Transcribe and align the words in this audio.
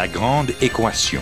La 0.00 0.08
grande 0.08 0.52
équation. 0.62 1.20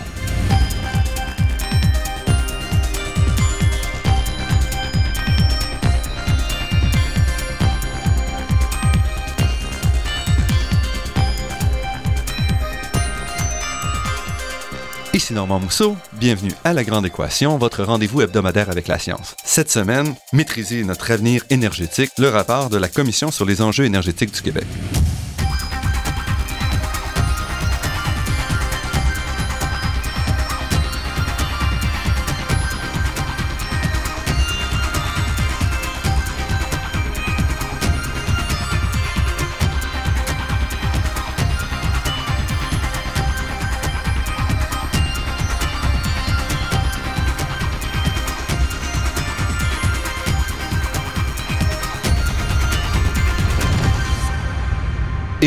Ici 15.13 15.33
Normand 15.33 15.59
Mousseau, 15.59 15.97
bienvenue 16.13 16.53
à 16.63 16.71
La 16.71 16.85
Grande 16.85 17.05
Équation, 17.05 17.57
votre 17.57 17.83
rendez-vous 17.83 18.21
hebdomadaire 18.21 18.69
avec 18.69 18.87
la 18.87 18.97
science. 18.97 19.35
Cette 19.43 19.69
semaine, 19.69 20.15
maîtriser 20.31 20.85
notre 20.85 21.11
avenir 21.11 21.43
énergétique, 21.49 22.11
le 22.17 22.29
rapport 22.29 22.69
de 22.69 22.77
la 22.77 22.87
Commission 22.87 23.29
sur 23.29 23.43
les 23.43 23.61
enjeux 23.61 23.83
énergétiques 23.83 24.33
du 24.33 24.41
Québec. 24.41 24.65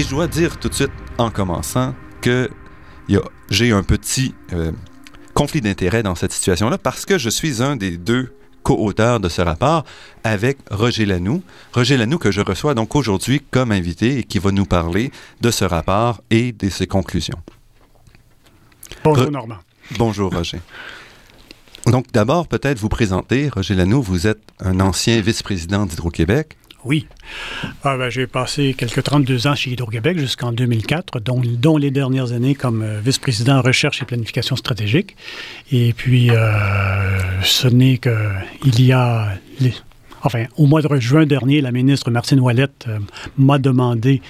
Et 0.03 0.05
je 0.05 0.11
dois 0.11 0.27
dire 0.27 0.58
tout 0.58 0.69
de 0.69 0.75
suite, 0.75 0.91
en 1.17 1.31
commençant, 1.31 1.95
que 2.22 2.50
j'ai 3.50 3.70
un 3.70 3.84
petit 3.84 4.34
euh, 4.53 4.72
conflit 5.33 5.61
d'intérêt 5.61 6.03
dans 6.03 6.17
cette 6.17 6.33
situation-là 6.33 6.77
parce 6.77 7.06
que 7.06 7.19
je 7.19 7.31
suis 7.31 7.62
un 7.62 7.77
des 7.77 7.98
deux 7.98 8.34
co-auteurs 8.64 9.20
de 9.20 9.28
ce 9.28 9.42
rapport 9.42 9.84
avec 10.25 10.59
Roger 10.72 11.06
Lanoux. 11.06 11.41
Roger 11.72 11.97
Lanoux 11.97 12.19
que 12.19 12.33
je 12.33 12.41
reçois 12.41 12.75
donc 12.75 12.97
aujourd'hui 12.97 13.42
comme 13.53 13.70
invité 13.70 14.19
et 14.19 14.25
qui 14.25 14.41
va 14.41 14.50
nous 14.50 14.64
parler 14.64 15.12
de 15.41 15.53
ce 15.53 15.64
rapport 15.64 16.20
et 16.31 16.50
de 16.50 16.69
ses 16.69 16.89
conclusions. 16.89 17.39
Bonjour 19.05 19.31
Normand. 19.31 19.59
Bonjour 19.98 20.33
Roger. 20.33 20.59
Donc 21.87 22.06
d'abord, 22.12 22.48
peut-être 22.48 22.81
vous 22.81 22.89
présenter. 22.89 23.50
Roger 23.50 23.77
Lanoux, 23.77 24.03
vous 24.03 24.27
êtes 24.27 24.42
un 24.59 24.81
ancien 24.81 25.20
vice-président 25.20 25.87
d'Hydro-Québec. 25.87 26.56
Oui. 26.84 27.06
Ah, 27.84 27.97
ben, 27.97 28.11
j'ai 28.11 28.27
passé 28.27 28.75
quelques 28.77 29.05
32 29.05 29.47
ans 29.47 29.55
chez 29.55 29.70
Hydro-Québec 29.70 30.19
jusqu'en 30.19 30.50
2004, 30.50 31.20
dont, 31.20 31.41
dont, 31.44 31.77
les 31.77 31.92
dernières 31.92 32.33
années 32.33 32.56
comme 32.56 32.83
euh, 32.83 33.00
vice-président 33.00 33.62
recherche 33.62 34.02
et 34.02 34.05
planification 34.05 34.56
stratégique. 34.56 35.16
Et 35.70 35.92
puis, 35.92 36.30
euh, 36.30 37.42
ce 37.42 37.69
n'est 37.69 37.98
qu'il 37.98 38.84
y 38.84 38.92
a... 38.92 39.28
enfin, 40.25 40.47
au 40.56 40.66
mois 40.66 40.83
de 40.83 40.97
juin 40.97 41.25
dernier, 41.25 41.60
la 41.60 41.70
ministre 41.70 42.10
Martine 42.10 42.41
Ouellette 42.41 42.86
euh, 42.88 42.98
m'a 43.38 43.58
demandé 43.58 44.20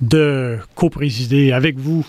de 0.00 0.58
co-présider 0.74 1.52
avec 1.52 1.78
vous 1.78 2.04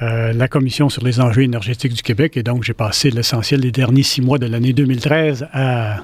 la 0.00 0.48
Commission 0.48 0.90
sur 0.90 1.02
les 1.02 1.20
enjeux 1.20 1.44
énergétiques 1.44 1.94
du 1.94 2.02
Québec. 2.02 2.36
Et 2.36 2.42
donc, 2.42 2.62
j'ai 2.62 2.74
passé 2.74 3.10
l'essentiel 3.10 3.60
des 3.60 3.70
derniers 3.70 4.02
six 4.02 4.20
mois 4.20 4.38
de 4.38 4.46
l'année 4.46 4.74
2013 4.74 5.46
à 5.52 6.00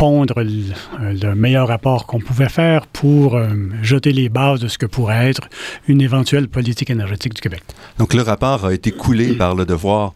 pondre 0.00 0.42
le, 0.42 1.34
meilleur 1.34 1.68
rapport 1.68 2.06
qu'on 2.06 2.20
pouvait 2.20 2.48
faire 2.48 2.86
pour 2.86 3.36
euh, 3.36 3.50
jeter 3.82 4.14
les 4.14 4.30
bases 4.30 4.60
de 4.60 4.66
ce 4.66 4.78
que 4.78 4.86
pourrait 4.86 5.28
être 5.28 5.50
une 5.88 6.00
éventuelle 6.00 6.48
politique 6.48 6.88
énergétique 6.88 7.34
du 7.34 7.42
Québec. 7.42 7.62
Donc 7.98 8.14
le 8.14 8.22
rapport 8.22 8.64
a 8.64 8.72
été 8.72 8.92
coulé 8.92 9.34
par 9.34 9.54
le 9.54 9.66
devoir 9.66 10.14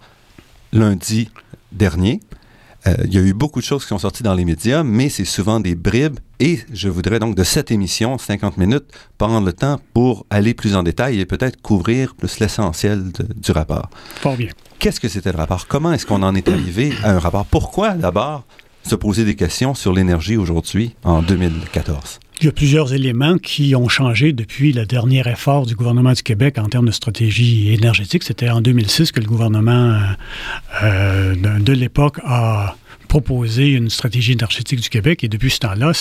lundi 0.73 1.29
dernier. 1.71 2.21
Euh, 2.87 2.95
il 3.05 3.13
y 3.13 3.19
a 3.19 3.21
eu 3.21 3.35
beaucoup 3.35 3.61
de 3.61 3.65
choses 3.67 3.83
qui 3.83 3.89
sont 3.89 3.99
sorties 3.99 4.23
dans 4.23 4.33
les 4.33 4.47
médias, 4.47 4.83
mais 4.83 5.11
c'est 5.11 5.27
souvent 5.27 5.61
des 5.61 5.75
bribes. 5.75 6.19
Et 6.41 6.61
je 6.73 6.89
voudrais 6.89 7.19
donc 7.19 7.35
de 7.35 7.45
cette 7.45 7.71
émission, 7.71 8.17
50 8.17 8.57
minutes, 8.57 8.87
prendre 9.19 9.45
le 9.45 9.53
temps 9.53 9.79
pour 9.93 10.25
aller 10.31 10.55
plus 10.55 10.77
en 10.77 10.83
détail 10.83 11.21
et 11.21 11.27
peut-être 11.27 11.61
couvrir 11.61 12.15
plus 12.15 12.39
l'essentiel 12.39 13.05
du 13.37 13.53
rapport. 13.53 13.91
Fort 14.17 14.37
bien. 14.39 14.49
Qu'est-ce 14.79 14.99
que 14.99 15.09
c'était 15.09 15.33
le 15.33 15.39
rapport? 15.39 15.67
Comment 15.67 15.93
est-ce 15.93 16.07
qu'on 16.07 16.23
en 16.23 16.35
est 16.35 16.49
arrivé 16.49 16.95
à 17.03 17.11
un 17.11 17.19
rapport? 17.19 17.45
Pourquoi 17.45 17.91
d'abord 17.91 18.45
se 18.85 18.95
poser 18.95 19.25
des 19.25 19.35
questions 19.35 19.75
sur 19.75 19.93
l'énergie 19.93 20.37
aujourd'hui, 20.37 20.95
en 21.05 21.23
2014? 21.23 22.21
Il 22.41 22.47
y 22.47 22.49
a 22.49 22.53
plusieurs 22.53 22.93
éléments 22.93 23.39
qui 23.39 23.75
ont 23.77 23.89
changé 23.89 24.33
depuis 24.33 24.73
le 24.73 24.87
dernier 24.87 25.23
effort 25.29 25.67
du 25.67 25.75
gouvernement 25.77 26.13
du 26.13 26.23
Québec 26.23 26.59
en 26.59 26.69
termes 26.69 26.87
de 26.87 26.93
stratégie 26.93 27.73
énergétique. 27.73 28.25
C'était 28.25 28.51
en 28.51 28.61
2006 28.61 29.13
que 29.13 29.21
le 29.21 29.27
gouvernement 29.27 30.01
euh, 30.83 31.35
de, 31.35 31.73
l'époque 31.73 32.19
a 32.25 32.77
proposé 33.09 33.71
une 33.71 33.89
stratégie 33.89 34.33
énergétique 34.33 34.81
du 34.81 34.89
Québec 34.89 35.23
et 35.23 35.29
depuis 35.29 35.51
ce 35.51 35.61
temps-là, 35.61 35.93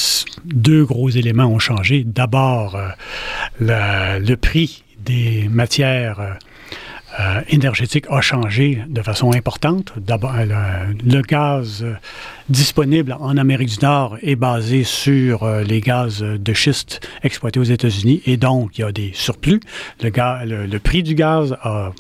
deux 0.46 0.84
gros 0.84 1.10
éléments 1.10 1.46
ont 1.46 1.60
changé. 1.60 2.04
D'abord, 2.04 2.76
euh, 2.76 4.20
le 4.20 4.36
prix 4.36 4.84
des 5.06 5.48
matières 5.50 6.20
euh, 6.20 6.34
euh, 7.20 7.42
énergétique 7.48 8.06
a 8.10 8.22
changé 8.22 8.82
de 8.88 9.02
façon 9.04 9.34
importante. 9.34 9.94
D'abord, 9.98 10.34
le, 10.36 11.22
gaz 11.22 11.84
euh, 11.84 11.94
disponible 12.50 13.16
en 13.20 13.38
Amérique 13.38 13.70
du 13.70 13.86
Nord 13.86 14.18
est 14.22 14.36
basé 14.36 14.84
sur 14.84 15.44
euh, 15.44 15.64
les 15.64 15.82
gaz 15.82 16.22
de 16.22 16.54
schiste 16.54 17.02
exploités 17.24 17.60
aux 17.60 17.64
États-Unis 17.64 18.22
et 18.26 18.38
donc 18.38 18.78
il 18.78 18.82
y 18.82 18.84
a 18.84 18.92
des 18.92 19.12
surplus. 19.14 19.62
Le, 20.02 20.66
le 20.66 20.80
prix 20.80 21.04
du 21.04 21.16
gaz 21.16 21.56
a 21.62 21.92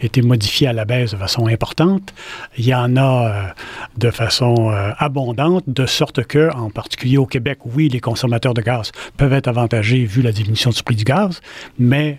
été 0.00 0.22
modifié 0.22 0.66
à 0.68 0.72
la 0.72 0.84
baisse 0.84 1.12
de 1.12 1.16
façon 1.16 1.46
importante. 1.46 2.12
Il 2.58 2.66
y 2.66 2.74
en 2.74 2.96
a 2.96 3.26
euh, 3.26 3.42
de 3.96 4.10
façon 4.10 4.70
euh, 4.70 4.90
abondante, 4.98 5.64
de 5.66 5.86
sorte 5.86 6.24
que, 6.24 6.52
en 6.54 6.70
particulier 6.70 7.18
au 7.18 7.26
Québec, 7.26 7.58
oui, 7.64 7.88
les 7.88 8.00
consommateurs 8.00 8.54
de 8.54 8.62
gaz 8.62 8.92
peuvent 9.16 9.32
être 9.32 9.48
avantagés 9.48 10.04
vu 10.04 10.22
la 10.22 10.32
diminution 10.32 10.70
du 10.70 10.82
prix 10.82 10.96
du 10.96 11.04
gaz, 11.04 11.40
mais 11.78 12.18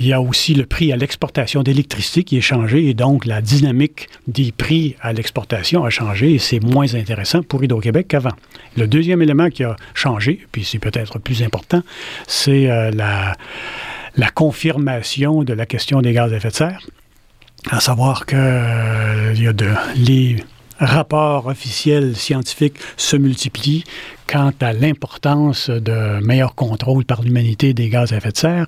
il 0.00 0.06
y 0.06 0.12
a 0.12 0.20
aussi 0.20 0.54
le 0.54 0.66
prix 0.66 0.92
à 0.92 0.96
l'exportation 0.96 1.62
d'électricité 1.62 2.24
qui 2.24 2.38
est 2.38 2.42
changé 2.42 2.88
et 2.88 2.94
donc 2.94 3.26
la 3.26 3.40
dynamique 3.40 4.08
des 4.26 4.52
prix 4.52 4.96
à 5.00 5.12
l'exportation 5.12 5.84
a 5.84 5.90
changé 5.90 6.34
et 6.34 6.38
c'est 6.38 6.55
moins 6.60 6.94
intéressant 6.94 7.42
pour 7.42 7.62
Hydro-Québec 7.62 8.08
qu'avant. 8.08 8.34
Le 8.76 8.86
deuxième 8.86 9.22
élément 9.22 9.50
qui 9.50 9.64
a 9.64 9.76
changé, 9.94 10.46
puis 10.52 10.64
c'est 10.64 10.78
peut-être 10.78 11.18
plus 11.18 11.42
important, 11.42 11.82
c'est 12.26 12.66
la 12.92 13.34
la 14.16 14.30
confirmation 14.30 15.42
de 15.42 15.52
la 15.52 15.66
question 15.66 16.00
des 16.00 16.12
gaz 16.12 16.32
à 16.32 16.36
effet 16.36 16.48
de 16.48 16.54
serre, 16.54 16.86
à 17.70 17.80
savoir 17.80 18.26
que 18.26 18.36
euh, 18.36 19.34
y 19.36 19.46
a 19.46 19.52
de, 19.52 19.70
les 19.96 20.42
rapports 20.78 21.46
officiels 21.46 22.16
scientifiques 22.16 22.76
se 22.96 23.16
multiplient 23.16 23.84
quant 24.26 24.52
à 24.60 24.72
l'importance 24.72 25.70
de 25.70 26.20
meilleur 26.20 26.54
contrôle 26.54 27.04
par 27.04 27.22
l'humanité 27.22 27.74
des 27.74 27.88
gaz 27.88 28.12
à 28.12 28.16
effet 28.16 28.32
de 28.32 28.36
serre. 28.36 28.66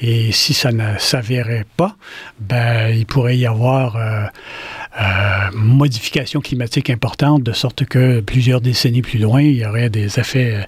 Et 0.00 0.32
si 0.32 0.52
ça 0.52 0.70
ne 0.70 0.98
s'avérait 0.98 1.66
pas, 1.76 1.96
ben, 2.38 2.94
il 2.94 3.06
pourrait 3.06 3.38
y 3.38 3.46
avoir 3.46 3.96
euh, 3.96 4.26
euh, 5.00 5.04
modifications 5.54 6.40
climatiques 6.40 6.90
importantes, 6.90 7.44
de 7.44 7.52
sorte 7.52 7.84
que 7.84 8.20
plusieurs 8.20 8.60
décennies 8.60 9.02
plus 9.02 9.20
loin, 9.20 9.40
il 9.40 9.58
y 9.58 9.64
aurait 9.64 9.90
des 9.90 10.18
effets 10.18 10.66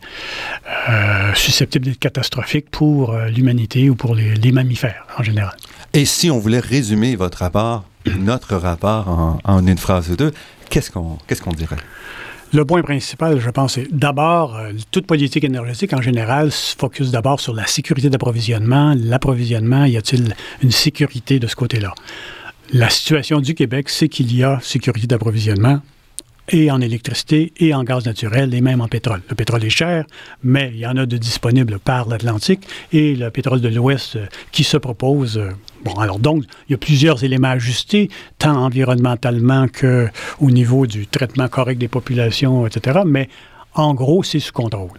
euh, 0.88 1.34
susceptibles 1.34 1.86
d'être 1.86 1.98
catastrophiques 1.98 2.70
pour 2.70 3.10
euh, 3.10 3.26
l'humanité 3.28 3.90
ou 3.90 3.96
pour 3.96 4.14
les, 4.14 4.52
mammifères 4.52 5.04
en 5.18 5.24
général. 5.24 5.56
Et 5.94 6.04
si 6.04 6.30
on 6.30 6.38
voulait 6.38 6.60
résumer 6.60 7.16
votre 7.16 7.38
rapport, 7.38 7.84
notre 8.18 8.54
rapport 8.54 9.40
en, 9.42 9.66
une 9.66 9.78
phrase 9.78 10.10
ou 10.10 10.16
deux, 10.16 10.32
qu'est-ce 10.70 10.90
qu'on 10.90 11.52
dirait? 11.52 11.76
Le 12.52 12.64
point 12.64 12.82
principal, 12.82 13.38
je 13.38 13.50
pense, 13.50 13.74
c'est 13.74 13.86
d'abord, 13.92 14.58
toute 14.90 15.06
politique 15.06 15.44
énergétique 15.44 15.92
en 15.92 16.02
général 16.02 16.50
se 16.50 16.74
focus 16.74 17.12
d'abord 17.12 17.38
sur 17.38 17.54
la 17.54 17.66
sécurité 17.66 18.10
d'approvisionnement. 18.10 18.94
L'approvisionnement, 18.96 19.84
y 19.84 19.96
a-t-il 19.96 20.34
une 20.62 20.72
sécurité 20.72 21.38
de 21.38 21.46
ce 21.46 21.54
côté-là? 21.54 21.94
La 22.72 22.88
situation 22.88 23.40
du 23.40 23.54
Québec, 23.54 23.88
c'est 23.88 24.08
qu'il 24.08 24.34
y 24.34 24.42
a 24.42 24.58
sécurité 24.62 25.06
d'approvisionnement 25.06 25.80
et 26.48 26.70
en 26.70 26.80
électricité 26.80 27.52
et 27.58 27.74
en 27.74 27.84
gaz 27.84 28.04
naturel 28.06 28.52
et 28.54 28.60
même 28.60 28.80
en 28.80 28.88
pétrole. 28.88 29.22
Le 29.28 29.34
pétrole 29.34 29.64
est 29.64 29.70
cher, 29.70 30.04
mais 30.42 30.70
il 30.74 30.80
y 30.80 30.86
en 30.86 30.96
a 30.96 31.06
de 31.06 31.16
disponibles 31.16 31.78
par 31.78 32.08
l'Atlantique 32.08 32.66
et 32.92 33.14
le 33.14 33.30
pétrole 33.30 33.60
de 33.60 33.68
l'Ouest 33.68 34.16
euh, 34.16 34.26
qui 34.52 34.64
se 34.64 34.76
propose. 34.76 35.38
Euh, 35.38 35.50
bon, 35.84 35.94
alors 35.94 36.18
donc, 36.18 36.44
il 36.68 36.72
y 36.72 36.74
a 36.74 36.78
plusieurs 36.78 37.24
éléments 37.24 37.48
ajustés, 37.48 38.08
tant 38.38 38.64
environnementalement 38.64 39.66
qu'au 39.68 40.50
niveau 40.50 40.86
du 40.86 41.06
traitement 41.06 41.48
correct 41.48 41.78
des 41.78 41.88
populations, 41.88 42.66
etc. 42.66 43.00
Mais 43.06 43.28
en 43.74 43.94
gros, 43.94 44.22
c'est 44.22 44.40
sous 44.40 44.52
contrôle, 44.52 44.98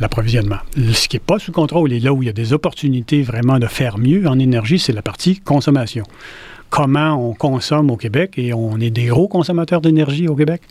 l'approvisionnement. 0.00 0.58
Ce 0.76 1.08
qui 1.08 1.16
n'est 1.16 1.20
pas 1.20 1.38
sous 1.38 1.52
contrôle 1.52 1.92
et 1.92 2.00
là 2.00 2.12
où 2.12 2.22
il 2.22 2.26
y 2.26 2.30
a 2.30 2.32
des 2.32 2.52
opportunités 2.52 3.22
vraiment 3.22 3.58
de 3.58 3.66
faire 3.66 3.98
mieux 3.98 4.26
en 4.26 4.38
énergie, 4.38 4.78
c'est 4.78 4.92
la 4.92 5.02
partie 5.02 5.40
consommation 5.40 6.04
comment 6.70 7.14
on 7.14 7.34
consomme 7.34 7.90
au 7.90 7.96
Québec 7.96 8.34
et 8.36 8.52
on 8.52 8.78
est 8.80 8.90
des 8.90 9.06
gros 9.06 9.28
consommateurs 9.28 9.80
d'énergie 9.80 10.28
au 10.28 10.36
Québec. 10.36 10.62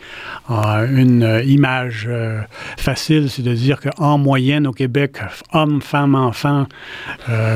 une 0.48 1.42
image 1.46 2.08
facile, 2.76 3.30
c'est 3.30 3.42
de 3.42 3.54
dire 3.54 3.80
qu'en 3.80 4.18
moyenne 4.18 4.66
au 4.66 4.72
Québec, 4.72 5.18
hommes, 5.52 5.80
femmes, 5.82 6.14
enfants 6.14 6.66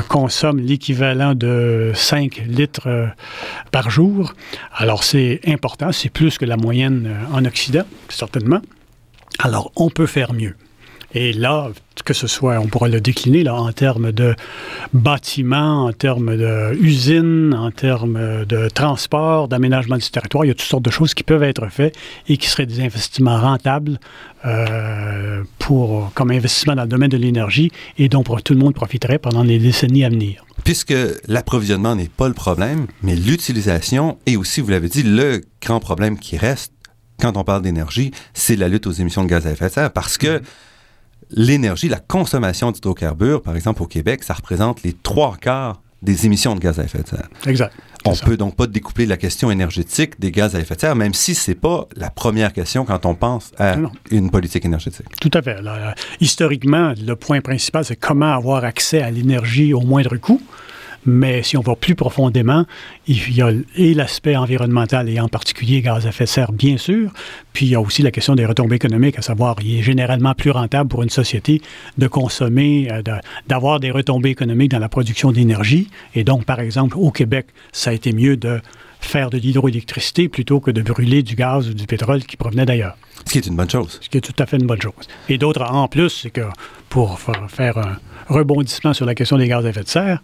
consomment 0.09 0.59
l'équivalent 0.59 1.35
de 1.35 1.91
5 1.93 2.43
litres 2.47 3.09
par 3.71 3.89
jour. 3.89 4.33
Alors 4.75 5.03
c'est 5.03 5.39
important, 5.47 5.91
c'est 5.91 6.09
plus 6.09 6.37
que 6.37 6.45
la 6.45 6.57
moyenne 6.57 7.09
en 7.33 7.45
Occident, 7.45 7.83
certainement. 8.09 8.61
Alors 9.39 9.71
on 9.75 9.89
peut 9.89 10.07
faire 10.07 10.33
mieux. 10.33 10.55
Et 11.15 11.31
là, 11.31 11.69
que 12.03 12.13
ce 12.13 12.27
soit, 12.27 12.59
on 12.59 12.67
pourra 12.67 12.87
le 12.87 12.99
décliner 12.99 13.43
là, 13.43 13.55
en 13.55 13.71
termes 13.71 14.11
de 14.11 14.35
bâtiments, 14.93 15.85
en 15.85 15.93
termes 15.93 16.35
d'usines, 16.75 17.53
en 17.53 17.71
termes 17.71 18.45
de 18.45 18.67
transport, 18.69 19.47
d'aménagement 19.47 19.97
du 19.97 20.09
territoire. 20.09 20.43
Il 20.45 20.49
y 20.49 20.51
a 20.51 20.55
toutes 20.55 20.67
sortes 20.67 20.83
de 20.83 20.89
choses 20.91 21.13
qui 21.13 21.23
peuvent 21.23 21.43
être 21.43 21.67
faites 21.67 21.95
et 22.27 22.37
qui 22.37 22.47
seraient 22.49 22.65
des 22.65 22.81
investissements 22.81 23.39
rentables 23.39 23.99
euh, 24.45 25.43
pour, 25.59 26.11
comme 26.15 26.31
investissement 26.31 26.75
dans 26.75 26.83
le 26.83 26.89
domaine 26.89 27.09
de 27.09 27.17
l'énergie 27.17 27.71
et 27.97 28.09
dont 28.09 28.23
tout 28.23 28.53
le 28.53 28.59
monde 28.59 28.73
profiterait 28.73 29.19
pendant 29.19 29.43
les 29.43 29.59
décennies 29.59 30.03
à 30.03 30.09
venir. 30.09 30.45
Puisque 30.63 30.95
l'approvisionnement 31.27 31.95
n'est 31.95 32.09
pas 32.09 32.27
le 32.27 32.33
problème, 32.33 32.87
mais 33.03 33.15
l'utilisation 33.15 34.17
est 34.25 34.35
aussi, 34.35 34.61
vous 34.61 34.69
l'avez 34.69 34.89
dit, 34.89 35.03
le 35.03 35.41
grand 35.61 35.79
problème 35.79 36.17
qui 36.17 36.37
reste 36.37 36.73
quand 37.21 37.37
on 37.37 37.43
parle 37.43 37.61
d'énergie, 37.61 38.11
c'est 38.33 38.55
la 38.55 38.67
lutte 38.67 38.87
aux 38.87 38.91
émissions 38.91 39.23
de 39.23 39.29
gaz 39.29 39.45
à 39.45 39.51
effet 39.51 39.67
de 39.67 39.71
serre 39.71 39.93
parce 39.93 40.17
que 40.17 40.39
mm-hmm 40.39 40.43
l'énergie, 41.33 41.89
la 41.89 41.99
consommation 41.99 42.71
d'hydrocarbures, 42.71 43.41
par 43.41 43.55
exemple 43.55 43.83
au 43.83 43.87
Québec, 43.87 44.23
ça 44.23 44.33
représente 44.33 44.83
les 44.83 44.93
trois 44.93 45.35
quarts 45.39 45.81
des 46.01 46.25
émissions 46.25 46.53
de 46.53 46.59
gaz 46.59 46.79
à 46.79 46.83
effet 46.83 47.01
de 47.01 47.07
serre. 47.07 47.29
Exact. 47.47 47.73
On 48.05 48.11
ne 48.11 48.17
peut 48.17 48.35
donc 48.35 48.57
pas 48.57 48.67
découpler 48.67 49.05
la 49.05 49.15
question 49.15 49.49
énergétique 49.49 50.19
des 50.19 50.31
gaz 50.31 50.55
à 50.55 50.59
effet 50.59 50.75
de 50.75 50.79
serre, 50.81 50.95
même 50.95 51.13
si 51.13 51.33
ce 51.33 51.51
n'est 51.51 51.55
pas 51.55 51.87
la 51.95 52.09
première 52.09 52.51
question 52.51 52.83
quand 52.83 53.05
on 53.05 53.15
pense 53.15 53.53
à 53.57 53.77
une 54.11 54.29
politique 54.29 54.65
énergétique. 54.65 55.05
Tout 55.21 55.31
à 55.33 55.41
fait. 55.41 55.57
historiquement, 56.19 56.93
le 57.01 57.15
point 57.15 57.39
principal, 57.39 57.85
c'est 57.85 57.95
comment 57.95 58.33
avoir 58.33 58.65
accès 58.65 59.01
à 59.01 59.09
l'énergie 59.09 59.73
au 59.73 59.81
moindre 59.81 60.17
coût. 60.17 60.41
Mais 61.05 61.43
si 61.43 61.57
on 61.57 61.61
va 61.61 61.75
plus 61.75 61.95
profondément, 61.95 62.65
il 63.07 63.35
y 63.35 63.41
a 63.41 63.51
et 63.75 63.93
l'aspect 63.93 64.35
environnemental 64.35 65.09
et 65.09 65.19
en 65.19 65.27
particulier 65.27 65.81
gaz 65.81 66.05
à 66.05 66.09
effet 66.09 66.25
de 66.25 66.29
serre, 66.29 66.51
bien 66.51 66.77
sûr, 66.77 67.11
puis 67.53 67.65
il 67.65 67.71
y 67.71 67.75
a 67.75 67.81
aussi 67.81 68.01
la 68.01 68.11
question 68.11 68.35
des 68.35 68.45
retombées 68.45 68.75
économiques, 68.75 69.19
à 69.19 69.21
savoir, 69.21 69.55
il 69.63 69.79
est 69.79 69.83
généralement 69.83 70.33
plus 70.33 70.51
rentable 70.51 70.89
pour 70.89 71.03
une 71.03 71.09
société 71.09 71.61
de 71.97 72.07
consommer, 72.07 72.89
euh, 72.91 73.01
d'avoir 73.47 73.79
des 73.79 73.91
retombées 73.91 74.29
économiques 74.29 74.71
dans 74.71 74.79
la 74.79 74.89
production 74.89 75.31
d'énergie. 75.31 75.89
Et 76.15 76.23
donc, 76.23 76.45
par 76.45 76.59
exemple, 76.59 76.97
au 76.97 77.11
Québec, 77.11 77.47
ça 77.71 77.91
a 77.91 77.93
été 77.93 78.13
mieux 78.13 78.37
de 78.37 78.61
faire 78.99 79.29
de 79.29 79.37
l'hydroélectricité 79.37 80.29
plutôt 80.29 80.59
que 80.59 80.71
de 80.71 80.81
brûler 80.81 81.23
du 81.23 81.35
gaz 81.35 81.69
ou 81.69 81.73
du 81.73 81.85
pétrole 81.85 82.23
qui 82.23 82.37
provenait 82.37 82.65
d'ailleurs. 82.65 82.95
Ce 83.25 83.31
qui 83.31 83.37
est 83.37 83.47
une 83.47 83.55
bonne 83.55 83.69
chose. 83.69 83.99
Ce 84.01 84.09
qui 84.09 84.17
est 84.17 84.21
tout 84.21 84.35
à 84.41 84.45
fait 84.45 84.57
une 84.57 84.67
bonne 84.67 84.81
chose. 84.81 84.93
Et 85.29 85.37
d'autre, 85.37 85.63
en 85.63 85.87
plus, 85.87 86.09
c'est 86.09 86.29
que 86.29 86.41
pour 86.89 87.19
faire 87.47 87.77
un 87.77 87.97
rebondissement 88.27 88.93
sur 88.93 89.05
la 89.05 89.15
question 89.15 89.37
des 89.37 89.47
gaz 89.47 89.65
à 89.65 89.69
effet 89.69 89.83
de 89.83 89.87
serre, 89.87 90.21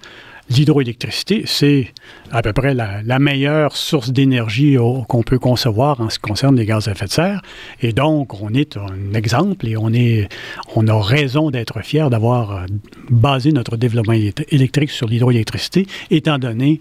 l'hydroélectricité, 0.49 1.43
c'est 1.45 1.93
à 2.31 2.41
peu 2.41 2.53
près 2.53 2.73
la, 2.73 3.19
meilleure 3.19 3.75
source 3.75 4.11
d'énergie 4.11 4.77
qu'on 5.07 5.23
peut 5.23 5.39
concevoir 5.39 5.99
en 6.01 6.09
ce 6.09 6.17
qui 6.17 6.23
concerne 6.23 6.55
les 6.55 6.65
gaz 6.65 6.87
à 6.87 6.91
effet 6.91 7.05
de 7.05 7.11
serre. 7.11 7.41
Et 7.81 7.93
donc, 7.93 8.41
on 8.41 8.53
est 8.53 8.77
un 8.77 9.13
exemple 9.13 9.67
et 9.67 9.77
on, 9.77 9.93
est, 9.93 10.29
on 10.75 10.87
a 10.87 11.01
raison 11.01 11.51
d'être 11.51 11.81
fier 11.81 12.09
d'avoir 12.09 12.51
euh, 12.51 12.65
basé 13.09 13.51
notre 13.51 13.77
développement 13.77 14.13
électrique 14.13 14.91
sur 14.91 15.07
l'hydroélectricité, 15.07 15.85
étant 16.09 16.39
donné 16.39 16.79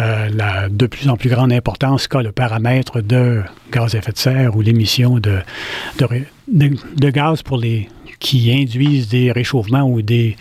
euh, 0.00 0.28
la 0.32 0.68
de 0.68 0.86
plus 0.86 1.08
en 1.08 1.16
plus 1.16 1.28
grande 1.28 1.52
importance 1.52 2.08
qu'a 2.08 2.22
le 2.22 2.32
paramètre 2.32 3.02
de 3.02 3.42
gaz 3.72 3.94
à 3.94 3.98
effet 3.98 4.12
de 4.12 4.18
serre 4.18 4.56
ou 4.56 4.62
l'émission 4.62 5.18
de, 5.18 5.38
de 5.98 7.10
gaz 7.10 7.42
pour 7.42 7.58
les 7.58 7.88
qui 8.22 8.52
induisent 8.52 9.08
des 9.08 9.32
réchauffements 9.32 9.82
ou 9.82 10.00
des 10.00 10.36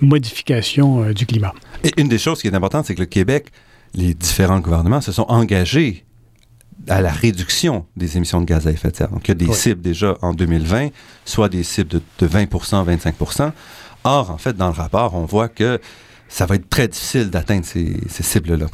modifications 0.00 1.04
euh, 1.04 1.12
du 1.12 1.26
climat. 1.26 1.52
Et 1.84 1.92
une 2.00 2.08
des 2.08 2.16
choses 2.18 2.40
qui 2.40 2.48
est 2.48 2.54
importante, 2.54 2.86
c'est 2.86 2.94
que 2.94 3.00
le 3.00 3.06
Québec, 3.06 3.48
les 3.94 4.14
différents 4.14 4.60
gouvernements 4.60 5.02
se 5.02 5.12
sont 5.12 5.26
engagés 5.28 6.06
à 6.88 7.02
la 7.02 7.12
réduction 7.12 7.84
des 7.96 8.16
émissions 8.16 8.40
de 8.40 8.46
gaz 8.46 8.66
à 8.66 8.70
effet 8.70 8.90
de 8.90 8.96
serre. 8.96 9.10
Donc, 9.10 9.28
il 9.28 9.28
y 9.28 9.32
a 9.32 9.34
des 9.34 9.52
cibles 9.52 9.82
déjà 9.82 10.16
en 10.22 10.32
2020, 10.32 10.88
soit 11.26 11.50
des 11.50 11.64
cibles 11.64 11.90
de, 11.90 12.02
de 12.18 12.26
20% 12.26 12.86
25% 12.86 13.52
Or, 14.04 14.30
en 14.30 14.38
fait, 14.38 14.56
dans 14.56 14.68
le 14.68 14.72
rapport, 14.72 15.14
on 15.14 15.26
voit 15.26 15.48
que 15.48 15.80
ça 16.28 16.44
va 16.44 16.56
être 16.56 16.68
très 16.68 16.88
difficile 16.88 17.30
d'atteindre 17.30 17.64
ces, 17.64 17.96
cibles-là 18.08 18.66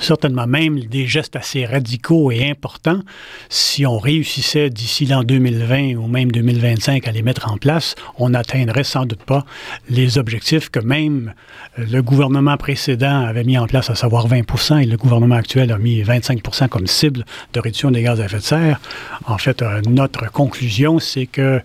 certainement, 0.00 0.46
même 0.46 0.80
des 0.80 1.06
gestes 1.06 1.36
assez 1.36 1.64
radicaux 1.64 2.32
et 2.32 2.50
importants, 2.50 3.00
si 3.48 3.86
on 3.86 3.98
réussissait 3.98 4.68
d'ici 4.68 5.06
l'an 5.06 5.22
2020 5.22 5.94
ou 5.94 6.08
même 6.08 6.32
2025 6.32 7.06
à 7.06 7.12
les 7.12 7.22
mettre 7.22 7.50
en 7.50 7.58
place, 7.58 7.94
on 8.18 8.30
n'atteindrait 8.30 8.84
sans 8.84 9.06
doute 9.06 9.22
pas 9.22 9.44
les 9.88 10.18
objectifs 10.18 10.68
que 10.68 10.80
même 10.80 11.32
euh, 11.78 11.84
le 11.90 12.02
gouvernement 12.02 12.56
précédent 12.56 13.24
avait 13.24 13.44
mis 13.44 13.56
en 13.56 13.66
place, 13.66 13.88
à 13.90 13.94
savoir 13.94 14.28
20% 14.28 14.82
et 14.82 14.86
le 14.86 14.96
gouvernement 14.96 15.36
actuel 15.36 15.70
a 15.70 15.78
mis 15.78 16.02
25% 16.02 16.68
comme 16.68 16.88
cible 16.88 17.24
de 17.52 17.60
réduction 17.60 17.92
des 17.92 18.02
gaz 18.02 18.20
à 18.20 18.24
effet 18.24 18.38
de 18.38 18.42
serre. 18.42 18.80
En 19.26 19.38
fait, 19.38 19.62
euh, 19.62 19.80
notre 19.88 20.30
conclusion, 20.32 20.98
c'est 20.98 21.26
que 21.26 21.40
euh, 21.40 21.60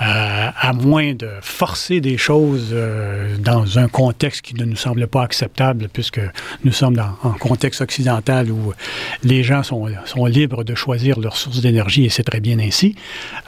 à 0.00 0.72
moins 0.72 1.14
de 1.14 1.28
forcer 1.40 2.00
des 2.00 2.18
choses 2.18 2.74
dans 3.38 3.78
un 3.78 3.88
contexte 3.88 4.15
contexte 4.16 4.40
qui 4.40 4.54
ne 4.54 4.64
nous 4.64 4.76
semble 4.76 5.06
pas 5.08 5.22
acceptable 5.22 5.88
puisque 5.92 6.22
nous 6.64 6.72
sommes 6.72 6.96
dans 6.96 7.18
un 7.22 7.32
contexte 7.38 7.82
occidental 7.82 8.50
où 8.50 8.72
les 9.22 9.42
gens 9.42 9.62
sont, 9.62 9.88
sont 10.06 10.24
libres 10.24 10.64
de 10.64 10.74
choisir 10.74 11.20
leurs 11.20 11.36
sources 11.36 11.60
d'énergie 11.60 12.06
et 12.06 12.08
c'est 12.08 12.22
très 12.22 12.40
bien 12.40 12.58
ainsi. 12.58 12.96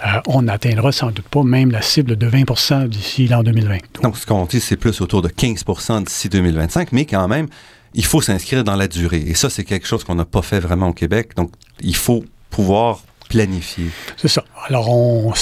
Euh, 0.05 0.21
on 0.27 0.43
n'atteindra 0.43 0.93
sans 0.93 1.11
doute 1.11 1.27
pas 1.31 1.43
même 1.43 1.71
la 1.71 1.81
cible 1.81 2.17
de 2.17 2.27
20 2.27 2.87
d'ici 2.89 3.29
l'an 3.29 3.43
2020. 3.43 3.79
Donc, 4.03 4.19
ce 4.19 4.27
qu'on 4.27 4.45
dit, 4.45 4.61
c'est 4.61 4.77
plus 4.77 5.01
autour 5.01 5.23
de 5.23 5.29
15% 5.29 6.05
d'ici 6.05 6.29
2025, 6.29 6.93
mais 6.93 7.07
quand 7.07 7.29
même, 7.29 7.47
il 7.95 8.05
faut 8.05 8.21
s'inscrire 8.21 8.63
dans 8.63 8.77
la 8.77 8.89
durée. 8.89 9.25
Et 9.27 9.35
ça, 9.35 9.49
c'est 9.49 9.65
quelque 9.65 9.87
chose 9.87 10.05
qu'on 10.05 10.17
n'a 10.17 10.27
pas 10.27 10.43
fait 10.43 10.61
vraiment 10.61 10.89
au 10.89 10.93
Québec. 10.93 11.31
Donc, 11.35 11.51
il 11.81 11.97
faut 11.97 12.27
pouvoir 12.51 13.01
planifier. 13.31 13.87
C'est 14.19 14.29
ça. 14.29 14.45
Alors, 14.67 14.91
on, 14.91 15.33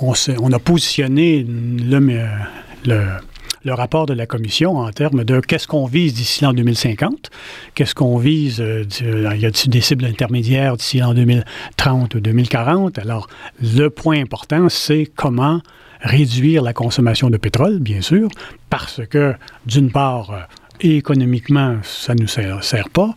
on, 0.00 0.12
on 0.40 0.52
a 0.52 0.58
positionné 0.58 1.46
le, 1.46 2.00
le 2.84 3.06
le 3.64 3.74
rapport 3.74 4.06
de 4.06 4.14
la 4.14 4.26
commission 4.26 4.78
en 4.78 4.90
termes 4.90 5.24
de 5.24 5.40
qu'est-ce 5.40 5.66
qu'on 5.66 5.86
vise 5.86 6.14
d'ici 6.14 6.44
l'an 6.44 6.52
2050, 6.52 7.30
qu'est-ce 7.74 7.94
qu'on 7.94 8.18
vise, 8.18 8.60
euh, 8.60 8.84
il 9.00 9.40
y 9.40 9.46
a 9.46 9.50
des 9.50 9.80
cibles 9.80 10.04
intermédiaires 10.04 10.76
d'ici 10.76 10.98
l'an 10.98 11.14
2030 11.14 12.14
ou 12.14 12.20
2040. 12.20 12.98
Alors, 12.98 13.28
le 13.60 13.88
point 13.88 14.20
important, 14.20 14.68
c'est 14.68 15.10
comment 15.14 15.60
réduire 16.00 16.62
la 16.62 16.72
consommation 16.72 17.30
de 17.30 17.36
pétrole, 17.36 17.78
bien 17.78 18.00
sûr, 18.00 18.28
parce 18.70 19.00
que, 19.08 19.34
d'une 19.66 19.90
part, 19.90 20.30
euh, 20.30 20.40
économiquement, 20.80 21.78
ça 21.82 22.14
ne 22.14 22.22
nous 22.22 22.62
sert 22.62 22.88
pas 22.90 23.14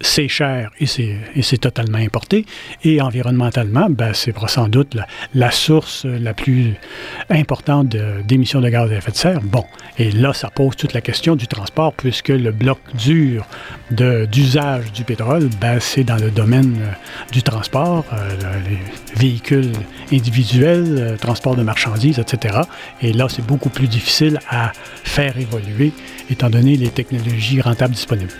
c'est 0.00 0.28
cher 0.28 0.70
et 0.78 0.86
c'est 0.86 1.58
totalement 1.58 1.98
importé. 1.98 2.46
Et 2.84 3.00
environnementalement, 3.00 3.88
ben, 3.90 4.12
c'est 4.14 4.34
sans 4.48 4.68
doute 4.68 4.96
la, 5.34 5.50
source 5.50 6.04
la 6.04 6.34
plus 6.34 6.74
importante 7.28 7.88
d'émissions 8.26 8.60
de, 8.60 8.68
gaz 8.68 8.90
à 8.90 8.96
effet 8.96 9.12
de 9.12 9.16
serre. 9.16 9.40
Bon, 9.42 9.64
et 9.98 10.10
là, 10.10 10.32
ça 10.32 10.50
pose 10.50 10.76
toute 10.76 10.94
la 10.94 11.00
question 11.00 11.36
du 11.36 11.46
transport, 11.46 11.92
puisque 11.92 12.28
le 12.28 12.52
bloc 12.52 12.78
dur 12.94 13.46
d'usage 13.90 14.92
du 14.92 15.04
pétrole, 15.04 15.48
ben, 15.60 15.78
c'est 15.80 16.04
dans 16.04 16.16
le 16.16 16.30
domaine 16.30 16.76
euh, 16.80 16.92
du 17.32 17.42
transport, 17.42 18.04
euh, 18.12 18.28
les 18.68 18.78
véhicules 19.20 19.72
individuels, 20.12 20.96
euh, 20.98 21.16
transport 21.16 21.56
de 21.56 21.62
marchandises, 21.62 22.18
etc. 22.18 22.60
Et 23.02 23.12
là, 23.12 23.26
c'est 23.28 23.44
beaucoup 23.44 23.68
plus 23.68 23.88
difficile 23.88 24.38
à 24.48 24.72
faire 25.04 25.36
évoluer, 25.36 25.92
étant 26.30 26.50
donné 26.50 26.76
les 26.76 26.88
technologies 26.88 27.60
rentables 27.60 27.94
disponibles. 27.94 28.32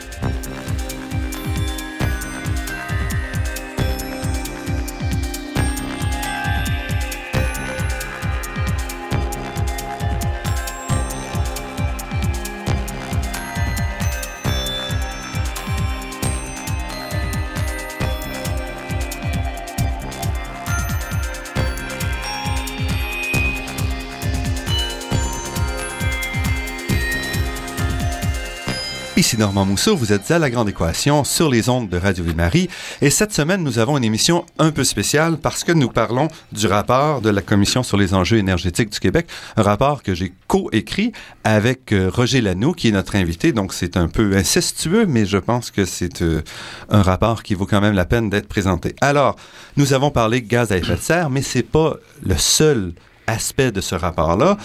Normand 29.41 29.65
Mousseau, 29.65 29.97
vous 29.97 30.13
êtes 30.13 30.31
à 30.31 30.39
La 30.39 30.51
Grande 30.51 30.69
Équation 30.69 31.25
sur 31.25 31.49
les 31.49 31.71
ondes 31.71 31.89
de 31.89 31.97
Radio 31.97 32.23
Ville-Marie. 32.23 32.69
Et 33.01 33.09
cette 33.09 33.33
semaine, 33.33 33.63
nous 33.63 33.79
avons 33.79 33.97
une 33.97 34.05
émission 34.05 34.45
un 34.59 34.71
peu 34.71 34.85
spéciale 34.85 35.39
parce 35.39 35.65
que 35.65 35.73
nous 35.73 35.89
parlons 35.89 36.29
du 36.53 36.67
rapport 36.67 37.23
de 37.23 37.31
la 37.31 37.41
Commission 37.41 37.83
sur 37.83 37.97
les 37.97 38.13
enjeux 38.13 38.37
énergétiques 38.37 38.91
du 38.91 39.01
Québec. 39.01 39.29
Un 39.57 39.63
rapport 39.63 40.03
que 40.03 40.15
j'ai 40.15 40.35
co-écrit 40.47 41.13
avec 41.43 41.93
euh, 41.93 42.11
Roger 42.13 42.43
Lanoux, 42.43 42.75
qui 42.75 42.89
est 42.89 42.93
notre 42.93 43.17
invité. 43.17 43.53
Donc, 43.53 43.73
c'est 43.73 43.97
un 43.97 44.09
peu 44.09 44.37
incestueux, 44.37 45.07
mais 45.07 45.25
je 45.25 45.39
pense 45.39 45.71
que 45.71 45.87
c'est 45.87 46.21
euh, 46.21 46.43
un 46.91 47.01
rapport 47.01 47.43
qui 47.43 47.55
vaut 47.55 47.65
quand 47.65 47.81
même 47.81 47.95
la 47.95 48.05
peine 48.05 48.29
d'être 48.29 48.47
présenté. 48.47 48.95
Alors, 49.01 49.37
nous 49.79 49.95
avons 49.95 50.11
parlé 50.11 50.43
gaz 50.43 50.71
à 50.71 50.77
effet 50.77 50.97
de 50.97 51.01
serre, 51.01 51.31
mais 51.31 51.41
c'est 51.41 51.63
pas 51.63 51.95
le 52.23 52.37
seul 52.37 52.93
aspect 53.27 53.73
de 53.73 53.81
ce 53.81 53.95
rapport-là 53.95 54.59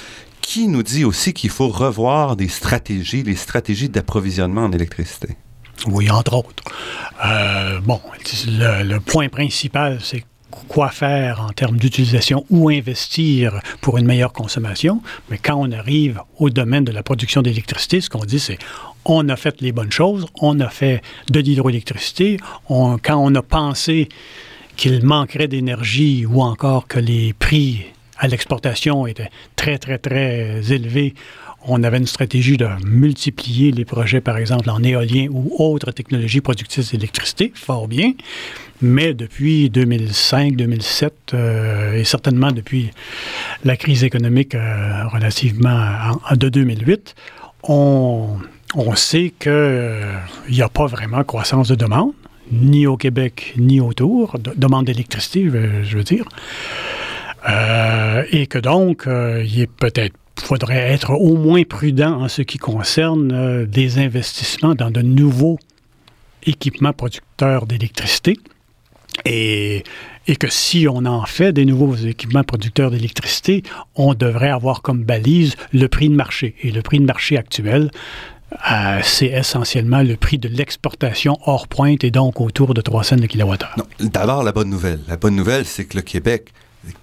qui 0.46 0.68
nous 0.68 0.84
dit 0.84 1.04
aussi 1.04 1.34
qu'il 1.34 1.50
faut 1.50 1.70
revoir 1.70 2.36
des 2.36 2.48
stratégies, 2.48 3.24
les 3.24 3.36
stratégies 3.36 3.90
d'approvisionnement 3.90 4.66
en 4.66 4.72
électricité? 4.72 5.30
Oui, 5.88 6.10
entre 6.12 6.36
autres. 6.36 6.64
Euh, 7.26 7.80
bon, 7.82 8.00
le, 8.48 9.00
point 9.00 9.28
principal, 9.30 10.00
c'est 10.04 10.24
quoi 10.68 10.90
faire 10.90 11.42
en 11.42 11.50
termes 11.50 11.78
d'utilisation 11.78 12.46
ou 12.52 12.70
investir 12.70 13.60
pour 13.82 13.98
une 13.98 14.06
meilleure 14.06 14.34
consommation. 14.34 15.02
Mais 15.30 15.40
quand 15.40 15.56
on 15.56 15.72
arrive 15.72 16.22
au 16.38 16.52
domaine 16.52 16.86
de 16.86 16.92
la 16.92 17.02
production 17.02 17.42
d'électricité, 17.42 18.00
ce 18.00 18.10
qu'on 18.10 18.24
dit, 18.24 18.40
c'est 18.40 18.60
on 19.04 19.28
a 19.30 19.36
fait 19.36 19.60
les 19.62 19.72
bonnes 19.72 19.92
choses, 19.92 20.28
on 20.40 20.60
a 20.60 20.70
fait 20.70 21.02
de 21.30 21.40
l'hydroélectricité, 21.40 22.40
quand 22.70 23.18
on 23.18 23.34
a 23.34 23.42
pensé 23.42 24.10
qu'il 24.78 25.04
manquerait 25.04 25.48
d'énergie 25.48 26.26
ou 26.26 26.42
encore 26.44 26.88
que 26.88 27.00
les 27.00 27.34
prix 27.34 27.86
à 28.18 28.28
l'exportation 28.28 29.08
était 29.08 29.30
très, 29.56 29.78
très, 29.78 29.98
très 29.98 30.72
élevé. 30.72 31.14
On 31.68 31.84
avait 31.84 31.98
une 31.98 32.06
stratégie 32.06 32.58
de 32.58 32.68
multiplier 32.86 33.72
les 33.72 33.86
projets, 33.86 34.22
par 34.22 34.38
exemple, 34.38 34.70
en 34.70 34.84
éolien 34.84 35.28
ou 35.32 35.52
autres 35.58 35.92
technologies 35.92 36.42
productrices 36.42 36.92
d'électricité, 36.92 37.52
fort 37.56 37.88
bien. 37.88 38.14
Mais 38.82 39.14
depuis 39.14 39.70
2005-2007, 39.70 41.10
euh, 41.34 41.94
et 41.94 42.04
certainement 42.04 42.52
depuis 42.52 42.92
la 43.64 43.78
crise 43.78 44.04
économique 44.04 44.54
euh, 44.54 45.08
relativement 45.08 46.20
de 46.32 46.50
2008, 46.50 47.16
on, 47.64 48.38
on 48.76 48.96
sait 48.96 49.34
qu'il 49.40 50.52
n'y 50.52 50.62
a 50.62 50.70
pas 50.70 50.86
vraiment 50.86 51.24
croissance 51.24 51.70
de 51.70 51.76
demande, 51.76 52.12
ni 52.52 52.86
au 52.86 52.96
Québec, 52.96 53.54
ni 53.58 53.80
autour, 53.80 54.38
de, 54.38 54.52
demande 54.56 54.86
d'électricité, 54.86 55.50
je 55.84 55.98
veux 55.98 56.04
dire. 56.04 56.26
Euh, 57.48 58.24
et 58.32 58.48
que 58.48 58.58
donc, 58.58 59.08
euh, 59.08 59.44
il 59.46 59.68
peut-être 59.68 60.16
faudrait 60.40 60.92
être 60.92 61.12
au 61.12 61.38
moins 61.38 61.64
prudent 61.64 62.22
en 62.22 62.28
ce 62.28 62.42
qui 62.42 62.58
concerne 62.58 63.32
euh, 63.32 63.66
des 63.66 64.00
investissements 64.00 64.76
dans 64.76 64.92
de 64.92 65.02
nouveaux 65.02 65.60
équipements 66.46 66.94
producteurs 66.94 67.66
d'électricité. 67.66 68.38
Et, 69.26 69.84
que 70.40 70.50
si 70.50 70.88
on 70.90 71.06
en 71.06 71.26
fait 71.26 71.54
des 71.54 71.66
nouveaux 71.66 71.96
équipements 71.96 72.44
producteurs 72.44 72.92
d'électricité, 72.92 73.64
on 73.96 74.14
devrait 74.14 74.50
avoir 74.50 74.82
comme 74.82 75.04
balise 75.04 75.56
le 75.72 75.88
prix 75.88 76.10
de 76.10 76.16
marché. 76.16 76.56
Et 76.64 76.72
le 76.72 76.82
prix 76.82 77.00
de 77.00 77.06
marché 77.06 77.38
actuel, 77.38 77.92
c'est 79.04 79.28
essentiellement 79.28 80.02
le 80.02 80.18
prix 80.18 80.38
de 80.38 80.50
l'exportation 80.50 81.38
hors 81.46 81.68
pointe 81.68 82.04
et 82.04 82.12
donc 82.12 82.42
autour 82.42 82.74
de 82.74 82.82
3 82.82 83.04
cents 83.04 83.18
kilowattheure. 83.18 83.76
D'abord, 84.00 84.44
la 84.44 84.52
bonne 84.52 84.70
nouvelle. 84.70 85.00
La 85.08 85.16
bonne 85.16 85.36
nouvelle, 85.36 85.66
c'est 85.66 85.86
que 85.86 85.96
le 85.96 86.04
Québec 86.04 86.52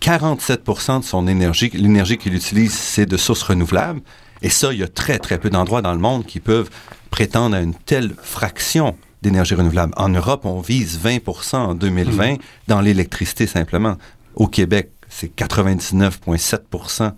47 0.01 0.62
de 0.67 1.05
son 1.05 1.27
énergie, 1.27 1.71
l'énergie 1.75 2.19
qu'il 2.19 2.35
utilise, 2.35 2.73
c'est 2.73 3.07
de 3.07 3.17
sources 3.17 3.43
renouvelables. 3.43 4.01
Et 4.43 4.51
ça, 4.51 4.73
il 4.73 4.81
y 4.81 4.83
a 4.83 4.89
très, 4.89 5.19
très 5.19 5.39
peu 5.39 5.51
d'endroits 5.51 5.83
dans 5.83 5.93
le 5.93 6.01
monde 6.01 6.27
qui 6.27 6.41
peuvent 6.41 6.71
prétendre 7.11 7.57
à 7.57 7.61
une 7.61 7.75
telle 7.75 8.15
fraction 8.23 8.97
d'énergie 9.23 9.55
renouvelable. 9.55 9.93
En 9.97 10.09
Europe, 10.09 10.45
on 10.45 10.61
vise 10.61 10.99
20% 10.99 11.57
en 11.57 11.75
2020 11.75 12.33
mm. 12.33 12.39
dans 12.69 12.81
l'électricité 12.81 13.47
simplement. 13.47 13.97
Au 14.35 14.49
Québec, 14.49 14.91
c'est 15.09 15.35
99,7% 15.37 17.12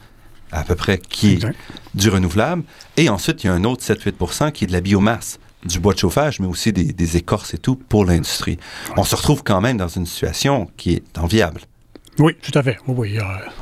à 0.52 0.62
peu 0.62 0.74
près 0.74 0.98
qui 0.98 1.34
est 1.34 1.46
du 1.94 2.10
renouvelable. 2.10 2.62
Et 2.96 3.08
ensuite, 3.08 3.42
il 3.42 3.46
y 3.46 3.50
a 3.50 3.54
un 3.54 3.64
autre 3.64 3.82
7-8% 3.82 4.52
qui 4.52 4.64
est 4.64 4.66
de 4.66 4.72
la 4.72 4.80
biomasse 4.80 5.38
du 5.64 5.80
bois 5.80 5.94
de 5.94 5.98
chauffage, 5.98 6.40
mais 6.40 6.46
aussi 6.46 6.72
des, 6.72 6.92
des 6.92 7.16
écorces 7.16 7.54
et 7.54 7.58
tout 7.58 7.76
pour 7.76 8.04
l'industrie. 8.04 8.58
On 8.96 9.04
se 9.04 9.16
retrouve 9.16 9.42
quand 9.42 9.62
même 9.62 9.78
dans 9.78 9.88
une 9.88 10.04
situation 10.04 10.68
qui 10.76 10.92
est 10.92 11.18
enviable. 11.18 11.62
Oui, 12.18 12.34
tout 12.40 12.56
à 12.56 12.62
fait. 12.62 12.78
Oui, 12.86 13.18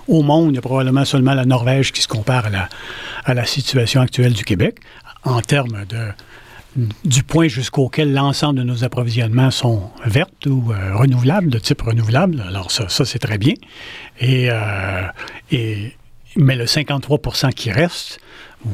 au 0.08 0.22
monde, 0.22 0.50
il 0.50 0.54
y 0.56 0.58
a 0.58 0.62
probablement 0.62 1.04
seulement 1.04 1.34
la 1.34 1.44
Norvège 1.44 1.92
qui 1.92 2.02
se 2.02 2.08
compare 2.08 2.46
à 2.46 2.50
la, 2.50 2.68
à 3.24 3.34
la 3.34 3.44
situation 3.44 4.00
actuelle 4.00 4.34
du 4.34 4.44
Québec 4.44 4.78
en 5.24 5.40
termes 5.40 5.84
de 5.86 6.08
du 7.04 7.22
point 7.22 7.48
jusqu'auquel 7.48 8.14
l'ensemble 8.14 8.58
de 8.58 8.64
nos 8.64 8.84
approvisionnements 8.84 9.50
sont 9.50 9.90
vertes 10.06 10.46
ou 10.46 10.72
euh, 10.72 10.96
renouvelables, 10.96 11.50
de 11.50 11.58
type 11.58 11.82
renouvelable. 11.82 12.42
Alors 12.46 12.70
ça, 12.70 12.88
ça 12.88 13.04
c'est 13.04 13.18
très 13.18 13.38
bien. 13.38 13.54
Et, 14.20 14.48
euh, 14.50 15.02
et, 15.50 15.92
mais 16.36 16.56
le 16.56 16.64
53% 16.64 17.52
qui 17.52 17.70
reste, 17.70 18.20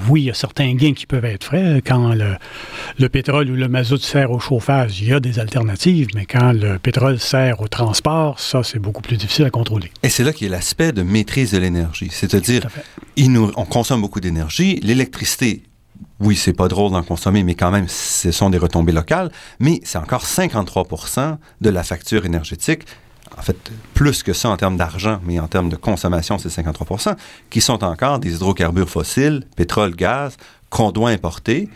oui, 0.08 0.22
il 0.22 0.24
y 0.24 0.30
a 0.30 0.34
certains 0.34 0.74
gains 0.74 0.92
qui 0.92 1.06
peuvent 1.06 1.24
être 1.24 1.44
faits. 1.44 1.86
Quand 1.86 2.14
le, 2.14 3.08
pétrole 3.08 3.50
ou 3.50 3.54
le 3.54 3.68
mazout 3.68 3.98
sert 3.98 4.30
au 4.30 4.38
chauffage, 4.38 5.00
il 5.00 5.08
y 5.08 5.12
a 5.12 5.20
des 5.20 5.38
alternatives, 5.38 6.08
mais 6.14 6.26
quand 6.26 6.52
le 6.52 6.78
pétrole 6.78 7.18
sert 7.18 7.60
au 7.60 7.68
transport, 7.68 8.38
ça, 8.40 8.62
c'est 8.62 8.78
beaucoup 8.78 9.02
plus 9.02 9.16
difficile 9.16 9.44
à 9.44 9.50
contrôler. 9.50 9.90
Et 10.02 10.08
c'est 10.08 10.24
là 10.24 10.32
qu'il 10.32 10.48
y 10.48 10.50
a 10.50 10.56
l'aspect 10.56 10.92
de 10.92 11.02
maîtrise 11.02 11.52
de 11.52 11.58
l'énergie. 11.58 12.08
C'est-à-dire, 12.10 12.66
on 13.16 13.64
consomme 13.64 14.00
beaucoup 14.00 14.20
d'énergie. 14.20 14.80
L'électricité, 14.82 15.62
oui, 16.20 16.36
c'est 16.36 16.52
pas 16.52 16.68
drôle 16.68 16.92
d'en 16.92 17.02
consommer, 17.02 17.42
mais 17.42 17.54
quand 17.54 17.70
même, 17.70 17.88
ce 17.88 18.30
sont 18.32 18.50
des 18.50 18.58
retombées 18.58 18.92
locales. 18.92 19.30
Mais 19.60 19.80
c'est 19.84 19.98
encore 19.98 20.24
53% 20.24 21.38
de 21.60 21.70
la 21.70 21.82
facture 21.82 22.26
énergétique 22.26 22.82
en 23.36 23.42
fait, 23.42 23.56
plus 23.94 24.22
que 24.22 24.32
ça 24.32 24.48
en 24.48 24.56
termes 24.56 24.76
d'argent, 24.76 25.20
mais 25.24 25.38
en 25.40 25.48
termes 25.48 25.68
de 25.68 25.76
consommation, 25.76 26.38
c'est 26.38 26.48
53% 26.48 27.16
qui 27.50 27.60
sont 27.60 27.82
encore 27.84 28.18
des 28.18 28.34
hydrocarbures 28.34 28.88
fossiles, 28.88 29.44
pétrole, 29.56 29.94
gaz, 29.94 30.36
qu'on 30.70 30.90
doit 30.92 31.10
importer 31.10 31.68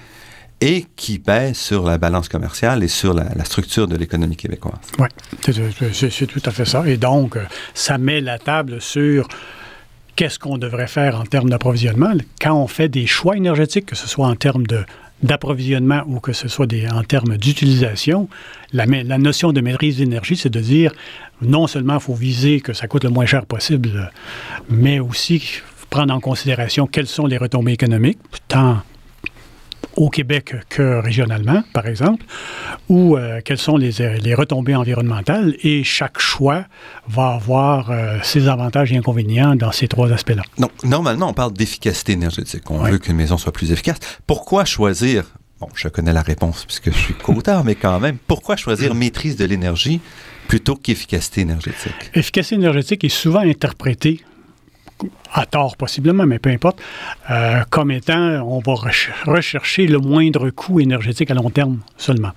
et 0.60 0.86
qui 0.94 1.18
pèsent 1.18 1.58
sur 1.58 1.82
la 1.82 1.98
balance 1.98 2.28
commerciale 2.28 2.84
et 2.84 2.88
sur 2.88 3.14
la, 3.14 3.44
structure 3.44 3.88
de 3.88 3.96
l'économie 3.96 4.36
québécoise. 4.36 4.78
Oui, 4.98 5.08
c'est 5.92 6.26
tout 6.26 6.42
à 6.44 6.50
fait 6.52 6.64
ça. 6.64 6.86
Et 6.86 6.96
donc, 6.96 7.36
ça 7.74 7.98
met 7.98 8.20
la 8.20 8.38
table 8.38 8.80
sur 8.80 9.26
qu'est-ce 10.14 10.38
qu'on 10.38 10.58
devrait 10.58 10.86
faire 10.86 11.18
en 11.18 11.24
termes 11.24 11.50
d'approvisionnement 11.50 12.12
quand 12.40 12.54
on 12.54 12.68
fait 12.68 12.88
des 12.88 13.06
choix 13.06 13.36
énergétiques, 13.36 13.86
que 13.86 13.96
ce 13.96 14.06
soit 14.06 14.28
en 14.28 14.36
termes 14.36 14.66
de 14.66 14.84
d'approvisionnement 15.22 16.02
ou 16.06 16.20
que 16.20 16.32
ce 16.32 16.48
soit 16.48 16.66
en 16.92 17.02
termes 17.04 17.36
d'utilisation, 17.36 18.28
la, 18.72 18.86
notion 19.18 19.52
de 19.52 19.60
maîtrise 19.60 19.98
d'énergie, 19.98 20.36
c'est 20.36 20.50
de 20.50 20.60
dire 20.60 20.92
non 21.40 21.66
seulement 21.66 21.94
il 21.94 22.00
faut 22.00 22.14
viser 22.14 22.60
que 22.60 22.72
ça 22.72 22.86
coûte 22.88 23.04
le 23.04 23.10
moins 23.10 23.26
cher 23.26 23.46
possible, 23.46 24.10
mais 24.68 25.00
aussi 25.00 25.60
prendre 25.90 26.14
en 26.14 26.20
considération 26.20 26.86
quelles 26.86 27.06
sont 27.06 27.26
les 27.26 27.36
retombées 27.36 27.72
économiques, 27.72 28.18
au 29.96 30.10
Québec 30.10 30.54
que 30.68 31.00
régionalement, 31.00 31.62
par 31.72 31.86
exemple, 31.86 32.24
ou 32.88 33.16
euh, 33.16 33.40
quelles 33.44 33.58
sont 33.58 33.76
les, 33.76 33.92
les, 34.22 34.34
retombées 34.34 34.74
environnementales. 34.74 35.54
Et 35.62 35.84
chaque 35.84 36.18
choix 36.18 36.64
va 37.08 37.34
avoir 37.34 37.90
euh, 37.90 38.18
ses 38.22 38.48
avantages 38.48 38.92
et 38.92 38.96
inconvénients 38.96 39.56
dans 39.56 39.72
ces 39.72 39.88
trois 39.88 40.12
aspects-là. 40.12 40.42
Donc, 40.58 40.70
normalement, 40.84 41.28
on 41.28 41.34
parle 41.34 41.52
d'efficacité 41.52 42.12
énergétique. 42.12 42.70
On 42.70 42.78
veut 42.78 42.98
qu'une 42.98 43.16
maison 43.16 43.36
soit 43.36 43.52
plus 43.52 43.72
efficace. 43.72 43.98
Pourquoi 44.26 44.64
choisir, 44.64 45.24
bon, 45.60 45.68
je 45.74 45.88
connais 45.88 46.12
la 46.12 46.22
réponse 46.22 46.64
puisque 46.64 46.90
je 46.90 46.98
suis 46.98 47.14
co 47.14 47.34
mais 47.64 47.74
quand 47.74 48.00
même, 48.00 48.16
pourquoi 48.26 48.56
choisir 48.56 48.94
maîtrise 48.94 49.36
de 49.36 49.44
l'énergie 49.44 50.00
plutôt 50.48 50.76
qu'efficacité 50.76 51.42
énergétique? 51.42 52.10
Efficacité 52.14 52.54
énergétique 52.56 53.04
est 53.04 53.08
souvent 53.08 53.40
interprétée 53.40 54.20
à 55.32 55.46
tort 55.46 55.76
possiblement, 55.76 56.26
mais 56.26 56.38
peu 56.38 56.50
importe, 56.50 56.80
euh, 57.30 57.62
comme 57.70 57.90
étant, 57.90 58.42
on 58.46 58.60
va 58.60 58.74
rechercher 59.26 59.86
le 59.86 59.98
moindre 59.98 60.50
coût 60.50 60.80
énergétique 60.80 61.30
à 61.30 61.34
long 61.34 61.50
terme 61.50 61.80
seulement. 61.96 62.32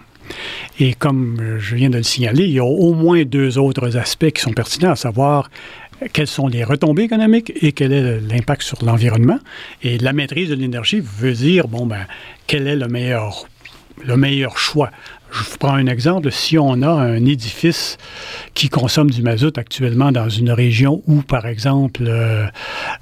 Et 0.79 0.93
comme 0.93 1.57
je 1.59 1.75
viens 1.75 1.89
de 1.89 1.97
le 1.97 2.03
signaler, 2.03 2.45
il 2.45 2.51
y 2.51 2.59
a 2.59 2.65
au 2.65 2.93
moins 2.93 3.23
deux 3.23 3.57
autres 3.57 3.95
aspects 3.97 4.31
qui 4.31 4.41
sont 4.41 4.53
pertinents, 4.53 4.91
à 4.91 4.95
savoir 4.95 5.49
quelles 6.13 6.27
sont 6.27 6.47
les 6.47 6.63
retombées 6.63 7.03
économiques 7.03 7.53
et 7.61 7.71
quel 7.71 7.93
est 7.93 8.19
l'impact 8.19 8.63
sur 8.63 8.83
l'environnement. 8.83 9.39
Et 9.83 9.97
la 9.97 10.13
maîtrise 10.13 10.49
de 10.49 10.55
l'énergie 10.55 10.99
veut 11.01 11.33
dire, 11.33 11.67
bon, 11.67 11.85
ben, 11.85 12.05
quel 12.47 12.67
est 12.67 12.75
le 12.75 12.87
meilleur, 12.87 13.45
le 14.03 14.17
meilleur 14.17 14.57
choix 14.57 14.91
Je 15.37 15.43
vous 15.43 15.57
prends 15.57 15.73
un 15.73 15.87
exemple. 15.87 16.31
Si 16.31 16.57
on 16.57 16.81
a 16.81 16.89
un 16.89 17.25
édifice 17.25 17.97
qui 18.53 18.69
consomme 18.69 19.11
du 19.11 19.21
mazout 19.21 19.57
actuellement 19.57 20.13
dans 20.13 20.29
une 20.29 20.49
région 20.49 21.03
où, 21.07 21.23
par 21.23 21.45
exemple, 21.45 22.03
euh, 22.07 22.45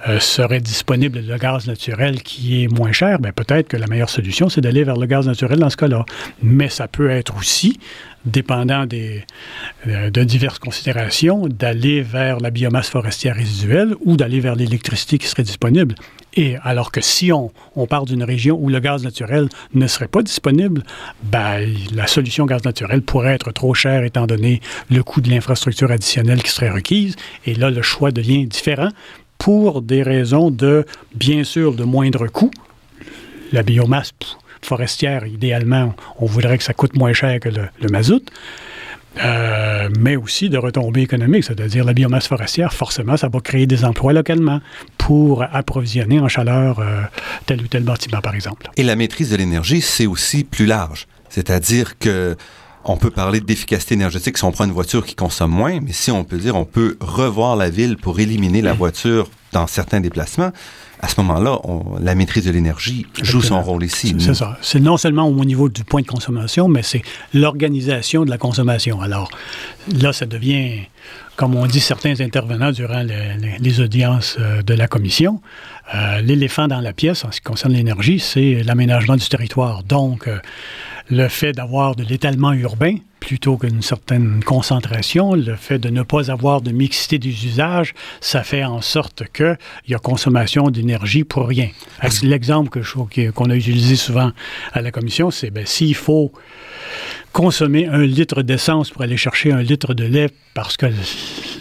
euh, 0.07 0.19
serait 0.19 0.59
disponible 0.59 1.19
le 1.19 1.37
gaz 1.37 1.67
naturel 1.67 2.23
qui 2.23 2.63
est 2.63 2.67
moins 2.67 2.91
cher, 2.91 3.19
bien, 3.19 3.31
peut-être 3.33 3.67
que 3.67 3.77
la 3.77 3.85
meilleure 3.85 4.09
solution, 4.09 4.49
c'est 4.49 4.61
d'aller 4.61 4.83
vers 4.83 4.97
le 4.97 5.05
gaz 5.05 5.27
naturel 5.27 5.59
dans 5.59 5.69
ce 5.69 5.77
cas-là. 5.77 6.05
Mais 6.41 6.69
ça 6.69 6.87
peut 6.87 7.11
être 7.11 7.37
aussi 7.37 7.79
dépendant 8.25 8.85
euh, 8.93 10.09
de 10.09 10.23
diverses 10.23 10.59
considérations, 10.59 11.47
d'aller 11.47 12.01
vers 12.01 12.39
la 12.39 12.51
biomasse 12.51 12.89
forestière 12.89 13.35
résiduelle 13.35 13.95
ou 14.05 14.17
d'aller 14.17 14.39
vers 14.39 14.55
l'électricité 14.55 15.17
qui 15.17 15.27
serait 15.27 15.43
disponible. 15.43 15.95
Et 16.35 16.55
alors 16.63 16.91
que 16.91 17.01
si 17.01 17.31
on, 17.31 17.51
on 17.75 17.85
part 17.85 18.05
d'une 18.05 18.23
région 18.23 18.57
où 18.59 18.69
le 18.69 18.79
gaz 18.79 19.03
naturel 19.03 19.49
ne 19.73 19.87
serait 19.87 20.07
pas 20.07 20.23
disponible, 20.23 20.83
ben, 21.23 21.69
la 21.93 22.07
solution 22.07 22.45
gaz 22.45 22.63
naturel 22.63 23.01
pourrait 23.01 23.35
être 23.35 23.51
trop 23.51 23.73
chère 23.73 24.03
étant 24.03 24.25
donné 24.25 24.61
le 24.89 25.03
coût 25.03 25.21
de 25.21 25.29
l'infrastructure 25.29 25.91
additionnelle 25.91 26.41
qui 26.41 26.51
serait 26.51 26.71
requise. 26.71 27.15
Et 27.45 27.53
là, 27.53 27.69
le 27.69 27.81
choix 27.81 28.11
devient 28.11 28.45
différent 28.45 28.89
pour 29.37 29.81
des 29.81 30.01
raisons 30.01 30.49
de, 30.49 30.85
bien 31.13 31.43
sûr, 31.43 31.75
de 31.75 31.83
moindre 31.83 32.27
coût. 32.27 32.51
La 33.51 33.61
biomasse 33.61 34.13
forestière, 34.65 35.25
idéalement, 35.25 35.93
on 36.19 36.25
voudrait 36.25 36.57
que 36.57 36.63
ça 36.63 36.73
coûte 36.73 36.95
moins 36.95 37.13
cher 37.13 37.39
que 37.39 37.49
le, 37.49 37.89
mazout. 37.89 38.25
Euh, 39.23 39.89
mais 39.99 40.15
aussi 40.15 40.49
de 40.49 40.57
retombées 40.57 41.01
économiques, 41.01 41.43
c'est-à-dire 41.43 41.85
la 41.85 41.93
biomasse 41.93 42.27
forestière, 42.27 42.73
forcément, 42.73 43.15
ça 43.15 43.29
va 43.29 43.39
créer 43.41 43.67
des 43.67 43.85
emplois 43.85 44.11
localement 44.11 44.59
pour 44.97 45.43
approvisionner 45.43 46.19
en 46.19 46.27
chaleur 46.27 46.79
euh, 46.79 47.01
tel 47.45 47.61
ou 47.61 47.67
tel 47.67 47.83
bâtiment, 47.83 48.21
par 48.21 48.33
exemple. 48.33 48.71
Et 48.75 48.81
la 48.81 48.95
maîtrise 48.95 49.29
de 49.29 49.35
l'énergie, 49.35 49.81
c'est 49.81 50.07
aussi 50.07 50.43
plus 50.43 50.65
large. 50.65 51.07
C'est-à-dire 51.29 51.99
que 51.99 52.35
on 52.85 52.97
peut 52.97 53.11
parler 53.11 53.39
d'efficacité 53.39 53.93
énergétique 53.93 54.37
si 54.37 54.43
on 54.43 54.51
prend 54.51 54.65
une 54.65 54.71
voiture 54.71 55.05
qui 55.05 55.15
consomme 55.15 55.51
moins, 55.51 55.79
mais 55.79 55.93
si 55.93 56.11
on 56.11 56.23
peut 56.23 56.37
dire 56.37 56.55
on 56.55 56.65
peut 56.65 56.97
revoir 56.99 57.55
la 57.55 57.69
ville 57.69 57.97
pour 57.97 58.19
éliminer 58.19 58.61
la 58.61 58.73
voiture 58.73 59.29
dans 59.51 59.67
certains 59.67 60.01
déplacements, 60.01 60.51
à 61.03 61.09
ce 61.09 61.19
moment-là, 61.19 61.59
la 61.99 62.15
maîtrise 62.15 62.45
de 62.45 62.51
l'énergie 62.51 63.05
joue 63.21 63.41
son 63.41 63.61
rôle 63.61 63.83
ici. 63.83 64.15
C'est 64.19 64.33
ça. 64.33 64.57
C'est 64.61 64.79
non 64.79 64.95
seulement 64.95 65.27
au 65.27 65.43
niveau 65.43 65.67
du 65.67 65.83
point 65.83 66.01
de 66.01 66.07
consommation, 66.07 66.69
mais 66.69 66.81
c'est 66.81 67.01
l'organisation 67.33 68.23
de 68.23 68.29
la 68.29 68.37
consommation. 68.37 69.01
Alors 69.01 69.29
là, 69.99 70.13
ça 70.13 70.25
devient, 70.25 70.83
comme 71.35 71.55
on 71.55 71.65
dit 71.65 71.81
certains 71.81 72.21
intervenants 72.21 72.71
durant 72.71 73.03
les, 73.03 73.81
audiences 73.81 74.37
euh, 74.39 74.61
de 74.61 74.73
la 74.73 74.87
commission, 74.87 75.41
euh, 75.93 76.21
l'éléphant 76.21 76.69
dans 76.69 76.79
la 76.79 76.93
pièce 76.93 77.25
en 77.25 77.33
ce 77.33 77.41
qui 77.41 77.43
concerne 77.43 77.73
l'énergie, 77.73 78.19
c'est 78.19 78.63
l'aménagement 78.63 79.17
du 79.17 79.27
territoire. 79.27 79.83
Donc, 79.83 80.29
euh, 80.29 80.39
le 81.09 81.27
fait 81.27 81.51
d'avoir 81.51 81.97
de 81.97 82.03
l'étalement 82.03 82.53
urbain 82.53 82.95
plutôt 83.23 83.57
qu'une 83.57 83.81
certaine 83.81 84.43
concentration, 84.43 85.33
le 85.33 85.55
fait 85.55 85.79
de 85.79 85.89
ne 85.89 86.03
pas 86.03 86.29
avoir 86.29 86.61
de 86.61 86.71
mixité 86.71 87.19
des 87.19 87.45
usages, 87.45 87.93
ça 88.19 88.43
fait 88.43 88.65
en 88.65 88.81
sorte 88.81 89.23
qu'il 89.31 89.57
y 89.87 89.95
a 89.95 89.97
consommation 89.97 90.69
d'énergie 90.69 91.23
pour 91.23 91.47
rien. 91.47 91.69
L'exemple 92.21 92.81
qu'on 93.33 93.49
a 93.49 93.55
utilisé 93.55 93.95
souvent 93.95 94.31
à 94.73 94.81
la 94.81 94.91
commission, 94.91 95.31
c'est 95.31 95.51
ben, 95.51 95.65
s'il 95.65 95.95
faut 95.95 96.33
consommer 97.31 97.87
un 97.87 98.03
litre 98.03 98.43
d'essence 98.43 98.91
pour 98.91 99.01
aller 99.01 99.17
chercher 99.17 99.51
un 99.51 99.63
litre 99.63 99.93
de 99.95 100.03
lait 100.03 100.29
parce 100.53 100.77
que 100.77 100.85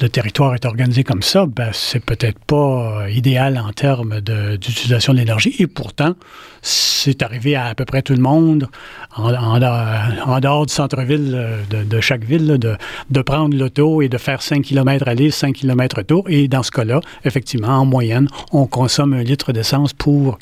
le 0.03 0.09
territoire 0.09 0.55
est 0.55 0.67
organisé 0.67 1.03
comme 1.03 1.23
ça, 1.23 1.47
ben, 1.47 1.71
c'est 1.73 2.05
peut-être 2.05 2.39
pas 2.41 3.09
idéal 3.09 3.59
en 3.59 3.73
termes 3.73 4.21
d'utilisation 4.21 5.15
de, 5.15 5.19
l'énergie. 5.19 5.55
Et 5.59 5.67
pourtant, 5.67 6.15
c'est 6.61 7.23
arrivé 7.23 7.57
à 7.57 7.67
à 7.67 7.75
peu 7.75 7.87
près 7.87 8.03
tout 8.03 8.13
le 8.13 8.21
monde, 8.21 8.69
en, 9.17 9.33
en, 9.33 10.41
dehors 10.41 10.67
du 10.67 10.75
centre-ville 10.75 11.35
de, 11.71 12.01
chaque 12.01 12.25
ville, 12.25 12.59
de, 12.59 12.77
de, 13.11 13.23
prendre 13.23 13.57
l'auto 13.57 14.03
et 14.03 14.09
de 14.09 14.19
faire 14.19 14.43
5 14.43 14.63
km 14.63 15.09
aller, 15.09 15.31
5 15.31 15.55
km 15.55 15.97
retour. 15.97 16.25
Et 16.29 16.49
dans 16.49 16.63
ce 16.63 16.71
cas-là, 16.71 17.01
effectivement, 17.25 17.79
en 17.79 17.85
moyenne, 17.85 18.29
on 18.53 18.67
consomme 18.67 19.13
un 19.13 19.23
litre 19.23 19.53
d'essence 19.53 19.93
pour 19.93 20.39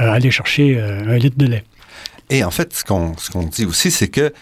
euh, 0.00 0.10
aller 0.10 0.30
chercher 0.30 0.78
euh, 0.78 1.14
un 1.14 1.18
litre 1.18 1.38
de 1.38 1.46
lait. 1.46 1.64
Et 2.30 2.44
en 2.44 2.50
fait, 2.50 2.74
ce 2.74 2.84
qu'on 2.84 3.14
dit 3.44 3.64
aussi, 3.64 3.90
c'est 3.90 4.08
que 4.08 4.32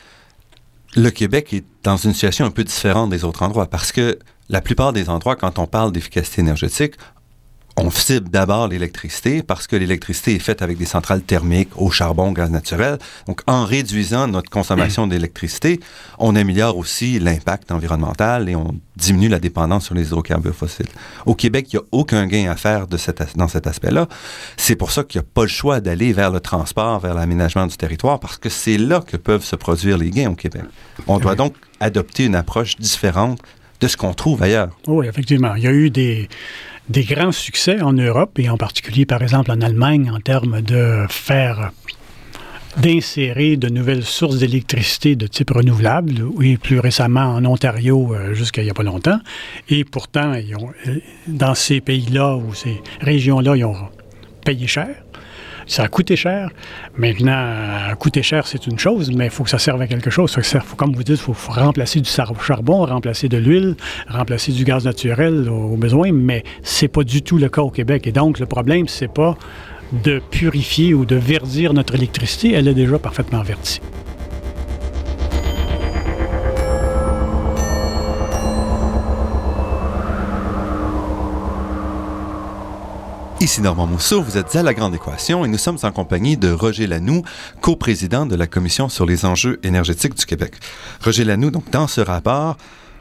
le 0.96 1.10
Québec 1.10 1.52
est 1.52 1.64
dans 1.82 1.96
une 1.96 2.12
situation 2.12 2.46
un 2.46 2.50
peu 2.50 2.64
différente 2.64 3.10
des 3.10 3.24
autres 3.24 3.42
endroits 3.42 3.66
parce 3.66 3.92
que 3.92 4.18
la 4.48 4.60
plupart 4.60 4.92
des 4.92 5.08
endroits, 5.08 5.36
quand 5.36 5.58
on 5.58 5.66
parle 5.66 5.92
d'efficacité 5.92 6.40
énergétique, 6.40 6.94
on 7.76 7.90
cible 7.90 8.28
d'abord 8.28 8.68
l'électricité 8.68 9.42
parce 9.42 9.66
que 9.66 9.74
l'électricité 9.74 10.36
est 10.36 10.40
faite 10.40 10.62
avec 10.62 10.78
des 10.78 10.84
centrales 10.84 11.22
thermiques 11.22 11.70
au 11.76 11.90
charbon, 11.90 12.30
gaz 12.32 12.50
naturel. 12.50 12.98
Donc, 13.26 13.40
en 13.46 13.64
réduisant 13.64 14.28
notre 14.28 14.48
consommation 14.48 15.06
d'électricité, 15.06 15.80
on 16.18 16.36
améliore 16.36 16.76
aussi 16.78 17.18
l'impact 17.18 17.72
environnemental 17.72 18.48
et 18.48 18.54
on 18.54 18.74
diminue 18.96 19.28
la 19.28 19.40
dépendance 19.40 19.86
sur 19.86 19.94
les 19.94 20.06
hydrocarbures 20.06 20.54
fossiles. 20.54 20.86
Au 21.26 21.34
Québec, 21.34 21.72
il 21.72 21.76
n'y 21.76 21.82
a 21.82 21.86
aucun 21.90 22.26
gain 22.26 22.48
à 22.50 22.56
faire 22.56 22.86
de 22.86 22.96
cette, 22.96 23.36
dans 23.36 23.48
cet 23.48 23.66
aspect-là. 23.66 24.06
C'est 24.56 24.76
pour 24.76 24.92
ça 24.92 25.02
qu'il 25.02 25.20
n'y 25.20 25.26
a 25.26 25.28
pas 25.34 25.42
le 25.42 25.48
choix 25.48 25.80
d'aller 25.80 26.12
vers 26.12 26.30
le 26.30 26.38
transport, 26.38 27.00
vers 27.00 27.14
l'aménagement 27.14 27.66
du 27.66 27.76
territoire, 27.76 28.20
parce 28.20 28.36
que 28.36 28.48
c'est 28.48 28.78
là 28.78 29.00
que 29.00 29.16
peuvent 29.16 29.44
se 29.44 29.56
produire 29.56 29.98
les 29.98 30.10
gains 30.10 30.30
au 30.30 30.36
Québec. 30.36 30.62
On 31.08 31.18
doit 31.18 31.34
donc 31.34 31.54
adopter 31.80 32.26
une 32.26 32.36
approche 32.36 32.76
différente 32.76 33.40
de 33.80 33.88
ce 33.88 33.96
qu'on 33.96 34.14
trouve 34.14 34.42
ailleurs. 34.42 34.70
Oui, 34.86 35.06
effectivement. 35.06 35.56
Il 35.56 35.64
y 35.64 35.66
a 35.66 35.72
eu 35.72 35.90
des 35.90 36.28
des 36.88 37.04
grands 37.04 37.32
succès 37.32 37.80
en 37.80 37.92
Europe 37.92 38.38
et 38.38 38.48
en 38.48 38.56
particulier, 38.56 39.06
par 39.06 39.22
exemple, 39.22 39.50
en 39.50 39.60
Allemagne, 39.60 40.10
en 40.10 40.20
termes 40.20 40.60
de 40.60 41.06
faire 41.08 41.72
d'insérer 42.76 43.56
de 43.56 43.68
nouvelles 43.68 44.04
sources 44.04 44.38
d'électricité 44.38 45.14
de 45.14 45.26
type 45.26 45.50
renouvelable, 45.50 46.24
et 46.42 46.56
plus 46.56 46.80
récemment 46.80 47.34
en 47.34 47.44
Ontario 47.44 48.14
euh, 48.14 48.34
jusqu'à 48.34 48.62
il 48.62 48.64
n'y 48.64 48.70
a 48.70 48.74
pas 48.74 48.82
longtemps. 48.82 49.20
Et 49.68 49.84
pourtant, 49.84 50.32
euh, 50.32 50.98
dans 51.28 51.54
ces 51.54 51.80
pays-là 51.80 52.36
ou 52.36 52.52
ces 52.52 52.82
régions-là, 53.00 53.56
ils 53.56 53.64
ont 53.64 53.76
payé 54.44 54.66
cher. 54.66 55.03
Ça 55.66 55.84
a 55.84 55.88
coûté 55.88 56.16
cher. 56.16 56.50
Maintenant, 56.96 57.94
coûter 57.98 58.22
cher, 58.22 58.46
c'est 58.46 58.66
une 58.66 58.78
chose, 58.78 59.10
mais 59.12 59.26
il 59.26 59.30
faut 59.30 59.44
que 59.44 59.50
ça 59.50 59.58
serve 59.58 59.80
à 59.80 59.86
quelque 59.86 60.10
chose. 60.10 60.32
faut, 60.32 60.76
comme 60.76 60.94
vous 60.94 61.04
dites, 61.04 61.16
il 61.16 61.34
faut, 61.34 61.34
remplacer 61.48 62.00
du 62.00 62.10
charbon, 62.10 62.84
remplacer 62.84 63.28
de 63.28 63.36
l'huile, 63.36 63.76
remplacer 64.08 64.52
du 64.52 64.64
gaz 64.64 64.84
naturel 64.84 65.48
au, 65.48 65.76
besoin, 65.76 66.12
mais 66.12 66.44
c'est 66.62 66.88
pas 66.88 67.04
du 67.04 67.22
tout 67.22 67.38
le 67.38 67.48
cas 67.48 67.62
au 67.62 67.70
Québec. 67.70 68.06
Et 68.06 68.12
donc, 68.12 68.38
le 68.38 68.46
problème, 68.46 68.88
c'est 68.88 69.12
pas 69.12 69.36
de 69.92 70.20
purifier 70.30 70.94
ou 70.94 71.04
de 71.04 71.16
verdir 71.16 71.72
notre 71.72 71.94
électricité, 71.94 72.52
elle 72.52 72.68
est 72.68 72.74
déjà 72.74 72.98
parfaitement 72.98 73.42
verdie. 73.42 73.80
Ici 83.44 83.60
Normand 83.60 83.86
Mousseau, 83.86 84.22
vous 84.22 84.38
êtes 84.38 84.56
à 84.56 84.62
La 84.62 84.72
Grande 84.72 84.94
Équation 84.94 85.44
et 85.44 85.48
nous 85.48 85.58
sommes 85.58 85.76
en 85.82 85.92
compagnie 85.92 86.38
de 86.38 86.50
Roger 86.50 86.86
Lanoux, 86.86 87.20
coprésident 87.60 88.24
de 88.24 88.36
la 88.36 88.46
Commission 88.46 88.88
sur 88.88 89.04
les 89.04 89.26
enjeux 89.26 89.60
énergétiques 89.62 90.14
du 90.14 90.24
Québec. 90.24 90.54
Roger 91.04 91.24
Lanoux, 91.24 91.50
donc 91.50 91.68
dans 91.70 91.86
ce 91.86 92.00
rapport, 92.00 92.56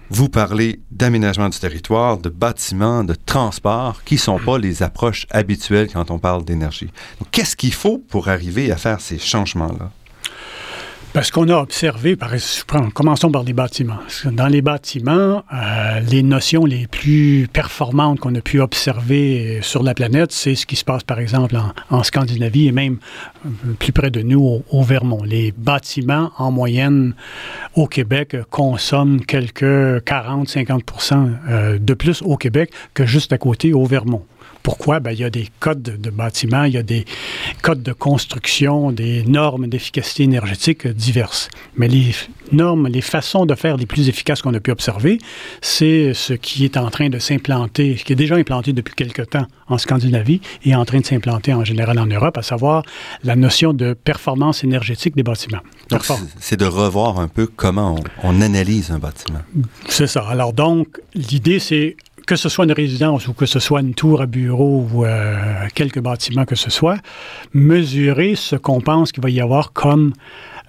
vous 0.10 0.28
parlez 0.28 0.82
d'aménagement 0.92 1.48
du 1.48 1.58
territoire, 1.58 2.18
de 2.18 2.28
bâtiments, 2.28 3.06
de 3.06 3.16
transport, 3.16 4.04
qui 4.04 4.16
ne 4.16 4.20
sont 4.20 4.38
pas 4.38 4.58
les 4.58 4.84
approches 4.84 5.28
habituelles 5.32 5.88
quand 5.94 6.12
on 6.12 6.20
parle 6.20 6.44
d'énergie. 6.44 6.92
Qu'est-ce 7.32 7.56
qu'il 7.56 7.74
faut 7.74 8.00
pour 8.10 8.28
arriver 8.28 8.70
à 8.70 8.76
faire 8.76 9.00
ces 9.00 9.20
changements-là? 9.20 9.92
Parce 11.14 11.30
qu'on 11.30 11.48
a 11.50 11.58
observé, 11.58 12.16
par, 12.16 12.32
commençons 12.96 13.32
par 13.32 13.44
les 13.44 13.54
bâtiments. 13.54 14.00
Dans 14.26 14.48
les 14.48 14.64
bâtiments, 14.64 15.44
euh, 15.54 16.00
les 16.00 16.24
notions 16.24 16.66
les 16.66 16.88
plus 16.88 17.48
performantes 17.54 18.20
qu'on 18.20 18.34
a 18.34 18.42
pu 18.42 18.60
observer 18.60 19.60
sur 19.62 19.84
la 19.84 19.94
planète, 19.94 20.32
c'est 20.32 20.56
ce 20.56 20.66
qui 20.66 20.76
se 20.76 20.84
passe 20.84 21.04
par 21.04 21.20
exemple 21.20 21.56
en, 21.92 22.02
Scandinavie 22.02 22.68
et 22.68 22.72
même 22.72 22.98
euh, 23.46 23.50
plus 23.78 23.92
près 23.92 24.10
de 24.10 24.24
nous 24.24 24.64
au, 24.68 24.82
Vermont. 24.82 25.22
Les 25.24 25.54
bâtiments 25.56 26.32
en 26.40 26.50
moyenne 26.50 27.14
au 27.76 27.86
Québec 27.86 28.36
consomment 28.50 29.24
quelques 29.24 29.64
40-50% 29.64 31.30
euh, 31.48 31.78
de 31.80 31.94
plus 31.94 32.24
au 32.24 32.38
Québec 32.38 32.72
que 32.96 33.06
juste 33.06 33.32
à 33.34 33.38
côté 33.38 33.72
au 33.72 33.86
Vermont. 33.86 34.26
Pourquoi? 34.64 35.02
Ben, 35.02 35.12
il 35.12 35.20
y 35.20 35.24
a 35.26 35.30
des 35.30 35.50
codes 35.60 35.82
de, 35.82 36.10
bâtiments, 36.10 36.64
il 36.64 36.74
y 36.74 36.78
a 36.78 36.84
des 36.84 37.06
codes 37.62 37.84
de 37.84 37.92
construction, 37.92 38.94
des 38.94 39.24
normes 39.24 39.68
d'efficacité 39.68 40.24
énergétique 40.24 40.88
diverses. 40.88 41.50
Mais 41.76 41.90
les 41.90 42.16
normes, 42.54 42.88
les 42.88 43.02
façons 43.02 43.46
de 43.46 43.56
faire 43.56 43.76
les 43.76 43.86
plus 43.86 44.08
efficaces 44.08 44.42
qu'on 44.42 44.54
a 44.54 44.62
pu 44.62 44.72
observer, 44.72 45.18
c'est 45.62 46.14
ce 46.14 46.34
qui 46.34 46.64
est 46.64 46.78
en 46.78 46.90
train 46.90 47.10
de 47.10 47.20
s'implanter, 47.20 47.98
ce 47.98 48.06
qui 48.06 48.14
est 48.14 48.16
déjà 48.18 48.36
implanté 48.36 48.72
depuis 48.72 48.96
quelque 48.96 49.22
temps 49.22 49.48
en 49.68 49.78
Scandinavie 49.78 50.40
et 50.64 50.76
en 50.76 50.86
train 50.86 51.00
de 51.00 51.06
s'implanter 51.06 51.54
en 51.54 51.66
général 51.66 52.00
en 52.00 52.06
Europe, 52.06 52.38
à 52.38 52.42
savoir 52.42 52.84
la 53.24 53.36
notion 53.36 53.74
de 53.74 53.94
performance 53.94 54.64
énergétique 54.64 55.16
des 55.16 55.24
bâtiments. 55.24 55.62
Donc, 55.90 56.04
c'est 56.40 56.58
de 56.58 56.66
revoir 56.66 57.20
un 57.20 57.28
peu 57.28 57.48
comment 57.48 57.96
on 58.24 58.42
analyse 58.42 58.92
un 58.92 59.00
bâtiment. 59.00 59.42
C'est 59.90 60.08
ça. 60.08 60.22
Alors 60.30 60.54
donc, 60.54 61.00
l'idée, 61.14 61.60
c'est 61.60 61.98
que 62.26 62.36
ce 62.36 62.50
soit 62.50 62.66
une 62.66 62.72
résidence 62.72 63.28
ou 63.28 63.34
que 63.34 63.46
ce 63.46 63.60
soit 63.60 63.82
une 63.82 63.94
tour 63.94 64.22
à 64.22 64.26
bureau 64.26 64.88
ou 64.92 65.06
euh, 65.06 65.36
quelques 65.74 66.00
bâtiments 66.00 66.46
que 66.46 66.56
ce 66.56 66.70
soit, 66.70 66.98
mesurer 67.54 68.36
ce 68.36 68.56
qu'on 68.56 68.82
pense 68.82 69.12
qu'il 69.12 69.24
va 69.24 69.30
y 69.30 69.42
avoir 69.42 69.74
comme 69.74 70.14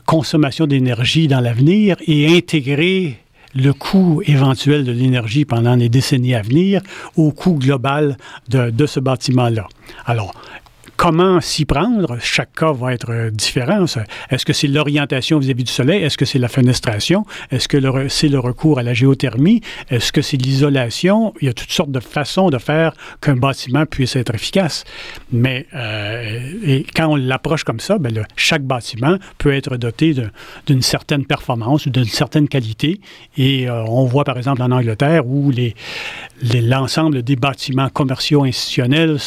consommation 0.06 0.66
d'énergie 0.66 1.28
dans 1.28 1.40
l'avenir 1.40 1.96
et 2.06 2.36
intégrer 2.36 3.18
le 3.54 3.72
coût 3.72 4.20
éventuel 4.26 4.84
de 4.84 4.92
l'énergie 4.92 5.44
pendant 5.44 5.76
les 5.76 5.88
décennies 5.88 6.34
à 6.34 6.42
venir 6.42 6.82
au 7.16 7.30
coût 7.30 7.54
global 7.54 8.16
de, 8.48 8.70
de 8.70 8.86
ce 8.86 8.98
bâtiment-là. 8.98 9.68
Alors, 10.06 10.34
Comment 10.96 11.40
s'y 11.40 11.64
prendre? 11.64 12.18
Chaque 12.20 12.52
cas 12.52 12.72
va 12.72 12.94
être 12.94 13.10
euh, 13.10 13.30
différent. 13.30 13.84
Est-ce 14.30 14.44
que 14.44 14.52
c'est 14.52 14.68
l'orientation 14.68 15.38
vis-à-vis 15.38 15.64
du 15.64 15.72
soleil? 15.72 16.02
Est-ce 16.02 16.16
que 16.16 16.24
c'est 16.24 16.38
la 16.38 16.48
fenestration? 16.48 17.26
Est-ce 17.50 17.66
que 17.68 18.08
c'est 18.08 18.28
le 18.28 18.38
recours 18.38 18.78
à 18.78 18.82
la 18.82 18.94
géothermie? 18.94 19.60
Est-ce 19.90 20.12
que 20.12 20.22
c'est 20.22 20.36
l'isolation? 20.36 21.34
Il 21.40 21.46
y 21.46 21.50
a 21.50 21.52
toutes 21.52 21.72
sortes 21.72 21.90
de 21.90 22.00
façons 22.00 22.48
de 22.48 22.58
faire 22.58 22.92
qu'un 23.20 23.34
bâtiment 23.34 23.86
puisse 23.86 24.14
être 24.14 24.34
efficace. 24.34 24.84
Mais 25.32 25.66
euh, 25.74 26.82
quand 26.94 27.08
on 27.08 27.16
l'approche 27.16 27.64
comme 27.64 27.80
ça, 27.80 27.98
ben 27.98 28.24
chaque 28.36 28.62
bâtiment 28.62 29.16
peut 29.38 29.52
être 29.52 29.76
doté 29.76 30.14
d'une 30.66 30.82
certaine 30.82 31.26
performance 31.26 31.86
ou 31.86 31.90
d'une 31.90 32.04
certaine 32.04 32.48
qualité. 32.48 33.00
Et 33.36 33.68
euh, 33.68 33.84
on 33.88 34.04
voit 34.04 34.24
par 34.24 34.38
exemple 34.38 34.62
en 34.62 34.70
Angleterre 34.70 35.26
où 35.26 35.50
l'ensemble 36.42 37.22
des 37.22 37.36
bâtiments 37.36 37.88
commerciaux 37.88 38.44
institutionnels, 38.44 39.18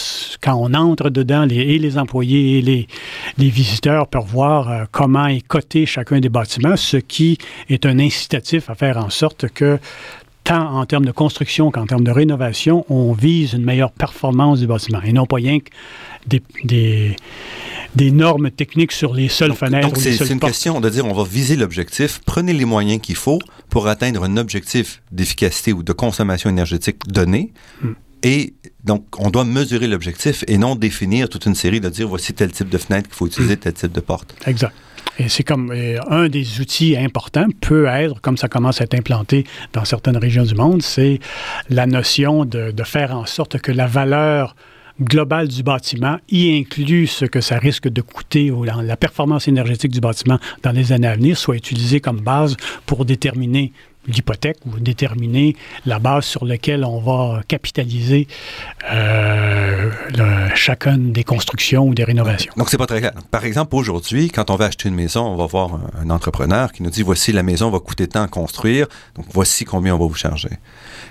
quand 0.41 0.56
on 0.56 0.73
entre 0.73 1.10
dedans, 1.10 1.43
les 1.43 1.57
et 1.60 1.80
les 1.80 1.98
employés 1.98 2.60
et 2.60 2.62
les, 2.62 2.88
les 3.38 3.50
visiteurs 3.50 4.08
peuvent 4.08 4.26
voir 4.26 4.70
euh, 4.70 4.86
comment 4.91 5.28
est 5.28 5.46
coté 5.46 5.86
chacun 5.86 6.20
des 6.20 6.30
bâtiments, 6.30 6.78
ce 6.78 6.98
qui 6.98 7.38
est 7.70 7.86
un 7.86 8.00
incitatif 8.00 8.70
à 8.70 8.76
faire 8.76 8.98
en 8.98 9.10
sorte 9.10 9.50
que 9.50 9.80
tant 10.43 10.78
en 10.78 10.86
termes 10.86 11.06
de 11.06 11.12
construction 11.12 11.72
qu'en 11.72 11.86
termes 11.86 12.06
de 12.06 12.12
rénovation, 12.12 12.86
on 12.89 13.12
vise 13.12 13.54
une 13.54 13.65
meilleure 13.65 13.91
performance 13.91 14.60
du 14.60 14.67
bâtiment 14.67 15.02
et 15.02 15.12
non 15.12 15.26
pas 15.26 15.36
rien 15.36 15.60
que 15.60 15.70
des, 16.26 16.41
des, 16.63 17.15
des 17.96 18.12
normes 18.12 18.50
techniques 18.50 18.93
sur 18.93 19.13
les 19.13 19.28
seules 19.28 19.54
fenêtres. 19.54 19.89
Donc, 19.89 19.98
c'est 19.98 20.30
une 20.30 20.39
question 20.39 20.80
de 20.80 20.89
dire 20.89 21.06
on 21.06 21.13
va 21.13 21.26
viser 21.26 21.58
l'objectif, 21.58 22.22
prenez 22.26 22.54
les 22.54 22.65
moyens 22.65 23.02
qu'il 23.02 23.15
faut 23.15 23.39
pour 23.70 23.88
atteindre 23.88 24.24
un 24.24 24.38
objectif 24.38 25.02
d'efficacité 25.12 25.74
ou 25.74 25.84
de 25.84 25.91
consommation 25.91 26.50
énergétique 26.50 27.06
donné. 27.08 27.52
Hmm. 27.82 27.93
Et 28.23 28.53
donc, 28.84 29.06
on 29.19 29.30
doit 29.30 29.45
mesurer 29.45 29.88
l'objectif 29.88 30.43
et 30.47 30.58
non 30.58 30.75
définir 30.75 31.30
toute 31.30 31.45
une 31.45 31.56
série 31.56 31.82
de 31.82 31.89
dire 31.89 32.08
voici 32.08 32.34
tel 32.34 32.51
type 32.51 32.69
de 32.69 32.77
fenêtre 32.77 33.08
qu'il 33.08 33.15
faut 33.15 33.27
utiliser, 33.27 33.56
mm. 33.56 33.60
tel 33.60 33.73
type 33.73 33.91
de 33.91 33.99
porte. 33.99 34.36
Exact. 34.45 34.73
Et 35.19 35.30
c'est 35.30 35.43
comme 35.43 35.73
un 36.10 36.30
des 36.30 36.62
outils 36.62 36.95
importants 36.95 37.47
peut 37.62 37.88
être, 37.88 38.21
comme 38.21 38.38
ça 38.38 38.47
commence 38.47 38.82
à 38.82 38.84
être 38.84 38.93
implanté 38.93 39.45
dans 39.73 39.84
certaines 39.84 40.17
régions 40.17 40.43
du 40.43 40.53
monde, 40.53 40.82
c'est 40.82 41.19
la 41.69 41.88
notion 41.88 42.45
de, 42.45 42.71
faire 42.84 43.15
en 43.17 43.25
sorte 43.25 43.60
que 43.60 43.71
la 43.71 43.88
valeur 43.88 44.56
globale 45.01 45.47
du 45.47 45.63
bâtiment 45.63 46.17
y 46.30 46.58
inclut 46.58 47.08
ce 47.08 47.25
que 47.25 47.41
ça 47.41 47.58
risque 47.58 47.88
de 47.88 48.01
coûter 48.01 48.51
ou 48.51 48.63
la 48.63 48.97
performance 48.97 49.47
énergétique 49.47 49.91
du 49.91 49.99
bâtiment 49.99 50.39
dans 50.63 50.71
les 50.71 50.91
années 50.91 51.08
à 51.08 51.15
venir 51.15 51.38
soit 51.38 51.56
utilisée 51.56 51.99
comme 51.99 52.21
base 52.21 52.56
pour 52.86 53.06
déterminer 53.06 53.73
l'hypothèque 54.08 54.58
ou 54.65 54.80
déterminer 54.80 55.56
la 55.86 56.00
base 56.00 56.26
sur 56.26 56.46
laquelle 56.46 56.84
on 56.84 57.00
va 57.00 57.41
capitaliser 57.48 58.28
euh, 58.91 59.91
chacune 60.56 61.12
des 61.12 61.24
constructions 61.24 61.88
ou 61.88 61.93
des 61.93 62.04
rénovations. 62.04 62.52
Donc, 62.58 62.70
c'est 62.70 62.78
pas 62.78 62.88
très 62.88 63.00
clair. 63.00 63.13
Par 63.32 63.46
exemple, 63.46 63.76
aujourd'hui, 63.76 64.30
quand 64.30 64.50
on 64.50 64.56
va 64.56 64.65
acheter 64.65 64.89
une 64.89 64.96
maison, 64.96 65.26
on 65.26 65.36
va 65.36 65.46
voir 65.46 65.80
un, 66.00 66.10
entrepreneur 66.10 66.72
qui 66.72 66.84
nous 66.84 66.89
dit 66.89 67.04
voici 67.04 67.32
la 67.34 67.43
maison 67.43 67.70
va 67.70 67.80
coûter 67.80 68.08
tant 68.08 68.24
à 68.24 68.28
construire, 68.28 68.88
donc 69.15 69.26
voici 69.32 69.65
combien 69.65 69.96
on 69.96 70.00
va 70.00 70.06
vous 70.06 70.15
charger. 70.15 70.50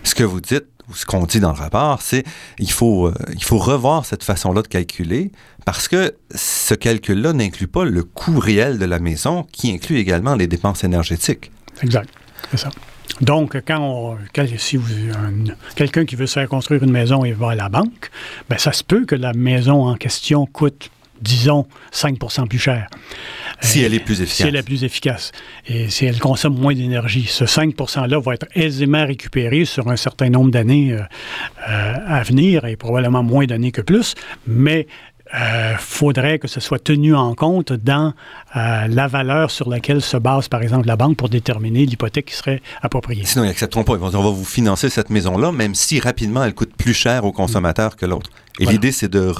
Ce 0.02 0.14
que 0.14 0.24
vous 0.24 0.40
dites, 0.40 0.64
ou 0.88 0.94
ce 0.94 1.04
qu'on 1.04 1.26
dit 1.26 1.40
dans 1.40 1.52
le 1.52 1.58
rapport, 1.58 2.00
c'est 2.00 2.24
il 2.58 2.70
faut, 2.70 3.08
euh, 3.08 3.14
il 3.34 3.44
faut 3.44 3.58
revoir 3.58 4.06
cette 4.06 4.22
façon-là 4.22 4.62
de 4.62 4.68
calculer 4.68 5.32
parce 5.64 5.88
que 5.88 6.14
ce 6.34 6.74
calcul-là 6.74 7.32
n'inclut 7.32 7.66
pas 7.66 7.84
le 7.84 8.04
coût 8.04 8.38
réel 8.38 8.78
de 8.78 8.84
la 8.84 9.00
maison 9.00 9.44
qui 9.52 9.72
inclut 9.72 9.98
également 9.98 10.36
les 10.36 10.46
dépenses 10.46 10.84
énergétiques. 10.84 11.50
Exact. 11.82 12.08
C'est 12.50 12.58
ça. 12.58 12.70
Donc, 13.20 13.56
quand, 13.66 13.80
on, 13.80 14.18
si 14.58 14.78
quelqu'un 15.74 16.04
qui 16.04 16.16
veut 16.16 16.26
se 16.26 16.34
faire 16.34 16.48
construire 16.48 16.82
une 16.82 16.90
maison 16.90 17.24
et 17.24 17.32
va 17.32 17.50
à 17.50 17.54
la 17.54 17.68
banque, 17.68 18.10
ben 18.50 18.58
ça 18.58 18.72
se 18.72 18.84
peut 18.84 19.06
que 19.06 19.14
la 19.14 19.32
maison 19.32 19.86
en 19.86 19.94
question 19.94 20.44
coûte 20.44 20.90
disons, 21.20 21.66
5% 21.92 22.48
plus 22.48 22.58
cher. 22.58 22.88
Si 23.60 23.82
elle 23.82 23.94
est 23.94 24.00
plus 24.00 24.20
efficace. 24.20 24.36
Si 24.36 24.42
elle 24.42 24.56
est 24.56 24.62
plus 24.62 24.84
efficace. 24.84 25.32
Et 25.66 25.88
si 25.88 26.04
elle 26.04 26.18
consomme 26.18 26.58
moins 26.58 26.74
d'énergie. 26.74 27.26
Ce 27.26 27.46
5 27.46 27.74
%-là 27.74 28.20
va 28.20 28.34
être 28.34 28.46
aisément 28.54 29.06
récupéré 29.06 29.64
sur 29.64 29.88
un 29.88 29.96
certain 29.96 30.28
nombre 30.28 30.50
d'années 30.50 30.92
euh, 30.92 31.00
euh, 31.68 31.94
à 32.06 32.22
venir, 32.22 32.66
et 32.66 32.76
probablement 32.76 33.22
moins 33.22 33.46
d'années 33.46 33.72
que 33.72 33.80
plus, 33.80 34.14
mais 34.46 34.86
euh, 35.34 35.74
faudrait 35.78 36.38
que 36.38 36.46
ce 36.46 36.60
soit 36.60 36.82
tenu 36.82 37.14
en 37.14 37.34
compte 37.34 37.72
dans 37.72 38.14
euh, 38.54 38.86
la 38.86 39.08
valeur 39.08 39.50
sur 39.50 39.68
laquelle 39.68 40.00
se 40.00 40.16
base, 40.16 40.48
par 40.48 40.62
exemple, 40.62 40.86
la 40.86 40.96
banque 40.96 41.16
pour 41.16 41.28
déterminer 41.28 41.84
l'hypothèque 41.84 42.26
qui 42.26 42.34
serait 42.34 42.62
appropriée. 42.82 43.24
Sinon, 43.24 43.44
ils 43.44 43.48
n'accepteront 43.48 43.82
pas. 43.82 43.94
Ils 43.94 43.98
vont 43.98 44.10
dire, 44.10 44.20
on 44.20 44.24
va 44.24 44.30
vous 44.30 44.44
financer 44.44 44.88
cette 44.88 45.10
maison-là, 45.10 45.50
même 45.50 45.74
si 45.74 45.98
rapidement 45.98 46.44
elle 46.44 46.54
coûte 46.54 46.74
plus 46.76 46.94
cher 46.94 47.24
au 47.24 47.32
consommateur 47.32 47.96
que 47.96 48.06
l'autre. 48.06 48.30
Et 48.60 48.66
l'idée, 48.66 48.92
c'est 48.92 49.08
de 49.08 49.32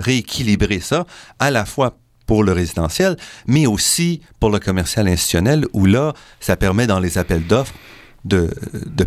rééquilibrer 0.00 0.80
ça, 0.80 1.06
à 1.38 1.50
la 1.50 1.64
fois 1.64 1.98
pour 2.26 2.42
le 2.42 2.52
résidentiel, 2.52 3.16
mais 3.46 3.66
aussi 3.66 4.22
pour 4.40 4.50
le 4.50 4.58
commercial 4.58 5.06
institutionnel, 5.06 5.66
où 5.74 5.84
là, 5.84 6.14
ça 6.40 6.56
permet 6.56 6.86
dans 6.86 6.98
les 6.98 7.18
appels 7.18 7.46
d'offres 7.46 7.74
de, 8.24 8.50
de 8.86 9.06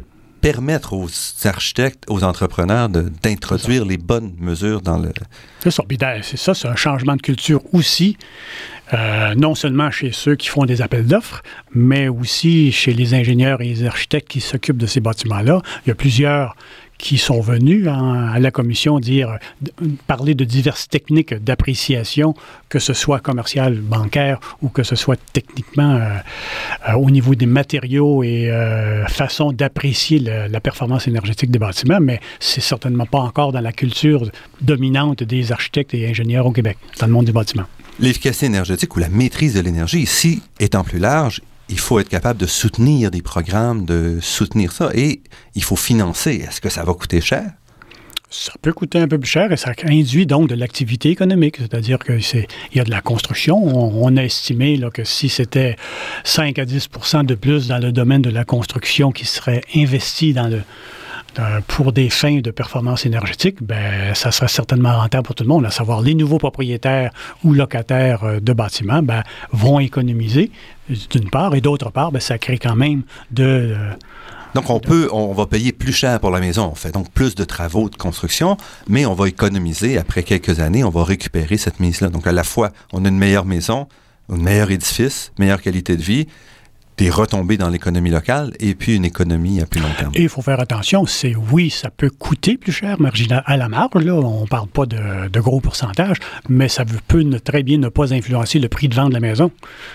permettre 0.52 0.94
aux 0.94 1.10
architectes, 1.44 2.06
aux 2.08 2.24
entrepreneurs 2.24 2.88
d'introduire 2.88 3.84
les 3.84 3.98
bonnes 3.98 4.34
mesures 4.40 4.80
dans 4.80 4.98
le... 4.98 5.12
C'est 5.60 5.72
ça, 5.72 5.84
c'est 6.22 6.38
ça, 6.38 6.54
c'est 6.54 6.70
un 6.70 6.76
changement 6.78 7.18
de 7.18 7.22
culture 7.22 7.62
aussi, 7.74 8.16
euh, 8.94 9.36
non 9.36 9.56
seulement 9.56 9.92
chez 9.92 10.14
ceux 10.14 10.36
qui 10.36 10.48
font 10.48 10.64
des 10.64 10.82
appels 10.82 11.06
d'offres, 11.06 11.44
mais 11.74 12.08
aussi 12.08 12.72
chez 12.72 12.94
les 12.94 13.14
ingénieurs 13.14 13.60
et 13.60 13.66
les 13.66 13.84
architectes 13.86 14.30
qui 14.30 14.40
s'occupent 14.40 14.78
de 14.78 14.88
ces 14.88 15.02
bâtiments-là. 15.02 15.62
Il 15.86 15.90
y 15.90 15.92
a 15.92 15.96
plusieurs 15.96 16.56
qui 16.98 17.18
sont 17.18 17.42
venus 17.42 17.88
à 17.88 18.40
la 18.40 18.52
commission 18.52 19.00
dire, 19.00 19.38
parler 20.08 20.34
de 20.34 20.44
diverses 20.44 20.88
techniques 20.88 21.34
d'appréciation, 21.34 22.34
que 22.70 22.80
ce 22.80 22.94
soit 22.94 23.20
commercial, 23.20 23.76
bancaire 23.76 24.40
ou 24.62 24.70
que 24.70 24.84
ce 24.84 24.96
soit 24.96 25.20
techniquement 25.34 25.96
euh, 25.96 26.10
euh, 26.90 26.94
au 26.94 27.10
niveau 27.10 27.36
des 27.36 27.46
matériaux 27.46 28.24
et 28.24 28.50
euh, 28.50 29.06
façon 29.08 29.52
d'apprécier 29.52 30.20
la 30.20 30.60
performance 30.60 31.08
énergétique 31.08 31.52
des 31.52 31.60
bâtiments, 31.60 32.00
mais 32.00 32.20
c'est 32.40 32.62
certainement 32.62 33.06
pas 33.06 33.20
encore 33.20 33.52
dans 33.52 33.62
la 33.62 33.72
culture 33.72 34.30
dominante 34.62 35.24
des 35.24 35.52
architectes 35.52 35.94
et 35.94 36.08
ingénieurs 36.08 36.46
au 36.46 36.52
Québec, 36.52 36.78
dans 37.00 37.08
le 37.08 37.14
monde 37.14 37.26
des 37.26 37.32
bâtiments. 37.32 37.66
L'efficacité 38.00 38.46
énergétique 38.48 38.96
ou 38.96 39.00
la 39.00 39.10
maîtrise 39.10 39.56
de 39.56 39.62
l'énergie, 39.62 40.00
ici, 40.00 40.42
étant 40.60 40.84
plus 40.84 41.00
large, 41.00 41.42
il 41.70 41.80
faut 41.80 42.00
être 42.00 42.10
capable 42.10 42.40
de 42.40 42.46
soutenir 42.46 43.12
des 43.12 43.22
programmes, 43.22 43.86
de 43.86 44.20
soutenir 44.22 44.72
ça, 44.72 44.90
et 44.94 45.22
il 45.56 45.64
faut 45.64 45.76
financer. 45.76 46.46
Est-ce 46.48 46.62
que 46.62 46.70
ça 46.70 46.84
va 46.84 46.94
coûter 46.94 47.22
cher? 47.22 47.52
Ça 48.30 48.52
peut 48.62 48.74
coûter 48.74 49.00
un 49.00 49.08
peu 49.08 49.18
plus 49.18 49.30
cher 49.30 49.54
et 49.54 49.58
ça 49.58 49.72
induit 49.86 50.26
donc 50.26 50.50
de 50.50 50.56
l'activité 50.56 51.10
économique, 51.10 51.58
c'est-à-dire 51.60 51.98
qu'il 51.98 52.46
y 52.74 52.80
a 52.80 52.84
de 52.84 52.92
la 52.92 53.00
construction. 53.00 53.58
On, 53.58 54.18
a 54.18 54.24
estimé 54.24 54.76
là, 54.76 54.90
que 54.90 55.06
si 55.06 55.30
c'était 55.30 55.78
5 56.26 56.60
à 56.60 56.66
10% 56.66 57.26
de 57.26 57.36
plus 57.36 57.70
dans 57.70 57.78
le 57.78 57.94
domaine 57.94 58.22
de 58.22 58.30
la 58.30 58.44
construction 58.44 59.14
qui 59.14 59.26
serait 59.26 59.62
investi 59.74 60.34
dans 60.34 60.50
le, 60.50 60.62
pour 61.68 61.92
des 61.92 62.10
fins 62.10 62.40
de 62.40 62.52
performance 62.52 63.06
énergétique, 63.06 63.58
ben, 63.62 64.14
ça 64.16 64.32
serait 64.32 64.48
certainement 64.48 64.98
rentable 64.98 65.24
pour 65.24 65.36
tout 65.36 65.44
le 65.44 65.50
monde, 65.50 65.66
à 65.66 65.72
savoir 65.72 66.02
les 66.02 66.16
nouveaux 66.16 66.40
propriétaires 66.40 67.12
ou 67.44 67.54
locataires 67.54 68.24
euh, 68.24 68.40
de 68.40 68.54
bâtiments 68.54 69.04
ben, 69.04 69.24
vont 69.52 69.80
économiser 69.80 70.52
d'une 71.12 71.30
part, 71.30 71.54
et 71.56 71.62
d'autre 71.62 71.92
part, 71.92 72.12
ben, 72.12 72.20
ça 72.20 72.38
crée 72.38 72.58
quand 72.58 72.76
même 72.76 73.04
de... 73.32 73.44
Euh, 73.44 73.94
donc, 74.56 74.70
on 74.72 74.80
peut, 74.80 75.08
on 75.12 75.34
va 75.34 75.46
payer 75.46 75.72
plus 75.72 75.92
cher 75.92 76.20
pour 76.20 76.32
la 76.32 76.40
maison. 76.40 76.70
On 76.72 76.76
fait 76.76 76.92
donc 76.92 77.12
plus 77.12 77.36
de 77.36 77.44
travaux 77.44 77.90
de 77.90 77.96
construction, 77.96 78.58
mais 78.88 79.06
on 79.06 79.14
va 79.14 79.28
économiser. 79.28 80.00
Après 80.00 80.24
quelques 80.24 80.60
années, 80.62 80.84
on 80.84 80.90
va 80.90 81.04
récupérer 81.04 81.58
cette 81.58 81.80
mise-là. 81.80 82.10
Donc, 82.10 82.26
à 82.26 82.32
la 82.32 82.44
fois, 82.44 82.72
on 82.92 83.06
a 83.06 83.10
une 83.10 83.20
meilleure 83.20 83.46
maison, 83.46 83.88
un 84.32 84.38
meilleur 84.38 84.72
édifice, 84.72 85.32
meilleure 85.38 85.62
qualité 85.62 85.96
de 85.96 86.02
vie, 86.02 86.28
des 86.98 87.10
retombées 87.10 87.58
dans 87.58 87.70
l'économie 87.70 88.10
locale 88.10 88.54
et 88.60 88.74
puis 88.74 88.96
une 88.96 89.06
économie 89.06 89.62
à 89.62 89.66
plus 89.66 89.80
long 89.80 89.90
terme. 89.98 90.12
Et 90.16 90.24
il 90.24 90.30
faut 90.30 90.42
faire 90.42 90.60
attention, 90.60 91.06
c'est 91.06 91.36
oui, 91.36 91.70
ça 91.70 91.90
peut 91.90 92.10
coûter 92.10 92.58
plus 92.58 92.72
cher 92.72 93.00
marginal 93.00 93.44
à 93.46 93.56
la 93.56 93.70
marge, 93.70 94.04
là, 94.04 94.16
on 94.16 94.42
ne 94.42 94.48
parle 94.48 94.68
pas 94.68 94.86
de, 94.86 95.40
gros 95.40 95.62
pourcentages, 95.62 96.18
mais 96.50 96.68
ça 96.68 96.84
peut 96.86 97.24
très 97.44 97.64
bien 97.64 97.78
ne 97.78 97.90
pas 97.90 98.14
influencer 98.14 98.60
le 98.60 98.68
prix 98.68 98.88
de 98.90 98.96
vente 98.96 99.10
de 99.10 99.14
la 99.14 99.20
maison. 99.20 99.52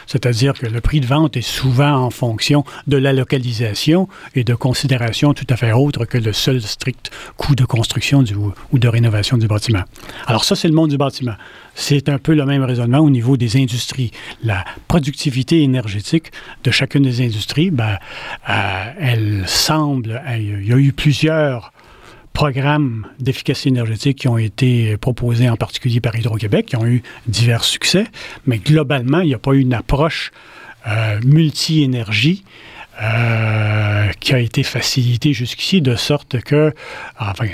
C'est-à-dire 0.07 0.55
que 0.55 0.67
le 0.67 0.81
prix 0.81 1.01
de 1.01 1.07
vente 1.07 1.37
est 1.37 1.41
souvent 1.41 1.95
en 1.95 2.11
fonction 2.11 2.65
de 2.87 2.97
la 2.97 3.13
localisation 3.13 4.09
et 4.35 4.45
de 4.45 4.55
considérations 4.55 5.35
tout 5.35 5.47
à 5.51 5.57
fait 5.57 5.73
autres 5.73 6.05
que 6.05 6.19
le 6.19 6.33
seul 6.33 6.63
strict 6.63 7.11
coût 7.37 7.55
de 7.55 7.65
construction 7.65 8.25
ou 8.73 8.79
de 8.79 8.89
rénovation 8.89 9.37
du 9.37 9.49
bâtiment. 9.49 9.83
Alors 10.27 10.45
ça, 10.45 10.55
c'est 10.55 10.69
le 10.69 10.75
monde 10.75 10.91
du 10.91 10.99
bâtiment. 10.99 11.35
C'est 11.75 12.09
un 12.09 12.19
peu 12.19 12.35
le 12.35 12.45
même 12.45 12.63
raisonnement 12.63 12.99
au 12.99 13.11
niveau 13.11 13.37
des 13.37 13.57
industries. 13.57 14.11
La 14.45 14.65
productivité 14.89 15.63
énergétique 15.63 16.31
de 16.65 16.71
chacune 16.93 17.05
des 17.05 17.23
industries, 17.23 17.71
ben, 17.71 17.97
euh, 18.51 18.85
elle 19.01 19.45
semble, 19.47 20.21
il 20.37 20.67
y 20.67 20.73
a 20.75 20.77
eu 20.77 20.93
plusieurs 20.93 21.73
programmes 22.35 23.07
d'efficacité 23.19 23.71
énergétique 23.71 24.19
qui 24.19 24.29
ont 24.29 24.37
été 24.37 24.99
proposés 24.99 25.49
en 25.49 25.57
particulier 25.57 26.03
par 26.03 26.15
Hydro-Québec, 26.15 26.67
qui 26.67 26.77
ont 26.77 26.85
eu 26.85 27.03
divers 27.27 27.65
succès, 27.65 28.05
mais 28.47 28.59
globalement, 28.59 29.21
il 29.21 29.29
n'y 29.29 29.35
a 29.35 29.39
pas 29.39 29.53
eu 29.53 29.61
une 29.61 29.73
approche 29.73 30.33
multi-énergie 31.25 32.45
euh, 33.01 34.11
qui 34.21 34.35
a 34.35 34.39
été 34.39 34.63
facilité 34.63 35.33
jusqu'ici, 35.33 35.81
de 35.81 35.97
sorte 35.97 36.43
que 36.43 36.75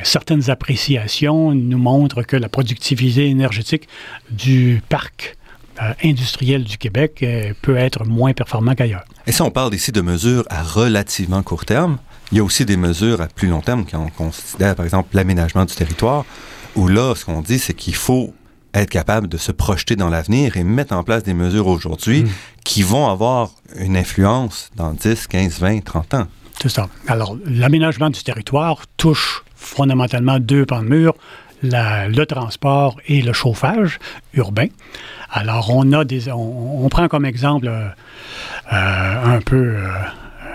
certaines 0.03 0.51
appréciations 0.51 1.55
nous 1.55 1.79
montrent 1.79 2.22
que 2.22 2.37
la 2.37 2.48
productivité 2.48 3.29
énergétique 3.29 3.88
du 4.31 4.83
parc 4.88 5.37
euh, 5.37 5.38
industriel 6.03 6.64
du 6.64 6.79
Québec 6.79 7.21
euh, 7.23 7.53
peut 7.62 7.77
être 7.77 8.05
moins 8.05 8.33
performant 8.33 8.75
qu'ailleurs. 8.75 9.05
Et 9.27 9.33
ça, 9.33 9.45
on 9.45 9.51
parle 9.51 9.75
ici 9.75 9.93
de 9.93 10.01
mesures 10.01 10.45
à 10.51 10.62
relativement 10.62 11.43
court 11.43 11.64
terme. 11.64 11.99
Il 12.33 12.38
y 12.38 12.41
a 12.41 12.45
aussi 12.45 12.64
des 12.64 12.77
mesures 12.77 13.21
à 13.21 13.27
plus 13.29 13.49
long 13.49 13.61
terme 13.61 13.85
quand 13.91 13.99
on 13.99 14.11
considère, 14.11 14.75
par 14.75 14.85
exemple, 14.85 15.11
l'aménagement 15.14 15.64
du 15.64 15.75
territoire, 15.75 16.25
où 16.77 16.88
là, 16.88 17.14
ce 17.14 17.25
qu'on 17.25 17.41
dit, 17.41 17.59
c'est 17.59 17.75
qu'il 17.75 17.95
faut 17.95 18.35
être 18.75 18.91
capable 18.91 19.29
de 19.29 19.38
se 19.38 19.51
projeter 19.51 19.97
dans 19.97 20.11
l'avenir 20.11 20.57
et 20.57 20.64
mettre 20.64 20.95
en 20.95 21.03
place 21.03 21.23
des 21.23 21.35
mesures 21.35 21.67
aujourd'hui 21.67 22.25
mm. 22.25 22.29
qui 22.64 22.83
vont 22.83 23.09
avoir 23.09 23.51
une 23.77 23.97
influence 23.97 24.71
dans 24.77 24.93
10, 24.93 25.27
15, 25.27 25.61
20, 25.61 25.85
30 25.85 26.14
ans. 26.14 26.27
C'est 26.61 26.69
ça. 26.69 26.88
Alors, 27.07 27.37
l'aménagement 27.47 28.11
du 28.11 28.23
territoire 28.23 28.83
touche 28.97 29.45
fondamentalement 29.55 30.38
deux 30.38 30.67
pans 30.67 30.83
de 30.83 30.88
mur, 30.88 31.14
le 31.62 32.25
transport 32.25 32.97
et 33.07 33.23
le 33.23 33.33
chauffage 33.33 33.99
urbain. 34.35 34.68
Alors, 35.31 35.71
on 35.75 35.92
a 35.92 36.05
des, 36.05 36.31
on, 36.31 36.88
prend 36.88 37.09
comme 37.09 37.25
exemple 37.25 37.68
euh, 37.68 37.88
euh, 38.73 39.37
un 39.37 39.40
peu 39.40 39.77
euh, 39.77 39.88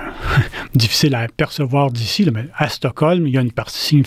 difficile 0.75 1.15
à 1.15 1.27
percevoir 1.27 1.91
d'ici, 1.91 2.29
mais 2.33 2.47
à 2.57 2.69
Stockholm, 2.69 3.27
il 3.27 3.33
y 3.33 3.37
a 3.37 3.41
une 3.41 3.51
partie 3.51 4.03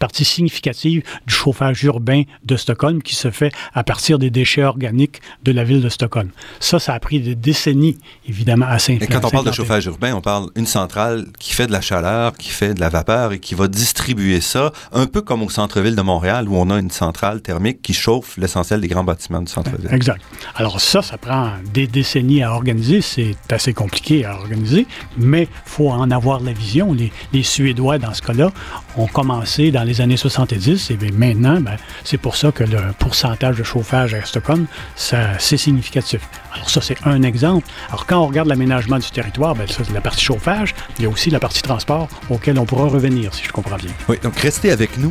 partie 0.00 0.24
significative 0.24 1.02
du 1.26 1.32
chauffage 1.32 1.84
urbain 1.84 2.22
de 2.44 2.56
Stockholm 2.56 3.02
qui 3.02 3.14
se 3.14 3.30
fait 3.30 3.52
à 3.72 3.84
partir 3.84 4.18
des 4.18 4.30
déchets 4.30 4.64
organiques 4.64 5.20
de 5.44 5.52
la 5.52 5.62
ville 5.62 5.82
de 5.82 5.88
Stockholm. 5.88 6.30
Ça, 6.58 6.80
ça 6.80 6.94
a 6.94 6.98
pris 6.98 7.20
des 7.20 7.36
décennies, 7.36 7.98
évidemment, 8.26 8.66
à 8.66 8.78
Et 8.88 9.06
quand 9.06 9.24
on 9.24 9.30
parle 9.30 9.46
de 9.46 9.52
chauffage 9.52 9.86
urbain, 9.86 10.14
on 10.14 10.20
parle 10.20 10.48
d'une 10.56 10.66
centrale 10.66 11.26
qui 11.38 11.52
fait 11.52 11.68
de 11.68 11.72
la 11.72 11.82
chaleur, 11.82 12.36
qui 12.36 12.48
fait 12.48 12.74
de 12.74 12.80
la 12.80 12.88
vapeur 12.88 13.32
et 13.32 13.38
qui 13.38 13.54
va 13.54 13.68
distribuer 13.68 14.40
ça, 14.40 14.72
un 14.92 15.06
peu 15.06 15.20
comme 15.20 15.42
au 15.42 15.50
centre-ville 15.50 15.94
de 15.94 16.02
Montréal 16.02 16.48
où 16.48 16.56
on 16.56 16.70
a 16.70 16.78
une 16.78 16.90
centrale 16.90 17.42
thermique 17.42 17.82
qui 17.82 17.92
chauffe 17.92 18.38
l'essentiel 18.38 18.80
des 18.80 18.88
grands 18.88 19.04
bâtiments 19.04 19.42
du 19.42 19.52
centre-ville. 19.52 19.92
Exact. 19.92 20.22
Alors 20.56 20.80
ça, 20.80 21.02
ça 21.02 21.18
prend 21.18 21.52
des 21.74 21.86
décennies 21.86 22.42
à 22.42 22.52
organiser. 22.52 23.02
C'est 23.02 23.36
assez 23.50 23.74
compliqué 23.74 24.24
à 24.24 24.34
organiser, 24.34 24.86
mais 25.18 25.42
il 25.42 25.48
faut 25.66 25.90
en 25.90 26.10
avoir 26.10 26.40
la 26.40 26.52
vision. 26.52 26.94
Les, 26.94 27.12
les 27.34 27.42
Suédois, 27.42 27.98
dans 27.98 28.14
ce 28.14 28.22
cas-là, 28.22 28.50
ont 28.96 29.06
commencé 29.06 29.70
dans 29.70 29.84
les 29.84 29.89
les 29.90 30.00
années 30.00 30.16
70. 30.16 30.90
Et 30.90 30.98
maintenant, 31.12 31.60
ben, 31.60 31.76
c'est 32.04 32.16
pour 32.16 32.36
ça 32.36 32.52
que 32.52 32.64
le 32.64 32.78
pourcentage 32.98 33.56
de 33.56 33.64
chauffage 33.64 34.14
à 34.14 34.24
Stockholm, 34.24 34.66
c'est 34.94 35.56
significatif. 35.56 36.20
Alors 36.54 36.70
ça, 36.70 36.80
c'est 36.80 36.96
un 37.04 37.22
exemple. 37.22 37.66
Alors 37.88 38.06
quand 38.06 38.18
on 38.18 38.26
regarde 38.26 38.48
l'aménagement 38.48 38.98
du 38.98 39.10
territoire, 39.10 39.54
ben, 39.54 39.66
ça, 39.66 39.82
c'est 39.84 39.92
la 39.92 40.00
partie 40.00 40.24
chauffage. 40.24 40.74
Il 40.98 41.04
y 41.04 41.06
a 41.06 41.10
aussi 41.10 41.30
la 41.30 41.40
partie 41.40 41.62
transport 41.62 42.08
auquel 42.30 42.58
on 42.58 42.64
pourra 42.64 42.86
revenir, 42.86 43.34
si 43.34 43.44
je 43.44 43.50
comprends 43.50 43.76
bien. 43.76 43.90
Oui, 44.08 44.16
donc 44.22 44.38
restez 44.38 44.70
avec 44.70 44.96
nous. 44.96 45.10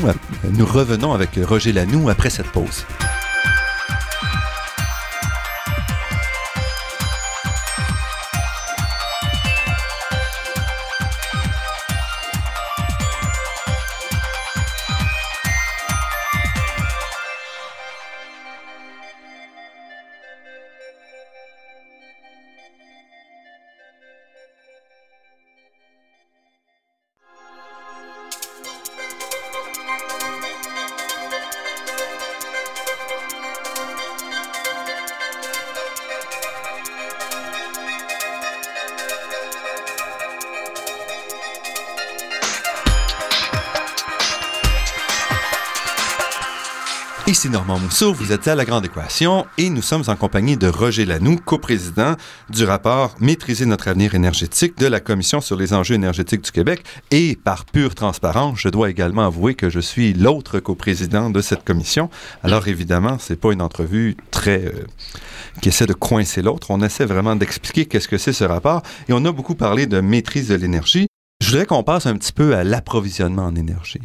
Nous 0.52 0.66
revenons 0.66 1.14
avec 1.14 1.32
Roger 1.44 1.74
Lanoux 1.74 2.10
après 2.10 2.30
cette 2.30 2.48
pause. 2.48 2.86
Ici 47.30 47.48
Normand 47.48 47.78
Mousseau, 47.78 48.12
vous 48.12 48.32
êtes 48.32 48.48
à 48.48 48.56
La 48.56 48.66
Grande 48.66 48.86
Équation 48.86 49.46
et 49.60 49.70
nous 49.70 49.84
sommes 49.84 50.02
en 50.08 50.16
compagnie 50.16 50.58
de 50.58 50.68
Roger 50.68 51.06
Lanoux, 51.06 51.38
coprésident 51.38 52.16
du 52.50 52.64
rapport 52.64 53.14
Maîtriser 53.20 53.68
notre 53.68 53.88
avenir 53.88 54.16
énergétique 54.16 54.76
de 54.80 54.88
la 54.88 55.00
Commission 55.00 55.40
sur 55.40 55.56
les 55.56 55.76
enjeux 55.76 55.94
énergétiques 55.94 56.42
du 56.42 56.52
Québec. 56.52 56.84
Et 57.12 57.36
par 57.36 57.66
pure 57.66 57.94
transparence, 57.94 58.58
je 58.58 58.70
dois 58.70 58.90
également 58.90 59.28
avouer 59.28 59.54
que 59.54 59.70
je 59.70 59.80
suis 59.80 60.14
l'autre 60.14 60.60
coprésident 60.60 61.30
de 61.30 61.40
cette 61.40 61.64
commission. 61.64 62.10
Alors 62.42 62.68
évidemment, 62.68 63.18
c'est 63.20 63.40
pas 63.40 63.54
une 63.54 63.62
entrevue 63.62 64.18
très 64.32 64.66
euh, 64.66 64.88
qui 65.62 65.70
essaie 65.70 65.86
de 65.86 65.94
coincer 65.94 66.42
l'autre. 66.42 66.72
On 66.72 66.82
essaie 66.82 67.06
vraiment 67.06 67.36
d'expliquer 67.36 67.86
qu'est-ce 67.86 68.08
que 68.08 68.18
c'est 68.18 68.34
ce 68.34 68.44
rapport 68.44 68.82
et 69.08 69.14
on 69.14 69.24
a 69.26 69.32
beaucoup 69.32 69.54
parlé 69.54 69.86
de 69.86 70.02
maîtrise 70.02 70.48
de 70.48 70.56
l'énergie. 70.56 71.06
Je 71.44 71.52
voudrais 71.52 71.68
qu'on 71.68 71.84
passe 71.84 72.08
un 72.08 72.18
petit 72.18 72.34
peu 72.34 72.56
à 72.56 72.64
l'approvisionnement 72.64 73.46
en 73.46 73.56
énergie. 73.56 74.02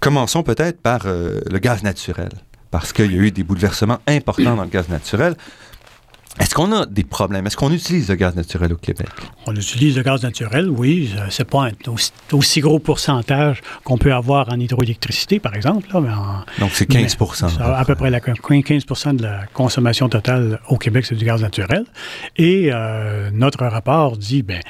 Commençons 0.00 0.42
peut-être 0.42 0.82
par 0.82 1.06
euh, 1.06 1.40
le 1.50 1.58
gaz 1.60 1.82
naturel 1.82 2.28
parce 2.70 2.92
qu'il 2.92 3.12
y 3.12 3.18
a 3.18 3.22
eu 3.22 3.30
des 3.30 3.42
bouleversements 3.42 3.98
importants 4.06 4.56
dans 4.56 4.64
le 4.64 4.68
gaz 4.68 4.88
naturel. 4.88 5.34
Est-ce 6.40 6.54
qu'on 6.54 6.70
a 6.72 6.86
des 6.86 7.02
problèmes? 7.02 7.46
Est-ce 7.46 7.56
qu'on 7.56 7.72
utilise 7.72 8.08
le 8.08 8.14
gaz 8.14 8.36
naturel 8.36 8.72
au 8.72 8.76
Québec? 8.76 9.08
On 9.46 9.56
utilise 9.56 9.96
le 9.96 10.02
gaz 10.02 10.22
naturel, 10.22 10.68
oui. 10.68 11.12
C'est 11.30 11.48
pas 11.48 11.68
un 11.68 11.72
aussi, 12.32 12.60
gros 12.60 12.78
pourcentage 12.78 13.60
qu'on 13.82 13.98
peut 13.98 14.12
avoir 14.12 14.48
en 14.52 14.60
hydroélectricité, 14.60 15.40
par 15.40 15.54
exemple. 15.54 15.88
Donc, 15.90 16.70
c'est 16.72 16.86
15 16.86 17.16
À 17.60 17.84
peu 17.84 17.96
près 17.96 18.10
la, 18.10 18.20
15 18.20 18.36
de 19.14 19.22
la 19.22 19.46
consommation 19.52 20.08
totale 20.08 20.60
au 20.68 20.76
Québec, 20.76 21.06
c'est 21.06 21.16
du 21.16 21.24
gaz 21.24 21.42
naturel. 21.42 21.84
Et 22.36 22.70
euh, 22.72 23.30
notre 23.32 23.66
rapport 23.66 24.16
dit, 24.16 24.42
ben 24.42 24.60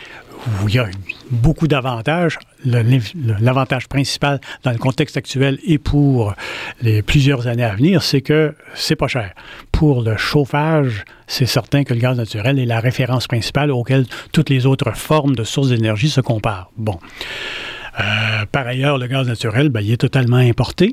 il 0.67 0.75
y 0.75 0.79
a 0.79 0.87
beaucoup 1.31 1.69
d'avantages. 1.69 2.39
L'avantage 2.65 3.89
principal 3.89 4.41
dans 4.65 4.73
le 4.73 4.79
contexte 4.79 5.17
actuel 5.17 5.59
et 5.65 5.79
pour 5.79 6.35
les 6.83 7.03
plusieurs 7.03 7.47
années 7.47 7.65
à 7.65 7.75
venir, 7.75 8.03
c'est 8.03 8.21
que 8.21 8.55
c'est 8.75 8.97
pas 8.97 9.09
cher. 9.09 9.33
Pour 9.73 10.03
le 10.03 10.17
chauffage, 10.17 11.05
c'est 11.27 11.47
certain 11.47 11.85
que 11.85 11.95
le 11.95 12.01
gaz 12.01 12.17
naturel 12.17 12.59
est 12.59 12.67
la 12.67 12.81
référence 12.81 13.27
principale 13.27 13.71
auquel 13.71 14.07
toutes 14.33 14.51
les 14.51 14.67
autres 14.67 14.97
formes 14.97 15.37
de 15.37 15.45
sources 15.45 15.69
d'énergie 15.69 16.11
se 16.11 16.21
comparent. 16.21 16.71
Bon. 16.77 16.99
Euh, 18.01 18.47
par 18.51 18.67
ailleurs, 18.67 18.99
le 18.99 19.07
gaz 19.07 19.27
naturel, 19.27 19.71
ben, 19.71 19.81
il 19.81 19.93
est 19.93 19.97
totalement 19.97 20.37
importé. 20.37 20.93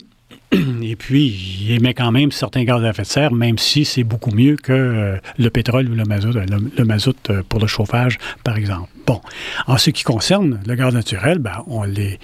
Et 0.82 0.96
puis, 0.96 1.28
il 1.62 1.72
émet 1.72 1.94
quand 1.94 2.12
même 2.12 2.32
certains 2.32 2.64
gaz 2.64 2.84
à 2.84 2.90
effet 2.90 3.04
de 3.04 3.08
serre, 3.08 3.32
même 3.32 3.58
si 3.58 3.86
c'est 3.86 4.04
beaucoup 4.04 4.32
mieux 4.32 4.56
que 4.56 4.74
euh, 4.74 5.18
le 5.38 5.50
pétrole 5.50 5.90
ou 5.90 5.96
le 5.96 6.04
mazout, 6.04 6.36
euh, 6.36 6.46
le, 6.78 6.86
mazout 6.86 7.18
euh, 7.30 7.44
pour 7.48 7.60
le 7.60 7.68
chauffage, 7.68 8.18
par 8.44 8.58
exemple. 8.58 8.90
Bon, 9.06 9.22
en 9.68 9.78
ce 9.78 9.90
qui 9.90 10.04
concerne 10.04 10.60
le 10.66 10.76
gaz 10.76 10.94
naturel, 10.94 11.40
ben, 11.40 11.64
on, 11.68 11.84
les, 11.84 12.20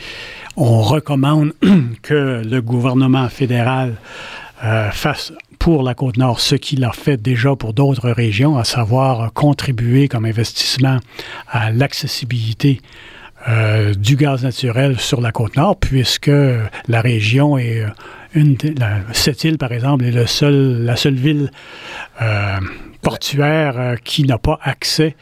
on 0.57 0.81
recommande 0.81 1.53
que 2.01 2.41
le 2.43 2.61
gouvernement 2.61 3.27
fédéral 3.29 3.95
fasse 4.91 5.33
pour 5.57 5.81
la 5.81 5.95
Côte-Nord 5.95 6.39
ce 6.39 6.53
qu'il 6.53 6.83
a 6.83 6.91
fait 6.91 7.17
déjà 7.17 7.55
pour 7.55 7.73
d'autres 7.73 8.11
régions, 8.11 8.59
à 8.59 8.63
savoir 8.63 9.33
contribuer 9.33 10.07
comme 10.07 10.25
investissement 10.25 10.99
à 11.47 11.71
l'accessibilité 11.71 12.79
du 13.97 14.17
gaz 14.17 14.43
naturel 14.43 14.99
sur 14.99 15.19
la 15.19 15.31
côte 15.31 15.57
nord, 15.57 15.77
puisque 15.77 16.29
la 16.87 17.01
région 17.01 17.57
est 17.57 17.83
euh, 18.35 18.99
cette 19.13 19.43
île, 19.43 19.57
par 19.57 19.71
exemple, 19.71 20.05
est 20.05 20.11
le 20.11 20.25
seul, 20.25 20.83
la 20.83 20.95
seule 20.95 21.15
ville 21.15 21.51
euh, 22.21 22.59
portuaire 23.01 23.95
qui 24.03 24.23
n'a 24.23 24.37
pas 24.37 24.59
accès 24.61 25.15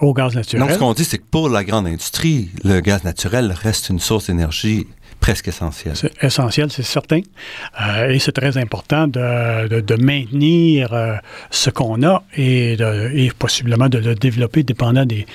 au 0.00 0.12
gaz 0.12 0.34
naturel. 0.34 0.66
Donc, 0.66 0.74
ce 0.74 0.78
qu'on 0.78 0.92
dit, 0.92 1.04
c'est 1.04 1.16
que 1.16 1.24
pour 1.30 1.48
la 1.48 1.64
grande 1.64 1.86
industrie, 1.86 2.50
le 2.62 2.80
gaz 2.80 3.04
naturel 3.04 3.52
reste 3.52 3.88
une 3.88 4.00
source 4.00 4.26
d'énergie 4.26 4.86
presque 5.18 5.48
essentielle. 5.48 5.96
C'est 5.96 6.12
essentiel, 6.22 6.70
c'est 6.70 6.82
certain. 6.82 7.20
et 8.08 8.18
c'est 8.18 8.32
très 8.32 8.58
important 8.58 9.06
de, 9.06 9.80
de, 9.80 9.94
maintenir 9.94 11.20
ce 11.50 11.70
qu'on 11.70 12.02
a 12.02 12.22
et, 12.36 12.76
de, 12.76 13.12
et 13.14 13.30
possiblement 13.30 13.88
de 13.88 13.96
le 13.96 14.14
développer 14.14 14.62
dépendant 14.62 15.06
des, 15.06 15.26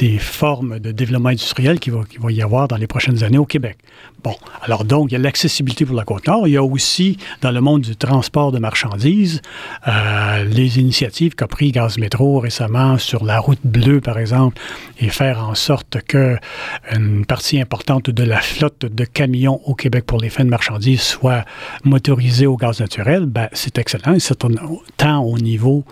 des 0.00 0.18
formes 0.18 0.78
de 0.78 0.92
développement 0.92 1.28
industriel 1.28 1.78
qu'il 1.78 1.92
va, 1.92 2.00
va, 2.18 2.32
y 2.32 2.40
avoir 2.40 2.68
dans 2.68 2.78
les 2.78 2.86
prochaines 2.86 3.22
années 3.22 3.36
au 3.36 3.44
Québec. 3.44 3.76
Bon, 4.24 4.34
alors 4.62 4.84
donc, 4.84 5.10
il 5.10 5.12
y 5.12 5.16
a 5.16 5.18
l'accessibilité 5.18 5.84
pour 5.84 5.94
la 5.94 6.04
Côte-Nord. 6.04 6.48
Il 6.48 6.52
y 6.52 6.56
a 6.56 6.64
aussi, 6.64 7.18
dans 7.42 7.50
le 7.50 7.60
monde 7.60 7.82
du 7.82 7.96
transport 7.96 8.50
de 8.50 8.58
marchandises, 8.58 9.42
euh, 9.86 10.44
les 10.44 10.78
initiatives 10.78 11.34
qu'a 11.34 11.46
pris 11.46 11.70
Gaz 11.70 11.98
Métro 11.98 12.40
récemment 12.40 12.96
sur 12.96 13.24
la 13.24 13.38
route 13.38 13.60
bleue, 13.62 14.00
par 14.00 14.18
exemple, 14.18 14.58
et 14.98 15.10
faire 15.10 15.46
en 15.46 15.54
sorte 15.54 15.98
que 16.08 16.38
une 16.94 17.26
partie 17.26 17.60
importante 17.60 18.08
de 18.08 18.24
la 18.24 18.40
flotte 18.40 18.86
de 18.86 19.04
camions 19.04 19.60
au 19.66 19.74
Québec 19.74 20.06
pour 20.06 20.18
les 20.18 20.30
fins 20.30 20.44
de 20.44 20.50
marchandises 20.50 21.02
soit 21.02 21.44
motorisée 21.84 22.46
au 22.46 22.56
gaz 22.56 22.80
naturel, 22.80 23.26
ben, 23.26 23.48
c'est 23.52 23.76
excellent. 23.76 24.16
C'est 24.18 24.46
tant 24.96 25.20
au 25.22 25.38
niveau 25.38 25.84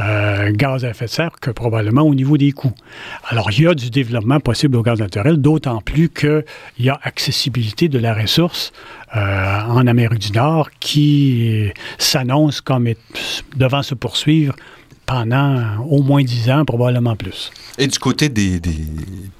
euh, 0.00 0.50
gaz 0.52 0.84
à 0.84 0.90
effet 0.90 1.06
de 1.06 1.10
serre 1.10 1.32
que 1.40 1.50
probablement 1.50 2.02
au 2.02 2.14
niveau 2.14 2.36
des 2.36 2.52
coûts. 2.52 2.72
Alors, 3.28 3.50
il 3.50 3.62
y 3.62 3.66
a 3.66 3.74
du 3.74 3.90
développement 3.90 4.40
possible 4.40 4.76
au 4.76 4.82
gaz 4.82 4.98
naturel, 4.98 5.36
d'autant 5.36 5.80
plus 5.80 6.08
qu'il 6.08 6.44
y 6.78 6.88
a 6.88 6.98
accessibilité 7.02 7.88
de 7.88 7.98
la 7.98 8.14
ressource 8.14 8.72
euh, 9.16 9.60
en 9.62 9.86
Amérique 9.86 10.20
du 10.20 10.32
Nord 10.32 10.70
qui 10.80 11.70
s'annonce 11.98 12.60
comme 12.60 12.88
devant 13.56 13.82
se 13.82 13.94
poursuivre 13.94 14.54
pendant 15.06 15.78
au 15.88 16.02
moins 16.02 16.22
dix 16.22 16.48
ans, 16.50 16.64
probablement 16.64 17.16
plus. 17.16 17.50
Et 17.78 17.86
du 17.88 17.98
côté 17.98 18.28
des, 18.28 18.60
des 18.60 18.86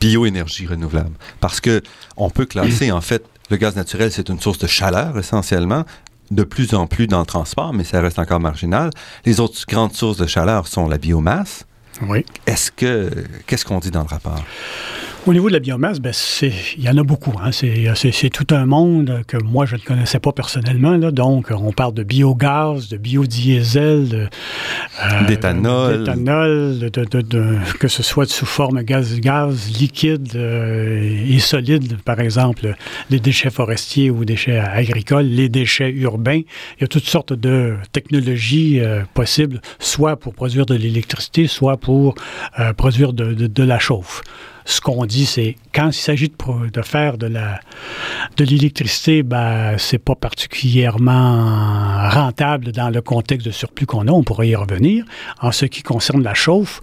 bioénergies 0.00 0.66
renouvelables, 0.66 1.14
parce 1.40 1.60
que 1.60 1.80
on 2.16 2.28
peut 2.28 2.46
classer 2.46 2.90
en 2.90 3.00
fait 3.00 3.24
le 3.50 3.56
gaz 3.56 3.76
naturel, 3.76 4.10
c'est 4.10 4.28
une 4.28 4.40
source 4.40 4.58
de 4.58 4.66
chaleur 4.66 5.16
essentiellement, 5.18 5.84
de 6.30 6.44
plus 6.44 6.74
en 6.74 6.86
plus 6.86 7.06
dans 7.06 7.20
le 7.20 7.26
transport, 7.26 7.72
mais 7.72 7.84
ça 7.84 8.00
reste 8.00 8.18
encore 8.18 8.40
marginal. 8.40 8.90
Les 9.24 9.40
autres 9.40 9.58
grandes 9.68 9.94
sources 9.94 10.18
de 10.18 10.26
chaleur 10.26 10.66
sont 10.66 10.88
la 10.88 10.98
biomasse. 10.98 11.66
Oui. 12.02 12.24
Est-ce 12.46 12.70
que 12.70 13.10
qu'est-ce 13.46 13.64
qu'on 13.64 13.78
dit 13.78 13.90
dans 13.90 14.02
le 14.02 14.08
rapport? 14.08 14.42
Au 15.26 15.32
niveau 15.32 15.48
de 15.48 15.52
la 15.52 15.60
biomasse, 15.60 16.00
ben 16.00 16.12
il 16.42 16.82
y 16.82 16.88
en 16.88 16.96
a 16.96 17.02
beaucoup. 17.02 17.32
Hein. 17.42 17.50
C'est 17.52 18.30
tout 18.30 18.46
un 18.54 18.64
monde 18.64 19.22
que 19.26 19.36
moi, 19.36 19.66
je 19.66 19.76
ne 19.76 19.80
connaissais 19.80 20.18
pas 20.18 20.32
personnellement. 20.32 20.96
Là. 20.96 21.10
Donc, 21.10 21.48
on 21.50 21.72
parle 21.72 21.94
de 21.94 22.02
biogaz, 22.02 22.88
de 22.88 22.96
biodiesel, 22.96 24.30
euh, 25.02 25.26
d'éthanol, 25.26 26.90
que 27.78 27.88
ce 27.88 28.02
soit 28.02 28.30
sous 28.30 28.46
forme 28.46 28.82
gaz, 28.82 29.18
gaz 29.20 29.70
liquide 29.78 30.32
euh, 30.34 31.26
et 31.28 31.38
solide, 31.38 31.98
par 32.02 32.20
exemple, 32.20 32.74
les 33.10 33.20
déchets 33.20 33.50
forestiers 33.50 34.10
ou 34.10 34.24
déchets 34.24 34.58
agricoles, 34.58 35.26
les 35.26 35.48
déchets 35.48 35.90
urbains. 35.90 36.40
Il 36.78 36.80
y 36.80 36.84
a 36.84 36.88
toutes 36.88 37.04
sortes 37.04 37.32
de 37.32 37.74
technologies 37.92 38.80
euh, 38.80 39.02
possibles, 39.12 39.60
soit 39.78 40.16
pour 40.16 40.34
produire 40.34 40.66
de 40.66 40.74
l'électricité, 40.74 41.46
soit 41.46 41.76
pour 41.76 42.14
produire 42.76 43.12
de, 43.12 43.34
de 43.34 43.62
la 43.62 43.78
chauffe 43.78 44.22
ce 44.70 44.80
qu'on 44.80 45.04
dit, 45.04 45.26
c'est 45.26 45.56
quand 45.74 45.88
il 45.88 45.92
s'agit 45.92 46.28
de, 46.28 46.82
faire 46.82 47.18
de 47.18 47.28
l'électricité, 48.38 49.22
ben, 49.22 49.76
c'est 49.78 49.98
pas 49.98 50.14
particulièrement 50.14 52.08
rentable 52.08 52.72
dans 52.72 52.90
le 52.90 53.02
contexte 53.02 53.46
de 53.46 53.52
surplus 53.52 53.86
qu'on 53.86 54.06
a. 54.08 54.12
On 54.12 54.22
pourrait 54.22 54.48
y 54.48 54.56
revenir. 54.56 55.04
En 55.40 55.52
ce 55.52 55.66
qui 55.66 55.82
concerne 55.82 56.22
la 56.22 56.34
chauffe, 56.34 56.80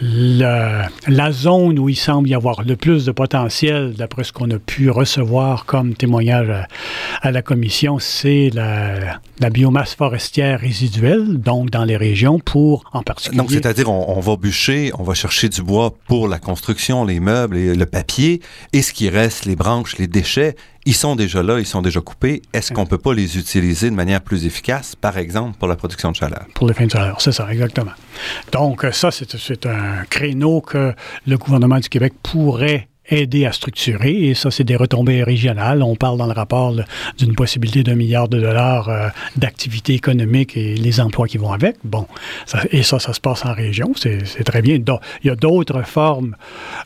la 0.00 1.32
zone 1.32 1.78
où 1.78 1.88
il 1.88 1.96
semble 1.96 2.28
y 2.28 2.34
avoir 2.34 2.62
le 2.62 2.76
plus 2.76 3.04
de 3.04 3.12
potentiel, 3.12 3.94
d'après 3.94 4.24
ce 4.24 4.32
qu'on 4.32 4.50
a 4.50 4.58
pu 4.58 4.90
recevoir 4.90 5.64
comme 5.64 5.94
témoignage 5.94 6.66
à, 7.20 7.30
la 7.30 7.42
commission, 7.42 7.98
c'est 7.98 8.50
la, 8.54 9.20
biomasse 9.50 9.94
forestière 9.94 10.60
résiduelle, 10.60 11.38
donc 11.38 11.70
dans 11.70 11.84
les 11.84 11.96
régions, 11.96 12.38
pour 12.38 12.84
en 12.92 13.02
particulier. 13.02 13.36
Donc, 13.36 13.50
c'est-à-dire, 13.50 13.90
on, 13.90 14.20
va 14.20 14.36
bûcher, 14.36 14.90
on 14.98 15.02
va 15.02 15.14
chercher 15.14 15.48
du 15.48 15.62
bois 15.62 15.94
pour 16.06 16.28
la 16.28 16.38
construction, 16.38 17.04
les 17.04 17.20
meubles, 17.20 17.56
et 17.56 17.74
le 17.74 17.86
papier, 17.86 18.40
et 18.72 18.82
ce 18.82 18.92
qui 18.92 19.08
reste, 19.08 19.44
les 19.44 19.56
branches, 19.56 19.98
les 19.98 20.06
déchets, 20.06 20.56
ils 20.84 20.94
sont 20.94 21.16
déjà 21.16 21.42
là, 21.42 21.58
ils 21.58 21.66
sont 21.66 21.82
déjà 21.82 22.00
coupés. 22.00 22.42
Est-ce 22.52 22.72
qu'on 22.72 22.82
ne 22.82 22.88
peut 22.88 22.98
pas 22.98 23.14
les 23.14 23.38
utiliser 23.38 23.90
de 23.90 23.94
manière 23.94 24.20
plus 24.20 24.46
efficace, 24.46 24.96
par 24.96 25.18
exemple, 25.18 25.56
pour 25.58 25.68
la 25.68 25.76
production 25.76 26.10
de 26.10 26.16
chaleur? 26.16 26.46
Pour 26.54 26.66
les 26.66 26.74
fins 26.74 26.86
de 26.86 26.90
chaleur, 26.90 27.20
c'est 27.20 27.32
ça, 27.32 27.52
exactement. 27.52 27.92
Donc, 28.52 28.86
ça, 28.92 29.10
c'est 29.10 29.66
un 29.66 30.04
créneau 30.10 30.60
que 30.60 30.94
le 31.26 31.38
gouvernement 31.38 31.78
du 31.78 31.88
Québec 31.88 32.14
pourrait 32.22 32.88
aider 33.08 33.46
à 33.46 33.52
structurer. 33.52 34.28
Et 34.28 34.34
ça, 34.34 34.50
c'est 34.50 34.64
des 34.64 34.76
retombées 34.76 35.22
régionales. 35.22 35.82
On 35.82 35.96
parle 35.96 36.18
dans 36.18 36.26
le 36.26 36.32
rapport 36.32 36.74
d'une 37.18 37.34
possibilité 37.34 37.82
d'un 37.82 37.94
milliard 37.94 38.28
de 38.28 38.40
dollars 38.40 38.88
euh, 38.88 39.08
d'activité 39.36 39.94
économique 39.94 40.56
et 40.56 40.74
les 40.74 41.00
emplois 41.00 41.26
qui 41.26 41.38
vont 41.38 41.52
avec. 41.52 41.76
Bon, 41.84 42.06
et 42.70 42.82
ça, 42.82 42.98
ça 42.98 43.12
se 43.12 43.20
passe 43.20 43.44
en 43.44 43.52
région. 43.52 43.92
C'est 43.96 44.44
très 44.44 44.62
bien. 44.62 44.76
il 44.76 45.26
y 45.26 45.30
a 45.30 45.36
d'autres 45.36 45.82
formes. 45.82 46.36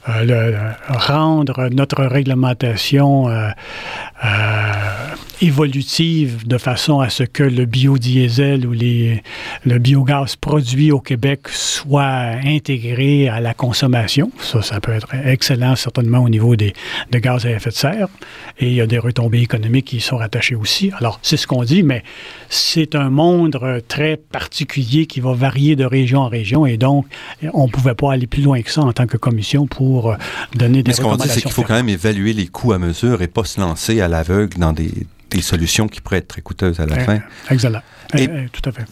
Euh, 0.09 0.73
rendre 0.89 1.69
notre 1.71 2.05
réglementation 2.05 3.29
euh, 3.29 3.51
évolutive 5.41 6.47
de 6.47 6.59
façon 6.59 7.01
à 7.01 7.11
ce 7.11 7.23
que 7.23 7.43
le 7.43 7.67
biodiesel 7.67 8.67
ou 8.67 8.73
les, 8.73 9.23
le 9.65 9.79
biogaz 9.79 10.37
produit 10.37 10.93
au 10.93 11.01
Québec 11.01 11.49
soit 11.49 12.37
intégré 12.45 13.29
à 13.29 13.41
la 13.41 13.55
consommation. 13.55 14.31
Ça, 14.41 14.63
ça 14.63 14.81
peut 14.81 14.93
être 14.93 15.09
excellent, 15.25 15.77
certainement 15.77 16.19
au 16.19 16.29
niveau 16.29 16.57
des, 16.57 16.73
de 17.11 17.19
gaz 17.19 17.47
à 17.47 17.51
effet 17.51 17.71
de 17.71 17.75
serre. 17.75 18.09
Et 18.59 18.69
il 18.69 18.75
y 18.75 18.81
a 18.81 18.87
des 18.87 18.99
retombées 18.99 19.41
économiques 19.41 19.87
qui 19.87 20.01
sont 20.01 20.17
rattachées 20.17 20.55
aussi. 20.55 20.91
Alors, 20.99 21.19
c'est 21.23 21.37
ce 21.37 21.47
qu'on 21.47 21.65
dit, 21.65 21.83
mais 21.83 22.03
c'est 22.49 22.95
un 22.95 23.11
monde 23.11 23.59
très 23.89 24.17
particulier 24.17 25.07
qui 25.07 25.21
va 25.21 25.33
varier 25.33 25.77
de 25.77 25.85
région 25.85 26.21
en 26.21 26.29
région. 26.29 26.67
Et 26.67 26.77
donc, 26.77 27.07
on 27.53 27.67
ne 27.67 27.71
pouvait 27.71 27.95
pas 27.95 28.13
aller 28.13 28.27
plus 28.27 28.43
loin 28.43 28.61
que 28.63 28.71
ça 28.71 28.83
en 28.83 28.93
tant 28.93 29.07
que 29.07 29.17
commission 29.17 29.67
pour 29.67 30.11
euh, 30.11 30.17
donner 30.55 30.83
des 30.83 30.91
mais 30.91 30.95
ce 30.95 31.01
qu'on 31.01 31.17
dit, 31.17 31.29
c'est 31.29 31.43
qu'il 31.43 31.51
faut 31.51 31.63
quand 31.63 31.75
même 31.75 31.89
évaluer 31.89 32.33
les 32.33 32.47
coûts 32.47 32.73
à 32.73 32.79
mesure 32.79 33.23
et 33.23 33.29
pas 33.29 33.45
se 33.45 33.61
lancer 33.61 34.01
à 34.01 34.09
l'aveugle 34.09 34.59
dans 34.59 34.73
des, 34.73 34.91
des 35.37 35.43
solutions 35.43 35.87
qui 35.87 36.01
pourraient 36.01 36.19
être 36.19 36.29
très 36.29 36.41
coûteuses 36.41 36.81
à 36.81 36.87
la 36.87 36.99
fin. 37.01 37.21
Excellent. 37.51 37.83
Et, 38.17 38.29
tout 38.53 38.63
à 38.65 38.73
fait. 38.73 38.87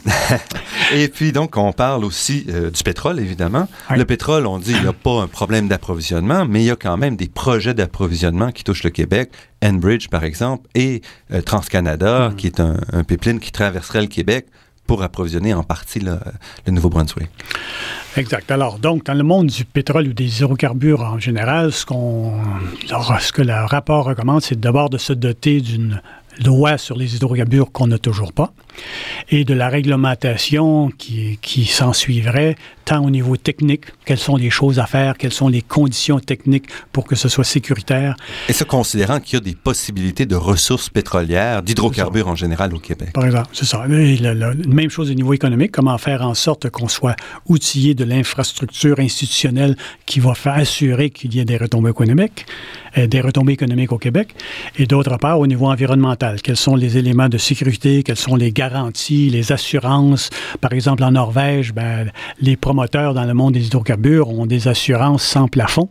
et 0.94 1.08
puis 1.08 1.32
donc, 1.32 1.56
on 1.56 1.72
parle 1.72 2.04
aussi 2.04 2.44
euh, 2.48 2.70
du 2.70 2.82
pétrole, 2.82 3.18
évidemment. 3.18 3.68
Le 3.90 4.04
pétrole, 4.04 4.46
on 4.46 4.58
dit, 4.58 4.72
il 4.72 4.82
n'y 4.82 4.88
a 4.88 4.92
pas 4.92 5.22
un 5.22 5.28
problème 5.28 5.68
d'approvisionnement, 5.68 6.44
mais 6.46 6.62
il 6.62 6.66
y 6.66 6.70
a 6.70 6.76
quand 6.76 6.96
même 6.96 7.16
des 7.16 7.28
projets 7.28 7.74
d'approvisionnement 7.74 8.50
qui 8.52 8.64
touchent 8.64 8.82
le 8.82 8.90
Québec. 8.90 9.30
Enbridge, 9.64 10.08
par 10.08 10.24
exemple, 10.24 10.68
et 10.74 11.00
euh, 11.32 11.40
TransCanada, 11.40 12.28
mm. 12.28 12.36
qui 12.36 12.46
est 12.46 12.60
un, 12.60 12.76
pipeline 13.06 13.40
qui 13.40 13.52
traverserait 13.52 14.02
le 14.02 14.08
Québec 14.08 14.46
pour 14.86 15.02
approvisionner 15.02 15.54
en 15.54 15.62
partie 15.62 16.00
le, 16.00 16.18
Nouveau-Brunswick. 16.70 17.30
Exact. 18.18 18.50
Alors, 18.50 18.78
donc, 18.78 19.06
dans 19.06 19.14
le 19.14 19.22
monde 19.22 19.46
du 19.46 19.64
pétrole 19.64 20.08
ou 20.08 20.12
des 20.12 20.40
hydrocarbures 20.40 21.00
en 21.00 21.18
général, 21.18 21.72
ce, 21.72 21.86
qu'on, 21.86 22.34
ce 23.20 23.32
que 23.32 23.40
le 23.40 23.64
rapport 23.64 24.04
recommande, 24.04 24.42
c'est 24.42 24.60
d'abord 24.60 24.90
de 24.90 24.98
se 24.98 25.14
doter 25.14 25.62
d'une 25.62 26.02
loi 26.44 26.78
sur 26.78 26.96
les 26.96 27.16
hydrocarbures 27.16 27.72
qu'on 27.72 27.86
n'a 27.86 27.98
toujours 27.98 28.32
pas, 28.32 28.52
et 29.30 29.44
de 29.44 29.54
la 29.54 29.68
réglementation 29.68 30.90
qui, 30.96 31.38
qui 31.40 31.64
s'en 31.64 31.92
suivrait, 31.92 32.56
tant 32.84 33.04
au 33.04 33.10
niveau 33.10 33.36
technique, 33.36 33.84
quelles 34.04 34.18
sont 34.18 34.36
les 34.36 34.50
choses 34.50 34.78
à 34.78 34.86
faire, 34.86 35.16
quelles 35.16 35.32
sont 35.32 35.48
les 35.48 35.62
conditions 35.62 36.20
techniques 36.20 36.66
pour 36.92 37.04
que 37.04 37.14
ce 37.14 37.28
soit 37.28 37.44
sécuritaire. 37.44 38.16
Et 38.48 38.52
ce 38.52 38.64
considérant 38.64 39.20
qu'il 39.20 39.34
y 39.34 39.36
a 39.38 39.40
des 39.40 39.54
possibilités 39.54 40.26
de 40.26 40.36
ressources 40.36 40.88
pétrolières, 40.88 41.62
d'hydrocarbures 41.62 42.28
en 42.28 42.34
général 42.34 42.74
au 42.74 42.78
Québec. 42.78 43.12
Par 43.12 43.24
exemple, 43.24 43.48
c'est 43.52 43.64
ça. 43.64 43.84
la, 43.86 44.54
même 44.66 44.90
chose 44.90 45.10
au 45.10 45.14
niveau 45.14 45.32
économique, 45.32 45.72
comment 45.72 45.96
faire 45.98 46.22
en 46.22 46.34
sorte 46.34 46.70
qu'on 46.70 46.88
soit 46.88 47.16
outillé 47.48 47.94
de 47.94 48.04
l'infrastructure 48.04 48.98
institutionnelle 48.98 49.76
qui 50.06 50.20
va 50.20 50.34
faire 50.34 50.54
assurer 50.54 51.10
qu'il 51.10 51.34
y 51.34 51.40
ait 51.40 51.44
des 51.44 51.56
retombées 51.56 51.90
économiques, 51.90 52.46
euh, 52.98 53.06
des 53.06 53.20
retombées 53.20 53.54
économiques 53.54 53.92
au 53.92 53.98
Québec, 53.98 54.34
et 54.78 54.86
d'autre 54.86 55.16
part 55.18 55.38
au 55.38 55.46
niveau 55.46 55.66
environnemental, 55.66 56.40
quels 56.42 56.56
sont 56.56 56.76
les 56.76 56.98
éléments 56.98 57.28
de 57.28 57.38
sécurité, 57.38 58.02
quelles 58.02 58.16
sont 58.16 58.36
les 58.36 58.52
garanties, 58.68 59.28
les 59.28 59.52
assurances. 59.52 60.30
Par 60.60 60.72
exemple, 60.72 61.04
en 61.04 61.12
Norvège, 61.12 61.74
ben, 61.74 62.10
les 62.40 62.56
promoteurs 62.56 63.12
dans 63.12 63.24
le 63.24 63.34
monde 63.34 63.52
des 63.52 63.66
hydrocarbures 63.66 64.30
ont 64.30 64.46
des 64.46 64.68
assurances 64.68 65.22
sans 65.22 65.48
plafond. 65.48 65.90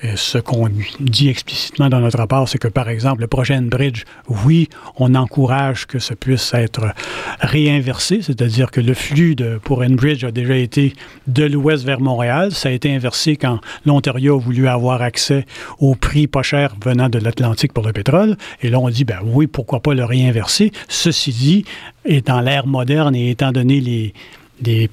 Et 0.00 0.16
ce 0.16 0.38
qu'on 0.38 0.68
dit 1.00 1.28
explicitement 1.28 1.88
dans 1.88 1.98
notre 1.98 2.18
rapport, 2.18 2.48
c'est 2.48 2.58
que, 2.58 2.68
par 2.68 2.88
exemple, 2.88 3.20
le 3.20 3.26
projet 3.26 3.56
Enbridge, 3.56 4.04
oui, 4.44 4.68
on 4.96 5.16
encourage 5.16 5.86
que 5.86 5.98
ça 5.98 6.14
puisse 6.14 6.54
être 6.54 6.94
réinversé, 7.40 8.22
c'est-à-dire 8.22 8.70
que 8.70 8.80
le 8.80 8.94
flux 8.94 9.34
de, 9.34 9.58
pour 9.62 9.82
Enbridge 9.82 10.22
a 10.22 10.30
déjà 10.30 10.56
été 10.56 10.92
de 11.26 11.44
l'ouest 11.44 11.84
vers 11.84 12.00
Montréal. 12.00 12.52
Ça 12.52 12.68
a 12.68 12.72
été 12.72 12.94
inversé 12.94 13.34
quand 13.34 13.60
l'Ontario 13.86 14.36
a 14.36 14.38
voulu 14.38 14.68
avoir 14.68 15.02
accès 15.02 15.46
au 15.80 15.96
prix 15.96 16.28
pas 16.28 16.42
cher 16.42 16.76
venant 16.80 17.08
de 17.08 17.18
l'Atlantique 17.18 17.72
pour 17.72 17.84
le 17.84 17.92
pétrole. 17.92 18.36
Et 18.62 18.70
là, 18.70 18.78
on 18.78 18.90
dit, 18.90 19.04
ben 19.04 19.18
oui, 19.24 19.48
pourquoi 19.48 19.80
pas 19.80 19.94
le 19.94 20.04
réinverser? 20.04 20.70
Ceci 20.86 21.32
dit, 21.32 21.64
étant 22.04 22.40
l'ère 22.40 22.68
moderne 22.68 23.16
et 23.16 23.30
étant 23.30 23.50
donné 23.50 23.80
les, 23.80 24.14
les, 24.62 24.90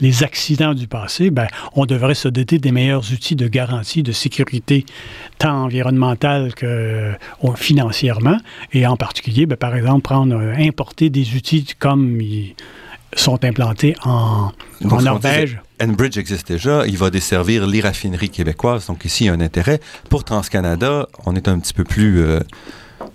les, 0.00 0.22
accidents 0.22 0.74
du 0.74 0.86
passé, 0.86 1.30
ben, 1.30 1.46
on 1.74 1.86
devrait 1.86 2.14
se 2.14 2.28
doter 2.28 2.58
des 2.58 2.72
meilleurs 2.72 3.12
outils 3.12 3.36
de 3.36 3.48
garantie 3.48 4.02
de 4.02 4.12
sécurité, 4.12 4.84
tant 5.38 5.64
environnementale 5.64 6.54
que 6.54 6.66
euh, 6.66 7.54
financièrement, 7.56 8.38
et 8.72 8.86
en 8.86 8.96
particulier, 8.96 9.46
ben, 9.46 9.56
par 9.56 9.74
exemple, 9.76 10.02
prendre, 10.02 10.36
euh, 10.36 10.54
importer 10.58 11.10
des 11.10 11.34
outils 11.34 11.66
comme 11.78 12.20
ils 12.20 12.54
sont 13.16 13.44
implantés 13.44 13.94
en, 14.04 14.52
Norvège. 14.82 15.60
Enbridge 15.82 16.16
existe 16.16 16.48
déjà, 16.48 16.86
il 16.86 16.96
va 16.96 17.10
desservir 17.10 17.66
les 17.66 17.80
raffineries 17.80 18.30
québécoises, 18.30 18.86
donc 18.86 19.04
ici 19.04 19.24
il 19.24 19.26
y 19.28 19.30
a 19.30 19.32
un 19.32 19.40
intérêt. 19.40 19.80
Pour 20.08 20.24
TransCanada, 20.24 21.08
on 21.26 21.34
est 21.34 21.48
un 21.48 21.58
petit 21.58 21.74
peu 21.74 21.84
plus 21.84 22.20
euh, 22.20 22.40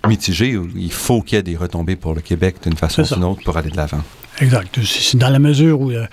mitigé, 0.06 0.58
il 0.74 0.92
faut 0.92 1.22
qu'il 1.22 1.36
y 1.36 1.38
ait 1.38 1.42
des 1.42 1.56
retombées 1.56 1.96
pour 1.96 2.14
le 2.14 2.20
Québec 2.20 2.56
d'une 2.62 2.76
façon 2.76 3.02
ou 3.02 3.14
d'une 3.14 3.24
autre 3.24 3.42
pour 3.42 3.56
aller 3.56 3.70
de 3.70 3.76
l'avant. 3.76 4.02
Exact. 4.40 4.78
Dans 5.16 5.30
la 5.30 5.38
mesure 5.38 5.80
où 5.80 5.90
euh, 5.90 6.06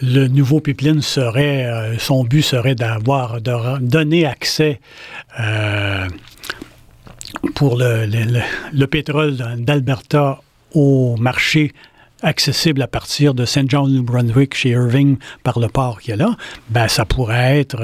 le 0.00 0.28
nouveau 0.28 0.60
pipeline 0.60 1.02
serait, 1.02 1.64
euh, 1.64 1.98
son 1.98 2.22
but 2.22 2.42
serait 2.42 2.76
d'avoir, 2.76 3.40
de 3.40 3.78
donner 3.80 4.24
accès 4.24 4.80
euh, 5.40 6.06
pour 7.54 7.76
le, 7.76 8.06
le, 8.06 8.86
pétrole 8.86 9.36
d'Alberta 9.58 10.40
au 10.74 11.16
marché 11.16 11.72
accessible 12.22 12.82
à 12.82 12.86
partir 12.86 13.34
de 13.34 13.44
St. 13.44 13.68
John, 13.68 13.92
New 13.92 14.02
Brunswick, 14.02 14.54
chez 14.54 14.70
Irving, 14.70 15.16
par 15.42 15.58
le 15.58 15.68
port 15.68 16.00
qu'il 16.00 16.10
y 16.10 16.12
a 16.14 16.16
là, 16.16 16.34
ben, 16.70 16.88
ça 16.88 17.04
pourrait 17.04 17.60
être... 17.60 17.76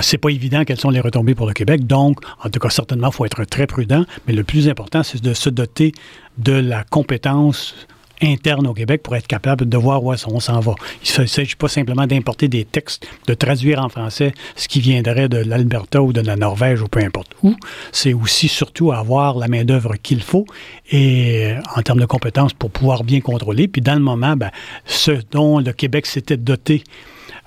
C'est 0.00 0.18
pas 0.18 0.30
évident 0.30 0.64
quelles 0.64 0.80
sont 0.80 0.90
les 0.90 1.00
retombées 1.00 1.34
pour 1.34 1.46
le 1.46 1.52
Québec. 1.52 1.86
Donc, 1.86 2.18
en 2.42 2.48
tout 2.48 2.58
cas, 2.58 2.70
certainement, 2.70 3.08
il 3.08 3.14
faut 3.14 3.24
être 3.24 3.44
très 3.44 3.68
prudent. 3.68 4.04
Mais 4.26 4.32
le 4.32 4.42
plus 4.42 4.68
important, 4.68 5.04
c'est 5.04 5.22
de 5.22 5.32
se 5.32 5.48
doter 5.48 5.92
de 6.38 6.54
la 6.54 6.82
compétence 6.82 7.74
interne 8.22 8.66
au 8.66 8.74
Québec 8.74 9.02
pour 9.02 9.16
être 9.16 9.26
capable 9.26 9.68
de 9.68 9.76
voir 9.76 10.02
où 10.04 10.12
on 10.12 10.40
s'en 10.40 10.60
va. 10.60 10.74
Il 11.04 11.20
ne 11.20 11.26
s'agit 11.26 11.56
pas 11.56 11.68
simplement 11.68 12.06
d'importer 12.06 12.48
des 12.48 12.64
textes, 12.64 13.06
de 13.26 13.34
traduire 13.34 13.82
en 13.82 13.88
français 13.88 14.32
ce 14.56 14.68
qui 14.68 14.80
viendrait 14.80 15.28
de 15.28 15.38
l'Alberta 15.38 16.02
ou 16.02 16.12
de 16.12 16.20
la 16.20 16.36
Norvège 16.36 16.82
ou 16.82 16.88
peu 16.88 17.00
importe 17.00 17.32
où. 17.42 17.54
C'est 17.90 18.12
aussi 18.12 18.48
surtout 18.48 18.92
avoir 18.92 19.36
la 19.36 19.48
main-d'œuvre 19.48 19.96
qu'il 19.96 20.22
faut 20.22 20.46
et 20.90 21.46
euh, 21.46 21.60
en 21.76 21.82
termes 21.82 22.00
de 22.00 22.06
compétences 22.06 22.52
pour 22.52 22.70
pouvoir 22.70 23.04
bien 23.04 23.20
contrôler. 23.20 23.68
Puis 23.68 23.82
dans 23.82 23.94
le 23.94 24.00
moment, 24.00 24.36
ben, 24.36 24.50
ce 24.86 25.12
dont 25.30 25.58
le 25.58 25.72
Québec 25.72 26.06
s'était 26.06 26.36
doté 26.36 26.84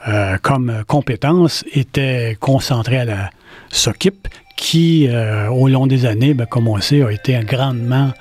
euh, 0.07 0.37
comme 0.41 0.83
compétence 0.87 1.63
était 1.73 2.37
concentré 2.39 2.97
à 2.97 3.05
la 3.05 3.29
SOCIP, 3.69 4.27
qui, 4.55 5.07
euh, 5.07 5.49
au 5.49 5.67
long 5.67 5.87
des 5.87 6.05
années, 6.05 6.33
ben, 6.33 6.45
comme 6.45 6.67
on 6.67 6.79
sait, 6.79 7.01
a 7.01 7.11
été 7.11 7.37
grandement 7.43 8.11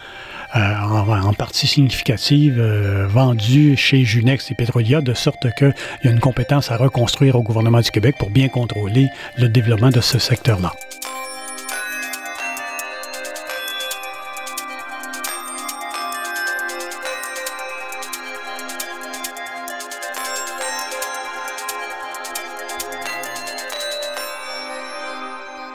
euh, 0.56 0.60
en, 0.60 1.32
partie 1.34 1.66
significative 1.66 2.60
euh, 2.60 3.06
vendue 3.08 3.76
chez 3.76 4.04
Junex 4.04 4.50
et 4.50 4.54
Petrolia, 4.54 5.00
de 5.00 5.12
sorte 5.12 5.52
qu'il 5.56 5.74
y 6.04 6.08
a 6.08 6.10
une 6.10 6.20
compétence 6.20 6.70
à 6.70 6.76
reconstruire 6.76 7.34
au 7.34 7.42
gouvernement 7.42 7.80
du 7.80 7.90
Québec 7.90 8.16
pour 8.18 8.30
bien 8.30 8.48
contrôler 8.48 9.08
le 9.36 9.48
développement 9.48 9.90
de 9.90 10.00
ce 10.00 10.18
secteur-là. 10.18 10.72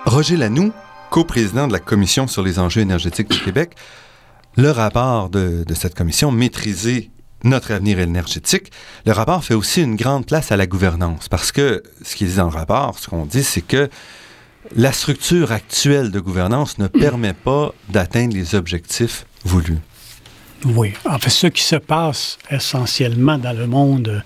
Roger 0.05 0.37
Lanoux, 0.37 0.71
coprésident 1.11 1.67
de 1.67 1.73
la 1.73 1.79
Commission 1.79 2.27
sur 2.27 2.43
les 2.43 2.59
enjeux 2.59 2.81
énergétiques 2.81 3.29
du 3.29 3.39
Québec, 3.39 3.75
le 4.59 4.71
rapport 4.71 5.29
de, 5.29 5.63
cette 5.73 5.95
commission, 5.95 6.31
Maîtriser 6.31 7.11
notre 7.45 7.71
avenir 7.71 7.99
énergétique, 7.99 8.71
le 9.05 9.13
rapport 9.13 9.43
fait 9.45 9.53
aussi 9.53 9.81
une 9.81 9.95
grande 9.95 10.25
place 10.25 10.51
à 10.51 10.57
la 10.57 10.67
gouvernance 10.67 11.29
parce 11.29 11.53
que 11.53 11.81
ce 12.03 12.17
qu'il 12.17 12.27
dit 12.27 12.35
dans 12.35 12.49
le 12.49 12.55
rapport, 12.55 12.99
ce 12.99 13.07
qu'on 13.07 13.25
dit, 13.25 13.43
c'est 13.43 13.61
que 13.61 13.89
la 14.75 14.91
structure 14.91 15.53
actuelle 15.53 16.11
de 16.11 16.19
gouvernance 16.19 16.77
ne 16.77 16.87
permet 17.05 17.33
pas 17.33 17.73
d'atteindre 17.87 18.33
les 18.33 18.55
objectifs 18.55 19.25
voulus. 19.45 19.79
Oui. 20.65 20.91
En 21.05 21.17
fait, 21.19 21.29
ce 21.29 21.47
qui 21.47 21.63
se 21.63 21.77
passe 21.77 22.37
essentiellement 22.51 23.37
dans 23.37 23.57
le 23.57 23.65
monde 23.65 24.21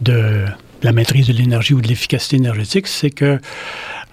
de 0.00 0.46
la 0.82 0.92
maîtrise 0.92 1.26
de 1.26 1.34
l'énergie 1.34 1.74
ou 1.74 1.82
de 1.82 1.88
l'efficacité 1.88 2.36
énergétique, 2.36 2.86
c'est 2.86 3.10
que 3.10 3.38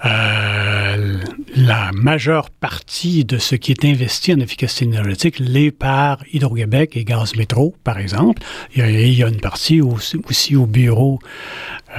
euh, 0.03 1.17
la 1.55 1.91
majeure 1.93 2.49
partie 2.49 3.23
de 3.23 3.37
ce 3.37 3.55
qui 3.55 3.71
est 3.71 3.85
investi 3.85 4.33
en 4.33 4.39
efficacité 4.39 4.85
énergétique 4.85 5.37
l'est 5.39 5.71
par 5.71 6.23
Hydro-Québec 6.33 6.97
et 6.97 7.03
Gaz 7.03 7.35
Métro, 7.35 7.75
par 7.83 7.99
exemple. 7.99 8.41
Il 8.75 9.13
y 9.13 9.23
a, 9.23 9.27
une 9.27 9.39
partie 9.39 9.81
aussi, 9.81 10.55
au 10.55 10.65
bureau 10.65 11.19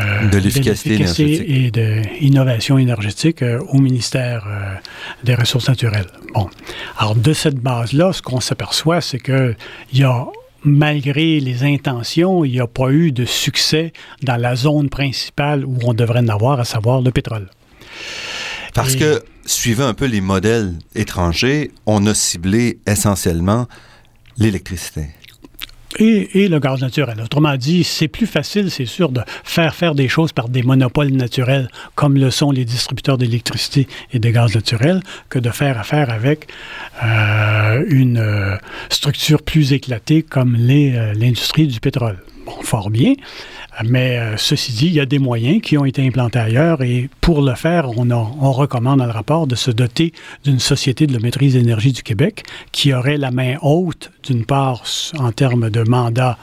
euh, 0.00 0.28
de 0.28 0.38
l'efficacité 0.38 0.94
énergétique 0.94 1.44
et 1.46 1.70
de 1.70 2.03
l'innovation 2.20 2.76
énergétique 2.78 3.42
euh, 3.42 3.61
au 3.68 3.78
ministère 3.78 4.48
des 5.22 5.34
Ressources 5.34 5.68
naturelles. 5.68 6.07
Bon. 6.34 6.48
Alors, 6.98 7.14
de 7.14 7.32
cette 7.32 7.57
base-là, 7.57 8.12
ce 8.12 8.22
qu'on 8.22 8.40
s'aperçoit, 8.40 9.00
c'est 9.00 9.20
qu'il 9.20 9.57
y 9.92 10.03
a 10.03 10.26
malgré 10.64 11.40
les 11.40 11.64
intentions, 11.64 12.44
il 12.44 12.53
n'y 12.53 12.61
a 12.61 12.66
pas 12.66 12.90
eu 12.90 13.12
de 13.12 13.24
succès 13.24 13.92
dans 14.22 14.36
la 14.36 14.57
zone 14.57 14.88
principale 14.88 15.64
où 15.64 15.78
on 15.84 15.94
devrait 15.94 16.20
en 16.20 16.28
avoir, 16.28 16.61
à 16.61 16.64
savoir 16.64 17.00
le 17.00 17.11
pétrole. 17.11 17.48
Parce 18.74 18.96
que, 18.96 19.22
suivant 19.44 19.86
un 19.86 19.94
peu 19.94 20.07
les 20.07 20.20
modèles 20.20 20.72
étrangers, 20.94 21.70
on 21.86 22.07
a 22.07 22.14
ciblé 22.14 22.78
essentiellement 22.86 23.66
l'électricité. 24.38 25.09
Et, 25.98 26.48
le 26.48 26.59
gaz 26.59 26.80
naturel. 26.80 27.20
Autrement 27.22 27.57
dit, 27.57 27.84
c'est 27.84 28.09
plus 28.09 28.26
facile, 28.26 28.70
c'est 28.70 28.86
sûr, 28.86 29.11
de 29.11 29.20
faire 29.44 29.74
faire 29.74 29.94
des 29.94 30.09
choses 30.09 30.32
par 30.32 30.48
des 30.48 30.62
monopoles 30.62 31.11
naturels, 31.11 31.68
comme 31.94 32.16
le 32.16 32.30
sont 32.30 32.50
les 32.50 32.64
distributeurs 32.64 33.18
d'électricité 33.18 33.86
et 34.12 34.18
de 34.18 34.30
gaz 34.30 34.55
naturel, 34.55 35.03
que 35.28 35.38
de 35.38 35.50
faire 35.50 35.78
affaire 35.78 36.11
avec 36.11 36.48
euh, 37.03 37.84
une 37.88 38.18
euh, 38.18 38.57
structure 38.88 39.42
plus 39.42 39.74
éclatée 39.74 40.22
comme 40.22 40.57
euh, 40.57 41.12
l'industrie 41.12 41.66
du 41.66 41.78
pétrole. 41.78 42.16
Bon, 42.45 42.61
fort 42.62 42.90
bien. 42.90 43.14
Mais 43.84 44.18
euh, 44.18 44.36
ceci 44.36 44.72
dit, 44.72 44.86
il 44.86 44.93
y 44.93 45.01
a 45.01 45.07
des 45.07 45.18
moyens 45.18 45.62
qui 45.62 45.78
ont 45.78 45.84
été 45.84 46.07
implantés 46.07 46.38
ailleurs 46.38 46.82
et 46.82 47.09
pour 47.20 47.40
le 47.40 47.55
faire, 47.55 47.88
on, 47.97 48.53
recommande 48.53 48.99
dans 48.99 49.07
le 49.07 49.12
rapport 49.12 49.47
de 49.47 49.55
se 49.55 49.70
doter 49.70 50.12
d'une 50.45 50.59
société 50.59 51.07
de 51.07 51.12
la 51.12 51.20
maîtrise 51.20 51.55
d'énergie 51.55 51.93
du 51.93 52.03
Québec 52.03 52.45
qui 52.70 52.93
aurait 52.93 53.16
la 53.16 53.30
main 53.30 53.57
haute, 53.62 54.11
d'une 54.24 54.45
part, 54.45 54.82
en 55.18 55.32
termes 55.32 55.70
de 55.70 55.82
mandat 55.82 56.36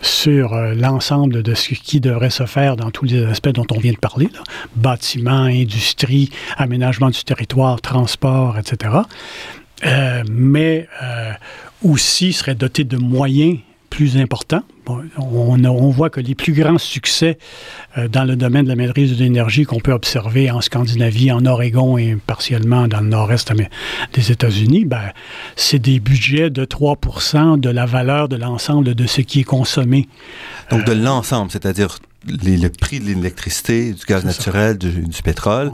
sur 0.00 0.54
euh, 0.54 0.74
l'ensemble 0.74 1.42
de 1.42 1.54
ce 1.54 1.74
qui 1.74 2.00
devrait 2.00 2.30
se 2.30 2.46
faire 2.46 2.76
dans 2.76 2.90
tous 2.90 3.04
les 3.04 3.24
aspects 3.24 3.50
dont 3.50 3.66
on 3.72 3.78
vient 3.78 3.92
de 3.92 3.98
parler, 3.98 4.28
bâtiments, 4.76 5.42
industrie, 5.42 6.30
aménagement 6.56 7.10
du 7.10 7.22
territoire, 7.24 7.80
transport, 7.80 8.56
etc. 8.58 8.94
Euh, 9.84 10.22
mais 10.30 10.88
aussi 11.82 12.32
serait 12.32 12.54
doté 12.54 12.84
de 12.84 12.96
moyens 12.96 13.58
plus 13.90 14.16
importants. 14.16 14.62
on, 15.18 15.90
voit 15.90 16.08
que 16.08 16.20
les 16.20 16.34
plus 16.34 16.52
grands 16.52 16.78
succès 16.78 17.36
euh, 17.98 18.08
dans 18.08 18.24
le 18.24 18.36
domaine 18.36 18.64
de 18.64 18.68
la 18.68 18.76
maîtrise 18.76 19.16
de 19.16 19.22
l'énergie 19.22 19.64
qu'on 19.64 19.80
peut 19.80 19.92
observer 19.92 20.50
en 20.50 20.60
Scandinavie, 20.60 21.30
en 21.32 21.44
Oregon 21.44 21.98
et 21.98 22.16
partiellement 22.26 22.88
dans 22.88 23.00
le 23.00 23.08
nord-est 23.08 23.52
des 24.14 24.32
États-Unis, 24.32 24.84
ben, 24.84 25.10
c'est 25.56 25.80
des 25.80 26.00
budgets 26.00 26.50
de 26.50 26.64
3% 26.64 27.58
de 27.58 27.68
la 27.68 27.84
valeur 27.84 28.28
de 28.28 28.36
l'ensemble 28.36 28.94
de 28.94 29.06
ce 29.06 29.20
qui 29.20 29.40
est 29.40 29.44
consommé. 29.44 30.08
Donc 30.70 30.84
de 30.84 30.92
l'ensemble, 30.92 31.50
c'est-à-dire 31.50 31.98
le 32.26 32.68
prix 32.68 33.00
de 33.00 33.06
l'électricité, 33.06 33.92
du 33.92 34.04
gaz 34.06 34.24
naturel, 34.24 34.78
du, 34.78 35.22
pétrole. 35.24 35.72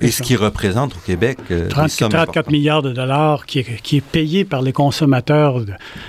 Et 0.00 0.10
ce 0.10 0.22
qui 0.22 0.36
représente 0.36 0.94
au 0.96 1.00
Québec 1.04 1.38
34 1.68 2.36
euh, 2.36 2.42
milliards 2.50 2.82
de 2.82 2.92
dollars 2.92 3.44
qui 3.46 3.58
est, 3.58 3.82
qui 3.82 3.98
est, 3.98 4.00
payé 4.00 4.44
par 4.44 4.62
les 4.62 4.72
consommateurs 4.72 5.60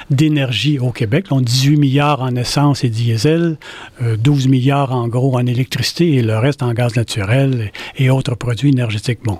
d'énergie 0.09 0.79
au 0.79 0.91
Québec. 0.91 1.25
On 1.31 1.41
18 1.41 1.77
milliards 1.77 2.21
en 2.21 2.35
essence 2.35 2.83
et 2.83 2.89
diesel, 2.89 3.57
12 4.01 4.45
euh, 4.45 4.49
milliards 4.49 4.93
en 4.93 5.07
gros 5.07 5.35
en 5.35 5.45
électricité 5.45 6.13
et 6.15 6.21
le 6.21 6.37
reste 6.37 6.63
en 6.63 6.73
gaz 6.73 6.95
naturel 6.95 7.71
et, 7.97 8.09
autres 8.09 8.35
produits 8.35 8.69
énergétiques. 8.69 9.19
Bon. 9.23 9.39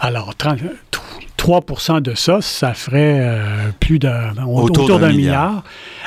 Alors, 0.00 0.34
30, 0.34 0.58
3% 1.38 2.02
de 2.02 2.14
ça, 2.14 2.40
ça 2.42 2.74
ferait 2.74 3.20
euh, 3.20 3.70
plus 3.80 3.98
d'un 3.98 4.34
autour, 4.44 4.98
d'un 4.98 5.08
milliard. 5.08 5.62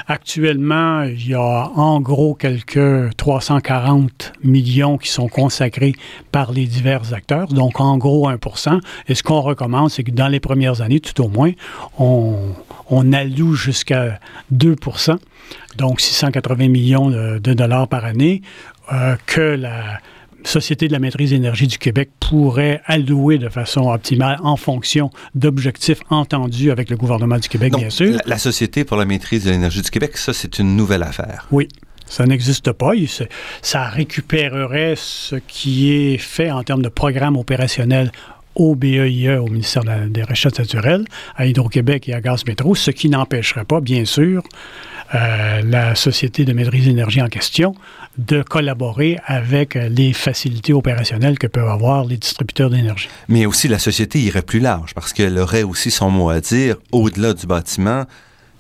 Actuellement, 0.07 1.03
il 1.03 1.29
y 1.29 1.33
a 1.33 1.71
en 1.75 2.01
gros 2.01 2.35
quelques 2.35 3.15
340 3.15 4.33
millions 4.43 4.97
qui 4.97 5.09
sont 5.09 5.27
consacrés 5.27 5.93
par 6.31 6.51
les 6.51 6.65
divers 6.65 7.13
acteurs, 7.13 7.47
donc 7.47 7.79
en 7.79 7.97
gros 7.97 8.29
1% 8.29 8.79
Et 9.07 9.15
ce 9.15 9.23
qu'on 9.23 9.41
recommande, 9.41 9.89
c'est 9.89 10.03
que 10.03 10.11
dans 10.11 10.27
les 10.27 10.39
premières 10.39 10.81
années, 10.81 10.99
tout 10.99 11.23
au 11.23 11.27
moins, 11.27 11.51
on, 11.97 12.35
on 12.89 13.13
alloue 13.13 13.55
jusqu'à 13.55 14.19
2% 14.53 15.17
donc 15.77 16.01
680 16.01 16.67
millions 16.67 17.09
de, 17.09 17.53
dollars 17.53 17.87
par 17.87 18.05
année, 18.05 18.41
euh, 18.91 19.15
que 19.25 19.41
la 19.41 19.99
Société 20.43 20.87
de 20.87 20.93
la 20.93 20.99
maîtrise 20.99 21.31
d'énergie 21.31 21.67
du 21.67 21.77
Québec 21.77 22.09
pourrait 22.19 22.81
allouer 22.85 23.37
de 23.37 23.49
façon 23.49 23.91
optimale 23.91 24.37
en 24.43 24.55
fonction 24.55 25.09
d'objectifs 25.35 26.01
entendus 26.09 26.71
avec 26.71 26.89
le 26.89 26.97
gouvernement 26.97 27.37
du 27.37 27.47
Québec, 27.47 27.73
bien 27.75 27.89
sûr. 27.89 28.17
La, 28.25 28.37
Société 28.37 28.83
pour 28.83 28.97
la 28.97 29.05
maîtrise 29.05 29.45
de 29.45 29.51
l'énergie 29.51 29.81
du 29.81 29.89
Québec, 29.89 30.17
ça, 30.17 30.33
c'est 30.33 30.59
une 30.59 30.75
nouvelle 30.75 31.03
affaire. 31.03 31.47
Oui. 31.51 31.67
Ça 32.07 32.25
n'existe 32.25 32.71
pas. 32.73 32.91
Ça 33.61 33.85
récupérerait 33.85 34.95
ce 34.97 35.35
qui 35.35 35.93
est 35.93 36.17
fait 36.17 36.51
en 36.51 36.63
termes 36.63 36.81
de 36.81 36.89
programme 36.89 37.37
opérationnel 37.37 38.11
au 38.55 38.75
BEIE, 38.75 39.29
au 39.37 39.47
ministère 39.47 39.83
des 40.09 40.23
Recherches 40.23 40.57
naturelles, 40.57 41.05
à 41.35 41.45
Hydro-Québec 41.45 42.09
et 42.09 42.13
à 42.13 42.19
Gaz 42.19 42.45
Métro, 42.45 42.75
ce 42.75 42.91
qui 42.91 43.07
n'empêcherait 43.07 43.63
pas, 43.63 43.79
bien 43.79 44.03
sûr, 44.03 44.43
euh, 45.13 45.61
la 45.63 45.95
société 45.95 46.45
de 46.45 46.53
maîtrise 46.53 46.85
d'énergie 46.85 47.21
en 47.21 47.27
question 47.27 47.75
de 48.17 48.43
collaborer 48.43 49.17
avec 49.25 49.75
les 49.75 50.13
facilités 50.13 50.73
opérationnelles 50.73 51.39
que 51.39 51.47
peuvent 51.47 51.69
avoir 51.69 52.05
les 52.05 52.17
distributeurs 52.17 52.69
d'énergie. 52.69 53.07
Mais 53.27 53.45
aussi, 53.45 53.67
la 53.67 53.79
société 53.79 54.19
irait 54.19 54.41
plus 54.41 54.59
large 54.59 54.93
parce 54.93 55.13
qu'elle 55.13 55.37
aurait 55.37 55.63
aussi 55.63 55.91
son 55.91 56.09
mot 56.09 56.29
à 56.29 56.41
dire 56.41 56.75
au-delà 56.91 57.33
du 57.33 57.47
bâtiment 57.47 58.05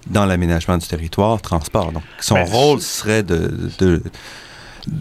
dans 0.07 0.25
l'aménagement 0.25 0.77
du 0.77 0.87
territoire, 0.87 1.41
transport. 1.41 1.91
Donc, 1.91 2.03
son 2.19 2.35
ben, 2.35 2.45
rôle 2.45 2.81
serait 2.81 3.23
de, 3.23 4.01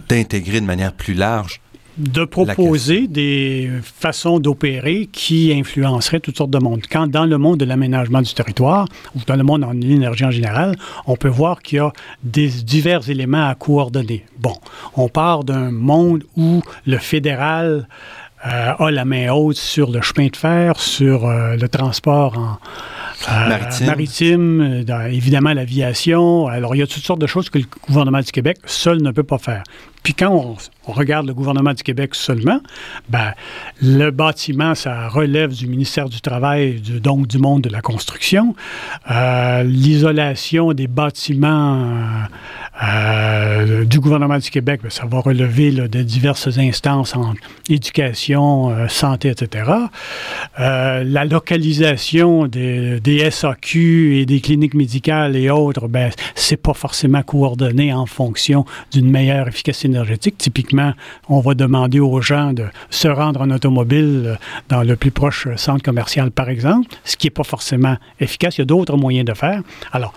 d'intégrer 0.08 0.60
de 0.60 0.66
manière 0.66 0.92
plus 0.92 1.14
large 1.14 1.60
de 2.00 2.24
proposer 2.24 3.06
des 3.06 3.70
façons 3.82 4.40
d'opérer 4.40 5.08
qui 5.12 5.52
influenceraient 5.54 6.20
toutes 6.20 6.38
sortes 6.38 6.50
de 6.50 6.58
monde. 6.58 6.82
Quand 6.90 7.06
dans 7.06 7.26
le 7.26 7.36
monde 7.38 7.58
de 7.58 7.64
l'aménagement 7.64 8.22
du 8.22 8.32
territoire, 8.32 8.86
ou 9.14 9.20
dans 9.26 9.36
le 9.36 9.44
monde 9.44 9.64
en 9.64 9.72
l'énergie 9.72 10.24
en 10.24 10.30
général, 10.30 10.76
on 11.06 11.16
peut 11.16 11.28
voir 11.28 11.62
qu'il 11.62 11.76
y 11.76 11.80
a 11.80 11.92
des 12.22 12.48
divers 12.48 13.08
éléments 13.10 13.46
à 13.46 13.54
coordonner. 13.54 14.24
Bon, 14.38 14.54
on 14.96 15.08
part 15.08 15.44
d'un 15.44 15.70
monde 15.70 16.24
où 16.36 16.62
le 16.86 16.98
fédéral 16.98 17.86
euh, 18.46 18.72
a 18.78 18.90
la 18.90 19.04
main 19.04 19.30
haute 19.32 19.56
sur 19.56 19.90
le 19.90 20.00
chemin 20.00 20.28
de 20.28 20.36
fer, 20.36 20.80
sur 20.80 21.26
euh, 21.26 21.56
le 21.56 21.68
transport 21.68 22.38
en, 22.38 22.58
maritime, 23.48 23.86
maritime 23.86 24.84
évidemment 25.10 25.52
l'aviation. 25.52 26.46
Alors, 26.46 26.74
il 26.74 26.78
y 26.78 26.82
a 26.82 26.86
toutes 26.86 27.04
sortes 27.04 27.20
de 27.20 27.26
choses 27.26 27.50
que 27.50 27.58
le 27.58 27.66
gouvernement 27.86 28.20
du 28.20 28.32
Québec 28.32 28.56
seul 28.64 29.02
ne 29.02 29.10
peut 29.10 29.24
pas 29.24 29.36
faire. 29.36 29.62
Puis 30.02 30.14
quand 30.14 30.30
on, 30.30 30.56
regarde 30.90 31.26
le 31.26 31.34
gouvernement 31.34 31.74
du 31.74 31.82
Québec 31.82 32.14
seulement, 32.14 32.60
ben, 33.08 33.32
le 33.82 34.10
bâtiment, 34.10 34.74
ça 34.74 35.08
relève 35.08 35.52
du 35.52 35.66
ministère 35.66 36.08
du 36.08 36.20
Travail, 36.20 36.80
donc 36.80 37.26
du 37.26 37.38
monde 37.38 37.62
de 37.62 37.68
la 37.68 37.80
construction. 37.80 38.54
Euh, 39.10 39.62
l'isolation 39.62 40.72
des 40.72 40.86
bâtiments 40.88 41.86
euh, 42.82 43.84
du 43.84 44.00
gouvernement 44.00 44.38
du 44.38 44.50
Québec, 44.50 44.80
ben, 44.82 44.90
ça 44.90 45.04
va 45.06 45.20
relever 45.20 45.70
de 45.70 46.02
diverses 46.02 46.58
instances 46.58 47.14
en 47.14 47.34
éducation, 47.68 48.70
euh, 48.70 48.88
santé, 48.88 49.28
etc. 49.28 49.70
la 50.58 51.24
localisation 51.24 52.46
des, 52.46 53.00
des, 53.00 53.30
SAQ 53.30 54.16
et 54.16 54.26
des 54.26 54.40
cliniques 54.40 54.74
médicales 54.74 55.36
et 55.36 55.50
autres, 55.50 55.88
ben, 55.88 56.10
c'est 56.34 56.56
pas 56.56 56.74
forcément 56.74 57.22
coordonné 57.22 57.92
en 57.92 58.06
fonction 58.06 58.64
d'une 58.92 59.10
meilleure 59.10 59.46
efficacité 59.46 59.89
énergétique. 59.90 60.36
Typiquement, 60.38 60.92
on 61.28 61.40
va 61.40 61.54
demander 61.54 62.00
aux 62.00 62.20
gens 62.20 62.52
de 62.52 62.64
se 62.90 63.08
rendre 63.08 63.42
en 63.42 63.50
automobile 63.50 64.22
euh, 64.26 64.34
dans 64.68 64.82
le 64.82 64.96
plus 64.96 65.10
proche 65.10 65.48
centre 65.56 65.82
commercial, 65.82 66.30
par 66.30 66.48
exemple, 66.48 66.88
ce 67.04 67.16
qui 67.16 67.26
n'est 67.26 67.32
pas 67.32 67.44
forcément 67.44 67.96
efficace. 68.20 68.56
Il 68.58 68.60
y 68.60 68.62
a 68.62 68.66
d'autres 68.66 68.96
moyens 68.96 69.26
de 69.26 69.34
faire. 69.34 69.62
Alors, 69.92 70.12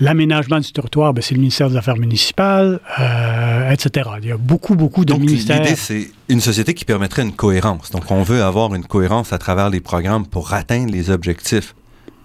l'aménagement 0.00 0.60
du 0.60 0.72
territoire, 0.72 1.14
ben, 1.14 1.22
c'est 1.22 1.34
le 1.34 1.40
ministère 1.40 1.70
des 1.70 1.76
Affaires 1.76 1.96
municipales, 1.96 2.80
euh, 2.98 3.70
etc. 3.70 4.10
Il 4.22 4.28
y 4.28 4.32
a 4.32 4.36
beaucoup, 4.36 4.74
beaucoup 4.74 5.04
de 5.04 5.12
Donc, 5.12 5.20
ministères. 5.20 5.62
L'idée, 5.62 5.76
c'est 5.76 6.10
une 6.28 6.40
société 6.40 6.74
qui 6.74 6.84
permettrait 6.84 7.22
une 7.22 7.32
cohérence. 7.32 7.90
Donc, 7.90 8.10
on 8.10 8.22
veut 8.22 8.42
avoir 8.42 8.74
une 8.74 8.84
cohérence 8.84 9.32
à 9.32 9.38
travers 9.38 9.70
les 9.70 9.80
programmes 9.80 10.26
pour 10.26 10.52
atteindre 10.52 10.90
les 10.92 11.10
objectifs 11.10 11.74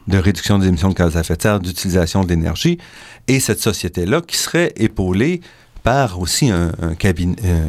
de 0.07 0.17
réduction 0.17 0.59
des 0.59 0.67
émissions 0.67 0.89
de 0.89 0.93
gaz 0.93 1.17
à 1.17 1.21
effet 1.21 1.35
de 1.35 1.41
serre, 1.41 1.59
d'utilisation 1.59 2.23
de 2.23 2.29
l'énergie, 2.29 2.77
et 3.27 3.39
cette 3.39 3.59
société-là 3.59 4.21
qui 4.21 4.37
serait 4.37 4.71
épaulée 4.75 5.41
par 5.85 6.19
aussi 6.19 6.49
un, 6.49 6.71
cabinet. 6.97 7.35
Euh, 7.45 7.67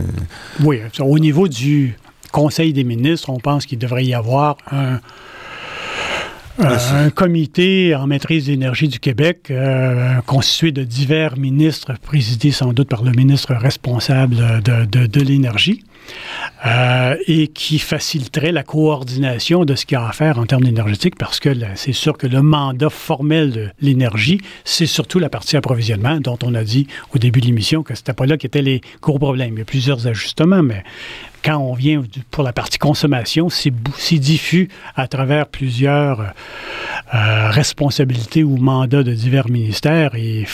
oui, 0.64 0.80
au 1.00 1.18
niveau 1.18 1.46
du 1.46 1.96
Conseil 2.32 2.72
des 2.72 2.82
ministres, 2.82 3.30
on 3.30 3.38
pense 3.38 3.66
qu'il 3.66 3.78
devrait 3.78 4.04
y 4.04 4.14
avoir 4.14 4.56
un, 4.72 5.00
un 6.58 7.10
comité 7.10 7.94
en 7.94 8.06
maîtrise 8.06 8.46
d'énergie 8.46 8.88
du 8.88 8.98
Québec, 8.98 9.48
euh, 9.50 10.20
constitué 10.26 10.72
de 10.72 10.82
divers 10.82 11.36
ministres, 11.36 11.92
présidé 12.00 12.50
sans 12.50 12.72
doute 12.72 12.88
par 12.88 13.04
le 13.04 13.12
ministre 13.12 13.54
responsable 13.54 14.62
de, 14.62 14.86
de, 14.86 15.06
de 15.06 15.20
l'énergie. 15.20 15.84
Euh, 16.64 17.16
et 17.26 17.48
qui 17.48 17.78
faciliterait 17.78 18.50
la 18.50 18.62
coordination 18.62 19.64
de 19.64 19.74
ce 19.74 19.84
qu'il 19.84 19.96
y 19.96 20.00
a 20.00 20.08
à 20.08 20.12
faire 20.12 20.38
en 20.38 20.46
termes 20.46 20.64
énergétiques, 20.64 21.16
parce 21.16 21.38
que 21.38 21.50
c'est 21.74 21.92
sûr 21.92 22.16
que 22.16 22.26
le 22.26 22.40
mandat 22.40 22.88
formel 22.88 23.52
de 23.52 23.68
l'énergie, 23.80 24.40
c'est 24.64 24.86
surtout 24.86 25.18
la 25.18 25.28
partie 25.28 25.56
approvisionnement, 25.56 26.18
dont 26.18 26.38
on 26.42 26.54
a 26.54 26.64
dit 26.64 26.86
au 27.14 27.18
début 27.18 27.40
de 27.40 27.46
l'émission 27.46 27.82
que 27.82 27.94
c'était 27.94 28.14
pas 28.14 28.26
là 28.26 28.36
qu'étaient 28.38 28.62
les 28.62 28.80
gros 29.02 29.18
problèmes. 29.18 29.54
Il 29.54 29.58
y 29.58 29.62
a 29.62 29.66
plusieurs 29.66 30.06
ajustements, 30.06 30.62
mais 30.62 30.82
quand 31.44 31.58
on 31.58 31.74
vient 31.74 32.02
pour 32.30 32.42
la 32.42 32.52
partie 32.52 32.78
consommation, 32.78 33.48
c'est 33.48 34.18
diffus 34.18 34.68
à 34.96 35.06
travers 35.06 35.46
plusieurs 35.46 36.20
euh, 37.14 37.50
responsabilités 37.50 38.42
ou 38.42 38.56
mandats 38.56 39.02
de 39.02 39.12
divers 39.12 39.48
ministères 39.48 40.14
et 40.14 40.44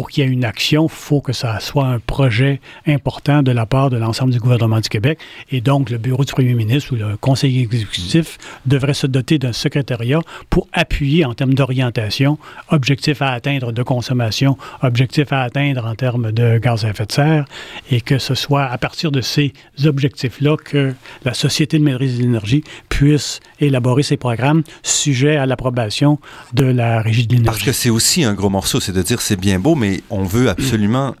pour 0.00 0.08
qu'il 0.08 0.24
y 0.24 0.26
ait 0.26 0.30
une 0.30 0.46
action, 0.46 0.86
il 0.86 0.90
faut 0.90 1.20
que 1.20 1.34
ça 1.34 1.60
soit 1.60 1.84
un 1.84 1.98
projet 1.98 2.62
important 2.86 3.42
de 3.42 3.52
la 3.52 3.66
part 3.66 3.90
de 3.90 3.98
l'ensemble 3.98 4.32
du 4.32 4.38
gouvernement 4.38 4.80
du 4.80 4.88
Québec. 4.88 5.18
Et 5.50 5.60
donc, 5.60 5.90
le 5.90 5.98
bureau 5.98 6.24
du 6.24 6.32
premier 6.32 6.54
ministre 6.54 6.94
ou 6.94 6.96
le 6.96 7.18
conseil 7.18 7.60
exécutif 7.60 8.38
devrait 8.64 8.94
se 8.94 9.06
doter 9.06 9.38
d'un 9.38 9.52
secrétariat 9.52 10.20
pour 10.48 10.68
appuyer 10.72 11.24
en 11.24 11.34
termes 11.34 11.54
d'orientation, 11.54 12.38
objectifs 12.68 13.22
à 13.22 13.30
atteindre 13.30 13.72
de 13.72 13.82
consommation, 13.82 14.56
objectifs 14.82 15.32
à 15.32 15.42
atteindre 15.42 15.84
en 15.86 15.94
termes 15.94 16.32
de 16.32 16.58
gaz 16.58 16.84
à 16.84 16.90
effet 16.90 17.06
de 17.06 17.12
serre, 17.12 17.44
et 17.90 18.00
que 18.00 18.18
ce 18.18 18.34
soit 18.34 18.64
à 18.64 18.78
partir 18.78 19.10
de 19.10 19.20
ces 19.20 19.52
objectifs-là 19.84 20.56
que 20.56 20.94
la 21.24 21.34
Société 21.34 21.78
de 21.78 21.84
maîtrise 21.84 22.18
de 22.18 22.22
l'énergie 22.22 22.64
puisse 22.88 23.40
élaborer 23.60 24.02
ses 24.02 24.16
programmes 24.16 24.62
sujets 24.82 25.36
à 25.36 25.46
l'approbation 25.46 26.18
de 26.52 26.64
la 26.64 27.00
Régie 27.00 27.26
de 27.26 27.34
l'énergie. 27.34 27.46
Parce 27.46 27.64
que 27.64 27.72
c'est 27.72 27.90
aussi 27.90 28.24
un 28.24 28.34
gros 28.34 28.50
morceau, 28.50 28.80
c'est 28.80 28.92
de 28.92 29.02
dire 29.02 29.20
c'est 29.20 29.40
bien 29.40 29.58
beau, 29.58 29.74
mais 29.74 30.02
on 30.10 30.24
veut 30.24 30.48
absolument 30.48 31.14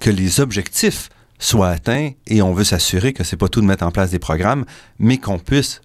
que 0.00 0.10
les 0.10 0.40
objectifs 0.40 1.08
soient 1.38 1.68
atteints 1.68 2.10
et 2.26 2.42
on 2.42 2.52
veut 2.52 2.64
s'assurer 2.64 3.12
que 3.12 3.24
c'est 3.24 3.36
pas 3.36 3.48
tout 3.48 3.60
de 3.60 3.66
mettre 3.66 3.84
en 3.84 3.90
place 3.90 4.10
des 4.10 4.18
programmes, 4.18 4.64
mais 4.98 5.18
qu'on 5.18 5.38
puisse 5.38 5.80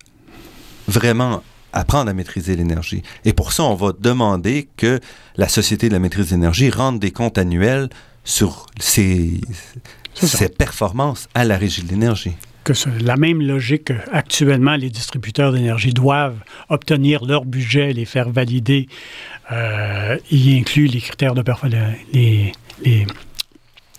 vraiment 0.87 1.43
apprendre 1.73 2.09
à 2.09 2.13
maîtriser 2.13 2.55
l'énergie. 2.55 3.03
Et 3.25 3.33
pour 3.33 3.51
ça, 3.51 3.63
on 3.63 3.75
va 3.75 3.91
demander 3.97 4.69
que 4.77 4.99
la 5.35 5.47
Société 5.47 5.89
de 5.89 5.93
la 5.93 5.99
maîtrise 5.99 6.27
de 6.27 6.35
l'énergie 6.35 6.69
rende 6.69 6.99
des 6.99 7.11
comptes 7.11 7.37
annuels 7.37 7.89
sur 8.23 8.67
ses, 8.79 9.41
ses 10.13 10.49
performances 10.49 11.27
à 11.33 11.43
la 11.43 11.57
Régie 11.57 11.83
de 11.83 11.89
l'énergie 11.89 12.33
que 12.63 12.73
la 13.03 13.17
même 13.17 13.41
logique 13.41 13.91
actuellement, 14.13 14.75
les 14.75 14.89
distributeurs 14.89 15.51
d'énergie 15.51 15.93
doivent 15.93 16.39
obtenir 16.69 17.25
leur 17.25 17.43
budget, 17.43 17.91
les 17.91 18.05
faire 18.05 18.29
valider 18.29 18.87
euh, 19.51 20.17
il 20.31 20.57
inclut 20.57 20.87
les 20.87 21.01
critères 21.01 21.33
de 21.33 21.41
performance, 21.41 21.77
les, 22.13 22.53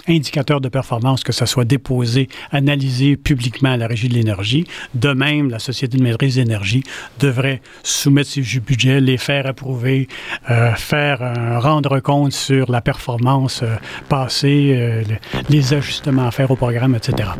indicateurs 0.08 0.60
de 0.60 0.68
performance, 0.68 1.22
que 1.22 1.32
ça 1.32 1.46
soit 1.46 1.64
déposé, 1.64 2.28
analysé 2.50 3.16
publiquement 3.16 3.72
à 3.72 3.76
la 3.76 3.86
Régie 3.86 4.08
de 4.08 4.14
l'énergie. 4.14 4.66
De 4.94 5.12
même, 5.12 5.50
la 5.50 5.58
Société 5.58 5.98
de 5.98 6.02
maîtrise 6.02 6.36
d'énergie 6.36 6.82
devrait 7.20 7.60
soumettre 7.82 8.30
ses 8.30 8.60
budgets, 8.60 9.00
les 9.00 9.16
faire 9.16 9.46
approuver, 9.46 10.08
euh, 10.50 10.74
faire 10.74 11.22
un 11.22 11.58
rendre 11.58 12.00
compte 12.00 12.32
sur 12.32 12.70
la 12.70 12.80
performance 12.80 13.62
euh, 13.62 13.76
passée, 14.08 15.04
les 15.48 15.74
ajustements 15.74 16.26
à 16.26 16.30
faire 16.30 16.50
au 16.50 16.56
programme, 16.56 16.94
etc. 16.94 17.30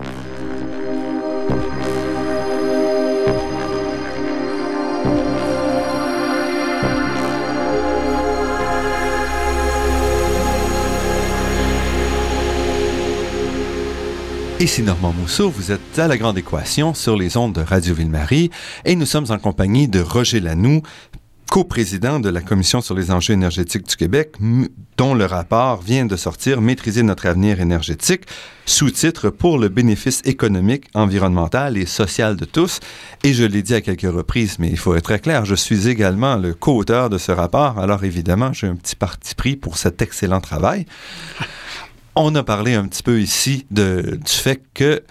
Ici 14.64 14.82
Normand 14.82 15.12
Mousseau, 15.12 15.50
vous 15.50 15.72
êtes 15.72 15.98
à 15.98 16.08
la 16.08 16.16
Grande 16.16 16.38
Équation 16.38 16.94
sur 16.94 17.18
les 17.18 17.36
ondes 17.36 17.52
de 17.52 17.60
Radio 17.60 17.94
Ville-Marie 17.94 18.50
et 18.86 18.96
nous 18.96 19.04
sommes 19.04 19.26
en 19.28 19.38
compagnie 19.38 19.88
de 19.88 20.00
Roger 20.00 20.40
Lanoux, 20.40 20.80
coprésident 21.50 22.18
de 22.18 22.30
la 22.30 22.40
Commission 22.40 22.80
sur 22.80 22.94
les 22.94 23.10
enjeux 23.10 23.34
énergétiques 23.34 23.86
du 23.86 23.94
Québec, 23.94 24.36
dont 24.96 25.12
le 25.12 25.26
rapport 25.26 25.82
vient 25.82 26.06
de 26.06 26.16
sortir 26.16 26.62
Maîtriser 26.62 27.02
notre 27.02 27.26
avenir 27.26 27.60
énergétique, 27.60 28.22
sous-titre 28.64 29.28
pour 29.28 29.58
le 29.58 29.68
bénéfice 29.68 30.22
économique, 30.24 30.86
environnemental 30.94 31.76
et 31.76 31.84
social 31.84 32.34
de 32.34 32.46
tous. 32.46 32.80
Et 33.22 33.34
je 33.34 33.44
l'ai 33.44 33.60
dit 33.60 33.74
à 33.74 33.82
quelques 33.82 34.10
reprises, 34.10 34.58
mais 34.58 34.70
il 34.70 34.78
faut 34.78 34.94
être 34.94 35.04
très 35.04 35.18
clair, 35.18 35.44
je 35.44 35.56
suis 35.56 35.88
également 35.88 36.36
le 36.36 36.54
co-auteur 36.54 37.10
de 37.10 37.18
ce 37.18 37.32
rapport, 37.32 37.78
alors 37.78 38.02
évidemment, 38.02 38.54
j'ai 38.54 38.68
un 38.68 38.76
petit 38.76 38.96
parti 38.96 39.34
pris 39.34 39.56
pour 39.56 39.76
cet 39.76 40.00
excellent 40.00 40.40
travail. 40.40 40.86
On 42.16 42.34
a 42.36 42.44
parlé 42.44 42.74
un 42.74 42.86
petit 42.86 43.02
peu 43.02 43.20
ici 43.20 43.66
du 43.70 43.82
fait 44.26 44.62
que 44.72 45.02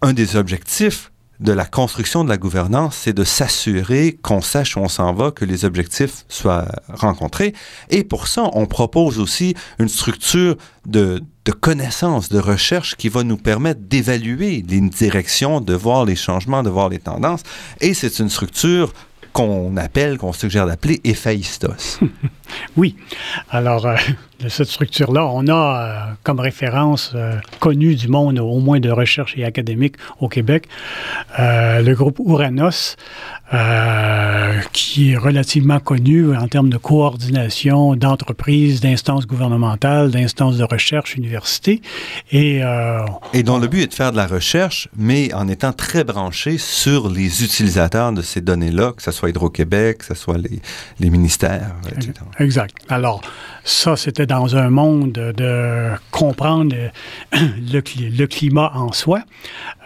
un 0.00 0.12
des 0.12 0.36
objectifs 0.36 1.10
de 1.40 1.52
la 1.52 1.66
construction 1.66 2.24
de 2.24 2.28
la 2.28 2.36
gouvernance, 2.36 2.96
c'est 2.96 3.12
de 3.12 3.24
s'assurer 3.24 4.18
qu'on 4.22 4.40
sache 4.40 4.76
où 4.76 4.80
on 4.80 4.88
s'en 4.88 5.12
va, 5.12 5.30
que 5.30 5.44
les 5.44 5.64
objectifs 5.64 6.24
soient 6.28 6.66
rencontrés. 6.88 7.54
Et 7.90 8.04
pour 8.04 8.26
ça, 8.26 8.50
on 8.54 8.66
propose 8.66 9.20
aussi 9.20 9.54
une 9.78 9.88
structure 9.88 10.56
de, 10.86 11.22
de 11.44 11.52
connaissances, 11.52 12.28
de 12.28 12.40
recherche 12.40 12.96
qui 12.96 13.08
va 13.08 13.22
nous 13.22 13.36
permettre 13.36 13.80
d'évaluer 13.82 14.64
les 14.68 14.80
directions, 14.80 15.60
de 15.60 15.74
voir 15.74 16.06
les 16.06 16.16
changements, 16.16 16.62
de 16.62 16.70
voir 16.70 16.88
les 16.88 16.98
tendances. 16.98 17.42
Et 17.80 17.94
c'est 17.94 18.18
une 18.18 18.30
structure 18.30 18.92
qu'on 19.32 19.76
appelle, 19.76 20.18
qu'on 20.18 20.32
suggère 20.32 20.66
d'appeler 20.66 21.00
Héphaïstos. 21.04 22.00
oui. 22.76 22.96
Alors, 23.50 23.86
euh, 23.86 23.96
de 24.40 24.48
cette 24.48 24.68
structure-là, 24.68 25.26
on 25.26 25.46
a 25.48 25.52
euh, 25.52 26.12
comme 26.22 26.40
référence 26.40 27.12
euh, 27.14 27.36
connue 27.60 27.94
du 27.94 28.08
monde, 28.08 28.38
au 28.38 28.58
moins 28.58 28.80
de 28.80 28.90
recherche 28.90 29.34
et 29.36 29.44
académique 29.44 29.96
au 30.20 30.28
Québec, 30.28 30.68
le 31.38 31.92
groupe 31.94 32.18
Ouranos, 32.20 32.96
qui 34.72 35.12
est 35.12 35.16
relativement 35.16 35.80
connu 35.80 36.36
en 36.36 36.48
termes 36.48 36.68
de 36.68 36.76
coordination 36.76 37.96
d'entreprises, 37.96 38.80
d'instances 38.80 39.26
gouvernementales, 39.26 40.10
d'instances 40.10 40.58
de 40.58 40.64
recherche, 40.64 41.16
universités. 41.16 41.80
Et, 42.30 42.60
et 43.32 43.42
dont 43.42 43.58
le 43.58 43.68
but 43.68 43.82
est 43.82 43.86
de 43.86 43.94
faire 43.94 44.12
de 44.12 44.16
la 44.16 44.26
recherche, 44.26 44.88
mais 44.96 45.32
en 45.32 45.48
étant 45.48 45.72
très 45.72 46.04
branché 46.04 46.58
sur 46.58 47.08
les 47.08 47.42
utilisateurs 47.42 48.12
de 48.12 48.22
ces 48.22 48.40
données-là, 48.40 48.92
que 48.92 49.02
ce 49.02 49.10
soit 49.10 49.30
Hydro-Québec, 49.30 49.98
que 49.98 50.04
ce 50.04 50.14
soit 50.14 50.38
les, 50.38 50.60
les 51.00 51.10
ministères, 51.10 51.74
etc. 51.90 52.12
Exact. 52.38 52.74
Alors, 52.88 53.22
ça, 53.68 53.96
c'était 53.96 54.24
dans 54.26 54.56
un 54.56 54.70
monde 54.70 55.12
de 55.12 55.90
comprendre 56.10 56.74
le, 57.32 58.26
climat 58.26 58.72
en 58.74 58.92
soi. 58.92 59.20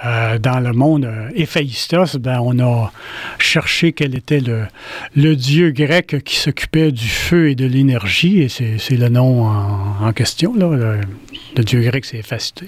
Euh, 0.05 0.39
dans 0.39 0.61
le 0.61 0.73
monde 0.73 1.09
Héphaïstos, 1.35 2.17
ben, 2.17 2.39
on 2.41 2.61
a 2.61 2.93
cherché 3.39 3.93
quel 3.93 4.15
était 4.15 4.39
le, 4.39 4.67
le 5.17 5.35
dieu 5.35 5.73
grec 5.73 6.23
qui 6.25 6.37
s'occupait 6.37 6.93
du 6.93 7.09
feu 7.09 7.51
et 7.51 7.55
de 7.57 7.67
l'énergie, 7.67 8.43
et 8.43 8.49
c'est 8.49 8.97
le 8.97 9.09
nom 9.09 9.47
en, 9.47 10.13
question. 10.13 10.55
Là. 10.55 11.01
Le, 11.57 11.65
dieu 11.65 11.81
grec, 11.81 12.05
c'est 12.05 12.23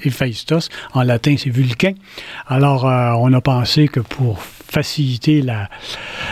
Héphaïstos. 0.04 0.68
En 0.94 1.02
latin, 1.02 1.36
c'est 1.38 1.50
Vulcain. 1.50 1.94
Alors, 2.48 2.88
euh, 2.88 3.12
on 3.18 3.32
a 3.32 3.40
pensé 3.40 3.86
que 3.86 4.00
pour 4.00 4.42
faciliter 4.42 5.42
la, 5.42 5.70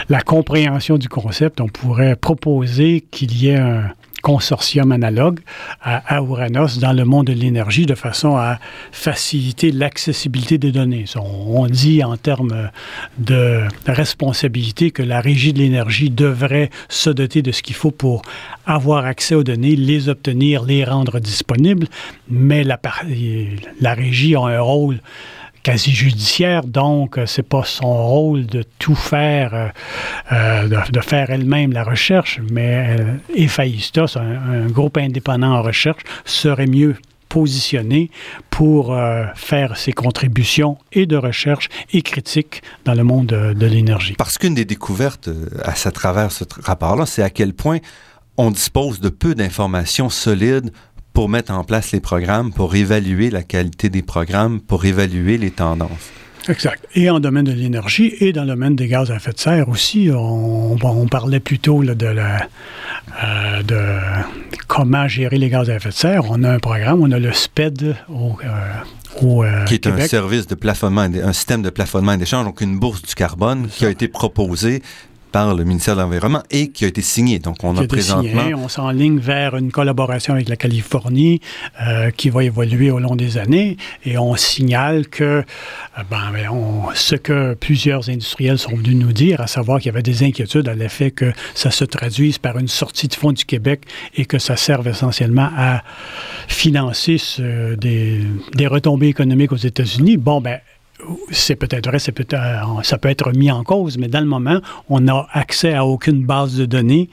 la 0.09 0.21
compréhension 0.23 0.99
du 0.99 1.09
concept, 1.09 1.61
on 1.61 1.69
pourrait 1.69 2.17
proposer 2.17 3.05
qu'il 3.13 3.37
y 3.37 3.51
ait 3.51 3.59
un, 3.59 3.93
consortium 4.23 4.93
analogue 4.93 5.41
à, 5.83 6.21
Uranus 6.21 6.79
dans 6.79 6.93
le 6.93 7.05
monde 7.05 7.27
de 7.27 7.33
l'énergie 7.33 7.87
de 7.87 7.95
façon 7.95 8.37
à 8.37 8.59
faciliter 8.93 9.73
l'accessibilité 9.73 10.59
des 10.59 10.73
données. 10.73 11.05
On, 11.17 11.67
dit 11.67 12.03
en 12.03 12.17
termes 12.17 12.71
de 13.19 13.63
responsabilité 13.87 14.91
que 14.91 15.03
la 15.03 15.21
régie 15.21 15.53
de 15.53 15.59
l'énergie 15.59 16.11
devrait 16.11 16.71
se 16.89 17.11
doter 17.11 17.43
de 17.43 17.53
ce 17.53 17.63
qu'il 17.63 17.75
faut 17.75 17.91
pour 17.91 18.23
avoir 18.67 19.05
accès 19.05 19.35
aux 19.35 19.45
données, 19.45 19.77
les 19.77 20.09
obtenir, 20.09 20.65
les 20.65 20.85
rendre 20.85 21.19
disponibles, 21.19 21.89
mais 22.29 22.65
la 22.65 23.95
régie 23.95 24.37
a 24.37 24.41
un 24.41 24.61
rôle 24.61 25.01
quasi 25.63 25.93
judiciaire, 25.93 26.65
donc 26.65 27.19
euh, 27.19 27.27
c'est 27.27 27.43
pas 27.43 27.65
son 27.65 27.93
rôle 27.93 28.47
de 28.47 28.65
tout 28.79 28.95
faire, 28.95 29.55
euh, 29.55 29.69
euh, 30.33 30.83
de, 30.91 31.01
faire 31.01 31.31
elle-même 31.31 31.73
la 31.73 31.85
recherche, 31.85 32.41
mais 32.51 32.97
Ephaïstos, 33.35 34.17
un, 34.17 34.67
groupe 34.67 34.97
indépendant 34.97 35.59
en 35.59 35.63
recherche, 35.63 36.03
serait 36.25 36.67
mieux 36.67 36.97
positionné 37.29 38.11
pour 38.51 38.95
faire 39.35 39.79
ses 39.79 39.93
contributions 39.93 40.77
et 40.93 41.07
de 41.07 41.17
recherche 41.17 41.71
et 41.95 42.03
critique 42.03 42.63
dans 42.85 42.93
le 42.93 43.05
monde 43.05 43.27
de, 43.27 43.67
l'énergie. 43.67 44.15
Parce 44.19 44.37
qu'une 44.37 44.55
des 44.55 44.67
découvertes 44.67 45.31
à 45.65 45.91
travers 45.91 46.31
ce 46.31 46.45
rapport-là, 46.63 47.07
c'est 47.07 47.23
à 47.23 47.31
quel 47.31 47.55
point 47.55 47.79
on 48.37 48.51
dispose 48.51 49.01
de 49.01 49.09
peu 49.09 49.35
d'informations 49.35 50.11
solides 50.11 50.73
pour 51.13 51.29
mettre 51.29 51.53
en 51.53 51.65
place 51.65 51.93
les 51.93 52.01
programmes, 52.01 52.53
pour 52.53 52.75
évaluer 52.75 53.31
la 53.31 53.43
qualité 53.43 53.89
des 53.89 54.03
programmes, 54.03 54.61
pour 54.61 54.85
évaluer 54.85 55.39
les 55.39 55.51
tendances. 55.51 56.11
Exact. 56.49 56.85
Et 56.95 57.09
en 57.09 57.21
domaine 57.21 57.45
de 57.45 57.53
l'énergie 57.53 58.15
et 58.21 58.33
dans 58.33 58.43
le 58.43 58.49
domaine 58.49 58.75
des 58.75 58.89
gaz 58.89 59.11
à 59.11 59.17
effet 59.17 59.33
de 59.33 59.39
serre 59.39 59.69
aussi, 59.69 60.11
on, 60.13 60.77
on 60.83 61.07
parlait 61.07 61.41
plutôt 61.41 61.85
de, 61.85 62.07
la, 62.07 62.49
euh, 63.23 63.63
de 63.63 63.81
comment 64.67 65.07
gérer 65.07 65.39
les 65.39 65.49
gaz 65.51 65.71
à 65.71 65.77
effet 65.77 65.91
de 65.91 65.95
serre. 65.95 66.25
On 66.31 66.43
a 66.43 66.51
un 66.51 66.59
programme, 66.59 67.01
on 67.03 67.13
a 67.13 67.19
le 67.19 67.33
SPED 67.33 67.95
au, 68.09 68.37
euh, 68.45 69.23
au 69.23 69.45
euh, 69.45 69.65
qui 69.67 69.75
est 69.75 69.87
un 69.87 70.01
service 70.01 70.49
de 70.49 70.57
plafonnement, 70.57 71.03
un 71.03 71.33
système 71.33 71.63
de 71.63 71.71
plafonnement 71.71 72.15
et 72.15 72.19
d'échange, 72.19 72.45
donc 72.45 72.61
une 72.61 72.79
bourse 72.79 73.03
du 73.03 73.15
carbone 73.15 73.69
qui 73.69 73.87
a 73.87 73.91
été 73.91 74.09
proposée 74.09 74.83
par 75.33 75.55
le 75.55 75.65
ministère 75.65 75.97
de 75.97 76.03
l'Environnement 76.03 76.43
et 76.51 76.71
qui 76.71 76.85
a 76.85 76.89
été 76.89 77.03
signé. 77.03 77.39
Donc, 77.39 77.65
on 77.65 77.77
a, 77.77 77.87
présentement... 77.87 78.43
Signé, 78.43 78.55
on 78.55 78.69
s'enligne 78.69 79.19
vers 79.19 79.57
une 79.57 79.73
collaboration 79.73 80.35
avec 80.35 80.49
la 80.49 80.57
Californie 80.57 81.41
euh, 81.81 82.11
qui 82.11 82.31
va 82.31 82.45
évoluer 82.45 82.91
au 82.91 82.99
long 82.99 83.17
des 83.17 83.39
années 83.39 83.77
et 84.05 84.19
on 84.19 84.37
signale 84.37 85.09
que 85.09 85.25
euh, 85.25 85.43
ben, 86.11 86.31
ben, 86.33 86.49
on, 86.51 86.89
ce 86.95 87.15
que 87.17 87.55
plusieurs 87.55 88.09
industriels 88.11 88.59
sont 88.59 88.77
venus 88.77 88.97
nous 88.97 89.13
dire, 89.13 89.41
à 89.41 89.47
savoir 89.47 89.79
qu'il 89.79 89.87
y 89.87 89.95
avait 89.95 90.03
des 90.03 90.23
inquiétudes 90.23 90.69
à 90.69 90.75
l'effet 90.75 91.11
que 91.11 91.33
ça 91.55 91.71
se 91.71 91.85
traduise 91.85 92.39
par 92.39 92.59
une 92.59 92.69
sortie 92.69 93.09
de 93.09 93.15
fonds 93.15 93.33
du 93.33 93.45
Québec 93.45 93.85
et 94.15 94.27
que 94.27 94.39
ça 94.39 94.57
serve 94.57 94.87
essentiellement 94.89 95.51
à 95.57 95.83
financer 96.49 97.17
ce, 97.19 97.75
des, 97.75 98.21
des 98.55 98.67
retombées 98.67 99.09
économiques 99.09 99.53
aux 99.53 99.57
États-Unis. 99.57 100.19
Bon, 100.19 100.41
ben 100.41 100.59
c'est 101.31 101.57
peut-être 101.57 101.89
vrai, 101.89 101.99
peut 101.99 102.27
ça 102.83 102.99
peut 102.99 103.09
être 103.09 103.33
mis 103.33 103.51
en 103.51 103.65
cause, 103.65 103.99
mais 103.99 104.09
dans 104.09 104.21
le 104.21 104.27
moment, 104.27 104.61
on 104.89 105.01
n'a 105.01 105.27
accès 105.33 105.75
à 105.75 105.85
aucune 105.85 106.25
base 106.25 106.57
de 106.57 106.65
données 106.65 107.09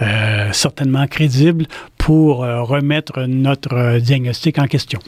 euh, 0.00 0.50
certainement 0.52 1.06
crédible 1.06 1.66
pour 1.98 2.44
euh, 2.44 2.62
remettre 2.62 3.22
notre 3.22 3.74
euh, 3.74 4.00
diagnostic 4.00 4.58
en 4.58 4.66
question. 4.66 4.98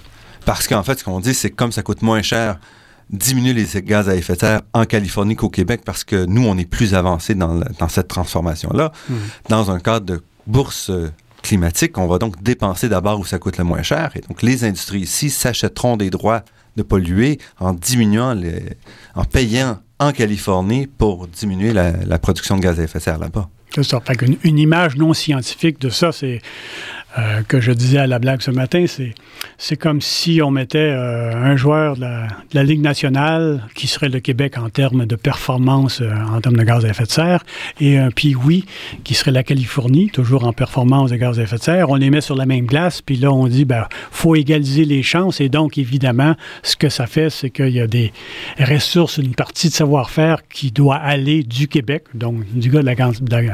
Parce 0.44 0.68
qu'en 0.68 0.82
fait, 0.82 0.98
ce 0.98 1.04
qu'on 1.04 1.20
dit, 1.20 1.34
c'est 1.34 1.50
que 1.50 1.56
comme 1.56 1.72
ça 1.72 1.82
coûte 1.82 2.02
moins 2.02 2.22
cher 2.22 2.58
diminuer 3.10 3.52
les 3.54 3.82
gaz 3.82 4.08
à 4.08 4.14
effet 4.14 4.34
de 4.34 4.40
serre 4.40 4.60
en 4.72 4.84
Californie 4.84 5.36
qu'au 5.36 5.48
Québec, 5.48 5.82
parce 5.84 6.04
que 6.04 6.24
nous, 6.26 6.46
on 6.46 6.56
est 6.58 6.64
plus 6.64 6.94
avancé 6.94 7.34
dans, 7.34 7.60
cette 7.88 8.08
transformation-là. 8.08 8.92
Hmm. 9.08 9.14
Dans 9.48 9.70
un 9.70 9.78
cadre 9.78 10.06
de 10.06 10.22
bourse 10.46 10.90
climatique, 11.42 11.98
on 11.98 12.06
va 12.06 12.18
donc 12.18 12.42
dépenser 12.42 12.88
d'abord 12.88 13.20
où 13.20 13.24
ça 13.24 13.38
coûte 13.38 13.58
le 13.58 13.64
moins 13.64 13.82
cher. 13.82 14.12
Et 14.14 14.20
donc, 14.20 14.42
les 14.42 14.64
industries 14.64 15.00
ici 15.00 15.28
s'achèteront 15.28 15.96
des 15.96 16.10
droits 16.10 16.44
de 16.76 16.82
polluer 16.82 17.38
en 17.58 17.72
diminuant, 17.72 18.34
les, 18.34 18.62
en 19.14 19.24
payant 19.24 19.78
en 19.98 20.12
Californie 20.12 20.86
pour 20.86 21.28
diminuer 21.28 21.72
la, 21.72 22.18
production 22.18 22.56
de 22.56 22.62
gaz 22.62 22.80
à 22.80 22.84
effet 22.84 22.98
de 22.98 23.04
serre 23.04 23.18
là-bas. 23.18 23.48
C'est 23.74 24.22
une, 24.44 24.58
image 24.58 24.96
non 24.96 25.14
scientifique 25.14 25.80
de 25.80 25.88
ça, 25.88 26.12
c'est 26.12 26.40
euh, 27.16 27.42
que 27.46 27.60
je 27.60 27.70
disais 27.70 27.98
à 27.98 28.08
la 28.08 28.18
blague 28.18 28.42
ce 28.42 28.50
matin, 28.50 28.86
c'est, 29.58 29.76
comme 29.76 30.00
si 30.00 30.40
on 30.42 30.50
mettait 30.50 30.78
euh, 30.78 31.32
un 31.32 31.54
joueur 31.54 31.96
de 31.96 32.06
la, 32.52 32.64
Ligue 32.64 32.80
nationale, 32.80 33.62
qui 33.76 33.86
serait 33.86 34.08
le 34.08 34.18
Québec 34.18 34.58
en 34.58 34.68
termes 34.68 35.06
de 35.06 35.14
performance, 35.14 36.00
euh, 36.00 36.10
en 36.32 36.40
termes 36.40 36.56
de 36.56 36.64
gaz 36.64 36.84
à 36.84 36.88
effet 36.88 37.04
de 37.04 37.10
serre, 37.10 37.44
et 37.80 37.98
un 37.98 38.10
Pee-Wee, 38.10 38.64
qui 39.04 39.14
serait 39.14 39.30
la 39.30 39.44
Californie, 39.44 40.10
toujours 40.10 40.44
en 40.44 40.52
performance 40.52 41.10
de 41.10 41.16
gaz 41.16 41.38
à 41.38 41.42
effet 41.42 41.56
de 41.56 41.62
serre. 41.62 41.90
On 41.90 41.94
les 41.94 42.10
met 42.10 42.20
sur 42.20 42.34
la 42.34 42.46
même 42.46 42.66
glace, 42.66 43.00
puis 43.00 43.16
là, 43.16 43.32
on 43.32 43.46
dit, 43.46 43.64
ben, 43.64 43.86
faut 44.10 44.34
égaliser 44.34 44.84
les 44.84 45.04
chances, 45.04 45.40
et 45.40 45.48
donc, 45.48 45.78
évidemment, 45.78 46.34
ce 46.64 46.74
que 46.74 46.88
ça 46.88 47.06
fait, 47.06 47.30
c'est 47.30 47.50
qu'il 47.50 47.70
y 47.70 47.80
a 47.80 47.86
des 47.86 48.12
ressources, 48.58 49.18
une 49.18 49.36
partie 49.36 49.68
de 49.68 49.74
savoir-faire 49.74 50.38
qui 50.48 50.72
doit 50.72 50.96
aller 50.96 51.44
du 51.44 51.68
Québec, 51.68 52.04
donc 52.14 52.44
du 52.52 52.70
gars 52.70 52.80
de 52.80 52.86
la, 52.86 52.94
de 52.94 53.50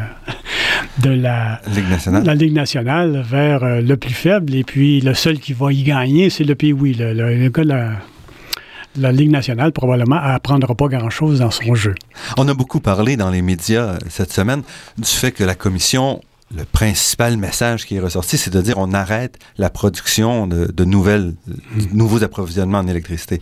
de 0.98 1.10
la 1.10 1.60
Ligue 1.74 1.88
nationale, 1.88 2.24
la 2.24 2.34
Ligue 2.34 2.52
nationale 2.52 3.24
vers 3.28 3.62
euh, 3.62 3.80
le 3.80 3.96
plus 3.96 4.14
faible. 4.14 4.54
Et 4.54 4.64
puis, 4.64 5.00
le 5.00 5.14
seul 5.14 5.38
qui 5.38 5.52
va 5.52 5.72
y 5.72 5.82
gagner, 5.82 6.30
c'est 6.30 6.44
le 6.44 6.54
pays, 6.54 6.72
oui. 6.72 6.94
Le, 6.94 7.12
le, 7.12 7.48
gars 7.48 7.62
de 7.62 7.68
la, 7.68 7.90
la 8.96 9.12
Ligue 9.12 9.30
nationale, 9.30 9.72
probablement, 9.72 10.16
apprendra 10.16 10.74
pas 10.74 10.88
grand-chose 10.88 11.40
dans 11.40 11.50
son 11.50 11.74
jeu. 11.74 11.94
On 12.36 12.48
a 12.48 12.54
beaucoup 12.54 12.80
parlé 12.80 13.16
dans 13.16 13.30
les 13.30 13.42
médias 13.42 13.82
euh, 13.82 13.98
cette 14.08 14.32
semaine 14.32 14.62
du 14.98 15.08
fait 15.08 15.32
que 15.32 15.44
la 15.44 15.54
Commission 15.54 16.20
le 16.54 16.64
principal 16.64 17.36
message 17.36 17.86
qui 17.86 17.96
est 17.96 18.00
ressorti, 18.00 18.36
c'est 18.36 18.52
de 18.52 18.60
dire 18.60 18.74
on 18.78 18.92
arrête 18.92 19.38
la 19.56 19.70
production 19.70 20.46
de, 20.46 20.84
nouvelles, 20.84 21.34
de 21.46 21.94
nouveaux 21.96 22.24
approvisionnements 22.24 22.78
en 22.78 22.88
électricité. 22.88 23.40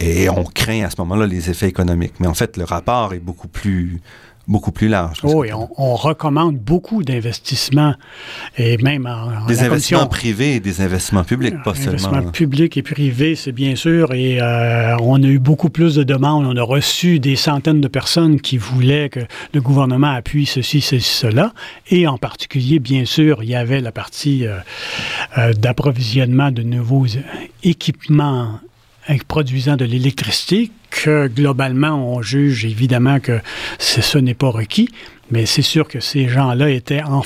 Et 0.00 0.28
on 0.28 0.44
craint 0.44 0.84
à 0.84 0.90
ce 0.90 0.96
moment-là 0.98 1.26
les 1.26 1.50
effets 1.50 1.68
économiques. 1.68 2.14
Mais 2.18 2.26
en 2.26 2.34
fait, 2.34 2.56
le 2.56 2.64
rapport 2.64 3.14
est 3.14 3.20
beaucoup 3.20 3.48
plus 3.48 4.00
beaucoup 4.48 4.72
plus 4.72 4.88
large. 4.88 5.18
Oui, 5.22 5.48
on, 5.52 5.94
recommande 5.94 6.56
beaucoup 6.56 7.02
d'investissements 7.02 7.94
et 8.58 8.76
même 8.78 9.06
en, 9.06 9.46
des 9.46 9.62
investissements 9.62 10.06
privés 10.06 10.56
et 10.56 10.60
des 10.60 10.80
investissements 10.80 11.24
publics, 11.24 11.54
pas 11.62 11.74
seulement. 11.74 11.92
Investissements 11.92 12.30
publics 12.32 12.76
et 12.76 12.82
privés, 12.82 13.36
c'est 13.36 13.52
bien 13.52 13.76
sûr. 13.76 14.12
Et 14.12 14.40
euh, 14.40 14.96
on 15.00 15.22
a 15.22 15.26
eu 15.26 15.38
beaucoup 15.38 15.70
plus 15.70 15.94
de 15.94 16.02
demandes. 16.02 16.44
On 16.46 16.56
a 16.56 16.62
reçu 16.62 17.20
des 17.20 17.36
centaines 17.36 17.80
de 17.80 17.88
personnes 17.88 18.40
qui 18.40 18.56
voulaient 18.56 19.08
que 19.10 19.20
le 19.54 19.60
gouvernement 19.60 20.10
appuie 20.10 20.46
ceci, 20.46 20.80
ceci, 20.80 21.08
cela. 21.08 21.52
Et 21.90 22.06
en 22.06 22.18
particulier, 22.18 22.78
bien 22.78 23.04
sûr, 23.04 23.42
il 23.42 23.50
y 23.50 23.54
avait 23.54 23.80
la 23.80 23.92
partie 23.92 24.46
euh, 24.46 24.58
euh, 25.38 25.52
d'approvisionnement 25.52 26.50
de 26.50 26.62
nouveaux 26.62 27.06
équipements 27.62 28.58
produisant 29.28 29.76
de 29.76 29.84
l'électricité, 29.84 30.70
que 30.92 31.28
globalement, 31.28 32.14
on 32.14 32.22
juge 32.22 32.64
évidemment 32.64 33.20
que 33.20 33.40
ce 33.78 34.18
n'est 34.18 34.34
pas 34.34 34.50
requis, 34.50 34.88
mais 35.30 35.46
c'est 35.46 35.62
sûr 35.62 35.88
que 35.88 36.00
ces 36.00 36.28
gens-là 36.28 36.70
étaient 36.70 37.02
en, 37.02 37.22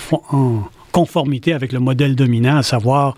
conformité 0.93 1.53
avec 1.53 1.73
le 1.73 1.79
modèle 1.79 2.17
dominant, 2.17 2.57
à 2.57 2.63
savoir 2.63 3.17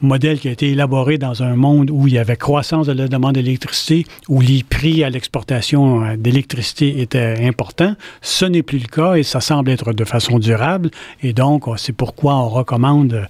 modèle 0.00 0.38
qui 0.38 0.48
a 0.48 0.52
été 0.52 0.70
élaboré 0.70 1.18
dans 1.18 1.42
un 1.42 1.54
monde 1.54 1.90
où 1.90 2.06
il 2.06 2.14
y 2.14 2.18
avait 2.18 2.36
croissance 2.36 2.86
de 2.86 2.92
la 2.92 3.08
demande 3.08 3.34
d'électricité, 3.34 4.06
où 4.30 4.40
les 4.40 4.62
prix 4.62 5.04
à 5.04 5.10
l'exportation 5.10 6.02
euh, 6.02 6.16
d'électricité 6.16 7.02
étaient 7.02 7.44
importants. 7.46 7.94
Ce 8.22 8.46
n'est 8.46 8.62
plus 8.62 8.78
le 8.78 8.86
cas 8.86 9.16
et 9.16 9.22
ça 9.22 9.42
semble 9.42 9.68
être 9.68 9.92
de 9.92 10.04
façon 10.04 10.38
durable. 10.38 10.90
Et 11.22 11.34
donc, 11.34 11.64
c'est 11.76 11.92
pourquoi 11.92 12.36
on 12.36 12.48
recommande 12.48 13.28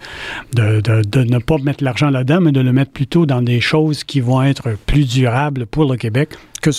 de, 0.54 0.80
de, 0.80 1.02
de 1.02 1.24
ne 1.24 1.38
pas 1.38 1.58
mettre 1.58 1.82
l'argent 1.82 2.10
là-dedans, 2.10 2.42
mais 2.42 2.52
de 2.52 2.60
le 2.60 2.72
mettre 2.72 2.92
plutôt 2.92 3.26
dans 3.26 3.42
des 3.42 3.60
choses 3.60 4.04
qui 4.04 4.20
vont 4.20 4.40
être 4.40 4.68
plus 4.86 5.08
durables 5.08 5.66
pour 5.66 5.90
le 5.90 5.96
Québec 5.96 6.36
que 6.60 6.70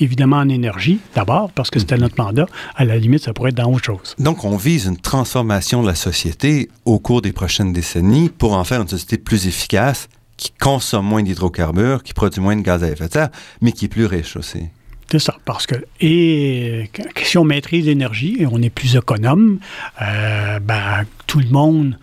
évidemment 0.00 0.36
en 0.36 0.48
énergie, 0.48 0.98
d'abord, 1.14 1.50
parce 1.52 1.70
que 1.70 1.78
c'était 1.78 1.96
notre 1.96 2.22
mandat. 2.22 2.46
À 2.74 2.84
la 2.84 2.96
limite, 2.96 3.22
ça 3.22 3.32
pourrait 3.32 3.50
être 3.50 3.56
dans 3.56 3.72
autre 3.72 3.84
chose. 3.84 4.14
Donc, 4.18 4.44
on 4.44 4.56
vise 4.56 4.86
une 4.86 4.96
transformation 4.96 5.82
de 5.82 5.86
la 5.86 5.94
société 5.94 6.68
au 6.84 6.98
cours 6.98 7.22
des 7.22 7.32
prochaines 7.32 7.72
décennies 7.72 8.28
pour 8.28 8.54
en 8.54 8.64
faire 8.64 8.82
une 8.82 8.88
société 8.88 9.18
plus 9.18 9.46
efficace, 9.46 10.08
qui 10.36 10.50
consomme 10.52 11.06
moins 11.06 11.22
d'hydrocarbures, 11.22 12.02
qui 12.02 12.12
produit 12.12 12.40
moins 12.40 12.56
de 12.56 12.62
gaz 12.62 12.84
à 12.84 12.90
effet 12.90 13.08
de 13.08 13.12
serre, 13.12 13.30
mais 13.62 13.72
qui 13.72 13.86
est 13.86 13.88
plus 13.88 14.06
riche 14.06 14.36
aussi. 14.36 14.64
C'est 15.10 15.20
ça, 15.20 15.36
parce 15.44 15.66
que 15.66 15.76
et 16.00 16.90
si 17.22 17.38
on 17.38 17.44
maîtrise 17.44 17.86
l'énergie 17.86 18.36
et 18.40 18.46
on 18.46 18.60
est 18.60 18.70
plus 18.70 18.96
économe, 18.96 19.60
euh, 20.02 20.58
ben, 20.58 21.04
tout 21.26 21.38
le 21.38 21.48
monde 21.48 21.96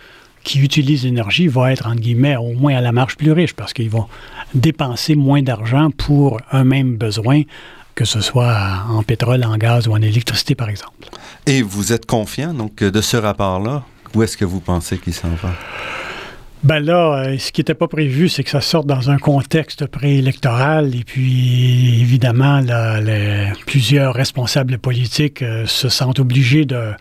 qui 0.44 0.60
utilise 0.60 1.04
l'énergie 1.04 1.48
va 1.48 1.72
être, 1.72 1.88
entre 1.88 2.02
guillemets, 2.02 2.36
au 2.38 2.54
moins 2.54 2.76
à 2.76 2.82
la 2.82 2.92
marge 2.92 3.16
plus 3.16 3.32
riche 3.32 3.54
parce 3.54 3.74
qu'ils 3.74 3.90
vont 3.90 4.08
dépenser 4.54 5.16
moins 5.16 5.42
d'argent 5.42 5.90
pour 5.92 6.40
un 6.52 6.64
même 6.64 6.96
besoin, 6.96 7.42
que 7.96 8.06
ce 8.06 8.22
soit 8.22 8.58
en 8.90 9.04
pétrole, 9.04 9.44
en 9.44 9.58
gaz 9.58 9.88
ou 9.88 9.94
en 9.94 10.02
électricité, 10.02 10.56
par 10.56 10.70
exemple. 10.70 11.10
Et 11.46 11.62
vous 11.62 11.94
êtes 11.94 12.06
confiant 12.06 12.54
donc 12.54 12.78
de 12.78 13.02
ce 13.02 13.18
rapport-là? 13.18 13.84
Où 14.16 14.24
est-ce 14.24 14.38
que 14.38 14.46
vous 14.46 14.60
pensez 14.60 14.98
qu'il 14.98 15.14
s'en 15.14 15.30
va? 15.30 15.52
Ben 16.64 16.80
là, 16.80 17.26
euh, 17.26 17.38
ce 17.40 17.52
qui 17.52 17.60
n'était 17.60 17.74
pas 17.74 17.90
prévu, 17.90 18.30
c'est 18.30 18.46
que 18.46 18.50
ça 18.50 18.62
sorte 18.62 18.88
dans 18.88 19.10
un 19.10 19.18
contexte 19.18 19.86
préélectoral. 19.86 20.96
Et 20.96 21.04
puis, 21.04 22.00
évidemment, 22.00 22.62
là, 22.62 23.02
plusieurs 23.66 24.14
responsables 24.14 24.78
politiques 24.78 25.42
euh, 25.42 25.66
se 25.66 25.90
sentent 25.90 26.20
obligés 26.20 26.64
de 26.64 26.92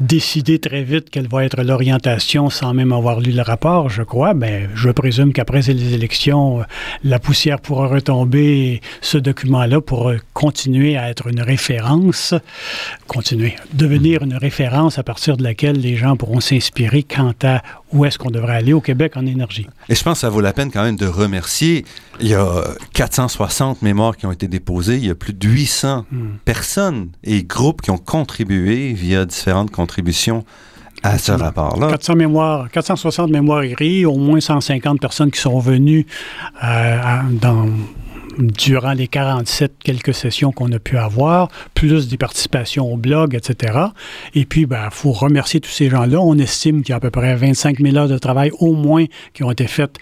décider 0.00 0.58
très 0.58 0.82
vite 0.84 1.10
quelle 1.10 1.28
va 1.28 1.44
être 1.44 1.62
l'orientation 1.62 2.48
sans 2.48 2.72
même 2.72 2.92
avoir 2.92 3.20
lu 3.20 3.32
le 3.32 3.42
rapport, 3.42 3.90
je 3.90 4.02
crois. 4.02 4.32
Ben, 4.32 4.70
je 4.74 4.88
présume 4.88 5.34
qu'après 5.34 5.60
les 5.60 5.92
élections, 5.92 6.60
euh, 6.60 6.64
la 7.04 7.18
poussière 7.18 7.60
pourra 7.60 7.88
retomber 7.88 8.46
et 8.46 8.80
ce 9.02 9.18
document-là 9.18 9.82
pourra 9.82 10.14
continuer 10.32 10.96
à 10.96 11.10
être 11.10 11.26
une 11.26 11.42
référence, 11.42 12.32
continuer, 13.06 13.56
devenir 13.74 14.22
une 14.22 14.36
référence 14.36 14.98
à 14.98 15.02
partir 15.02 15.36
de 15.36 15.42
laquelle 15.42 15.78
les 15.78 15.96
gens 15.96 16.16
pourront 16.16 16.40
s'inspirer 16.40 17.02
quant 17.02 17.34
à 17.42 17.60
où 17.92 18.04
est-ce 18.04 18.18
qu'on 18.18 18.30
devrait 18.30 18.54
aller 18.54 18.72
au 18.72 18.80
Québec 18.80 19.16
en 19.16 19.26
énergie. 19.26 19.66
Et 19.88 19.94
je 19.94 20.02
pense 20.02 20.14
que 20.14 20.20
ça 20.20 20.28
vaut 20.28 20.40
la 20.40 20.52
peine 20.52 20.70
quand 20.70 20.82
même 20.82 20.96
de 20.96 21.06
remercier. 21.06 21.84
Il 22.20 22.28
y 22.28 22.34
a 22.34 22.64
460 22.94 23.82
mémoires 23.82 24.16
qui 24.16 24.26
ont 24.26 24.32
été 24.32 24.48
déposées. 24.48 24.96
Il 24.96 25.06
y 25.06 25.10
a 25.10 25.14
plus 25.14 25.32
de 25.32 25.48
800 25.48 26.06
hmm. 26.10 26.28
personnes 26.44 27.08
et 27.24 27.42
groupes 27.42 27.82
qui 27.82 27.90
ont 27.90 27.98
contribué 27.98 28.92
via 28.92 29.24
différentes 29.24 29.70
contributions 29.70 30.44
à 31.02 31.18
ce 31.18 31.32
rapport-là. 31.32 31.88
400 31.88 32.14
mémoires, 32.14 32.70
460 32.70 33.30
mémoires 33.30 33.62
écrites, 33.62 34.06
au 34.06 34.16
moins 34.16 34.40
150 34.40 35.00
personnes 35.00 35.30
qui 35.30 35.40
sont 35.40 35.58
venues 35.58 36.06
euh, 36.62 37.22
dans 37.30 37.66
durant 38.46 38.92
les 38.92 39.08
47 39.08 39.72
quelques 39.82 40.14
sessions 40.14 40.52
qu'on 40.52 40.70
a 40.72 40.78
pu 40.78 40.98
avoir, 40.98 41.48
plus 41.74 42.08
des 42.08 42.16
participations 42.16 42.92
au 42.92 42.96
blog, 42.96 43.34
etc. 43.34 43.78
Et 44.34 44.44
puis, 44.44 44.62
il 44.62 44.66
ben, 44.66 44.88
faut 44.90 45.12
remercier 45.12 45.60
tous 45.60 45.70
ces 45.70 45.88
gens-là. 45.88 46.20
On 46.20 46.38
estime 46.38 46.82
qu'il 46.82 46.90
y 46.90 46.94
a 46.94 46.96
à 46.96 47.00
peu 47.00 47.10
près 47.10 47.34
25 47.34 47.80
000 47.80 47.96
heures 47.96 48.08
de 48.08 48.18
travail 48.18 48.50
au 48.58 48.72
moins 48.72 49.06
qui 49.34 49.42
ont 49.42 49.50
été 49.50 49.66
faites 49.66 49.98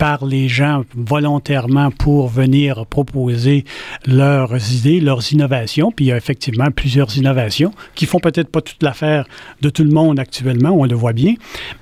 par 0.00 0.24
les 0.24 0.48
gens 0.48 0.84
volontairement 0.96 1.90
pour 1.90 2.28
venir 2.28 2.86
proposer 2.86 3.66
leurs 4.06 4.72
idées, 4.72 4.98
leurs 4.98 5.30
innovations. 5.30 5.92
Puis 5.92 6.06
il 6.06 6.08
y 6.08 6.12
a 6.12 6.16
effectivement 6.16 6.70
plusieurs 6.74 7.18
innovations 7.18 7.74
qui 7.94 8.06
font 8.06 8.18
peut-être 8.18 8.48
pas 8.48 8.62
toute 8.62 8.82
l'affaire 8.82 9.26
de 9.60 9.68
tout 9.68 9.84
le 9.84 9.90
monde 9.90 10.18
actuellement, 10.18 10.70
on 10.70 10.84
le 10.86 10.94
voit 10.94 11.12
bien, 11.12 11.34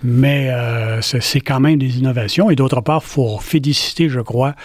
mais 0.03 0.51
euh, 0.51 1.01
c'est 1.01 1.41
quand 1.41 1.61
même 1.61 1.79
des 1.79 1.99
innovations. 2.01 2.51
Et 2.51 2.57
d'autre 2.57 2.81
part, 2.81 3.03
il 3.05 3.09
faut 3.09 3.39
féliciter, 3.39 4.09
je 4.09 4.21
crois, 4.21 4.57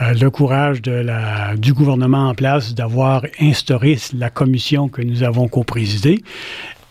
euh, 0.00 0.14
le 0.14 0.30
courage 0.30 0.80
du 0.80 1.74
gouvernement 1.74 2.30
en 2.30 2.34
place 2.34 2.74
d'avoir 2.74 3.26
instauré 3.38 3.98
la 4.16 4.30
commission 4.30 4.88
que 4.88 5.02
nous 5.02 5.22
avons 5.22 5.48
co-présidée 5.48 6.22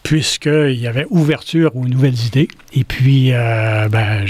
puisqu'il 0.05 0.79
y 0.79 0.85
avait 0.87 1.07
ouverture 1.09 1.75
aux 1.75 1.87
nouvelles 1.87 2.27
idées. 2.27 2.47
Et 2.73 2.83
puis, 2.83 3.33
euh, 3.33 3.89
ben, 3.89 4.23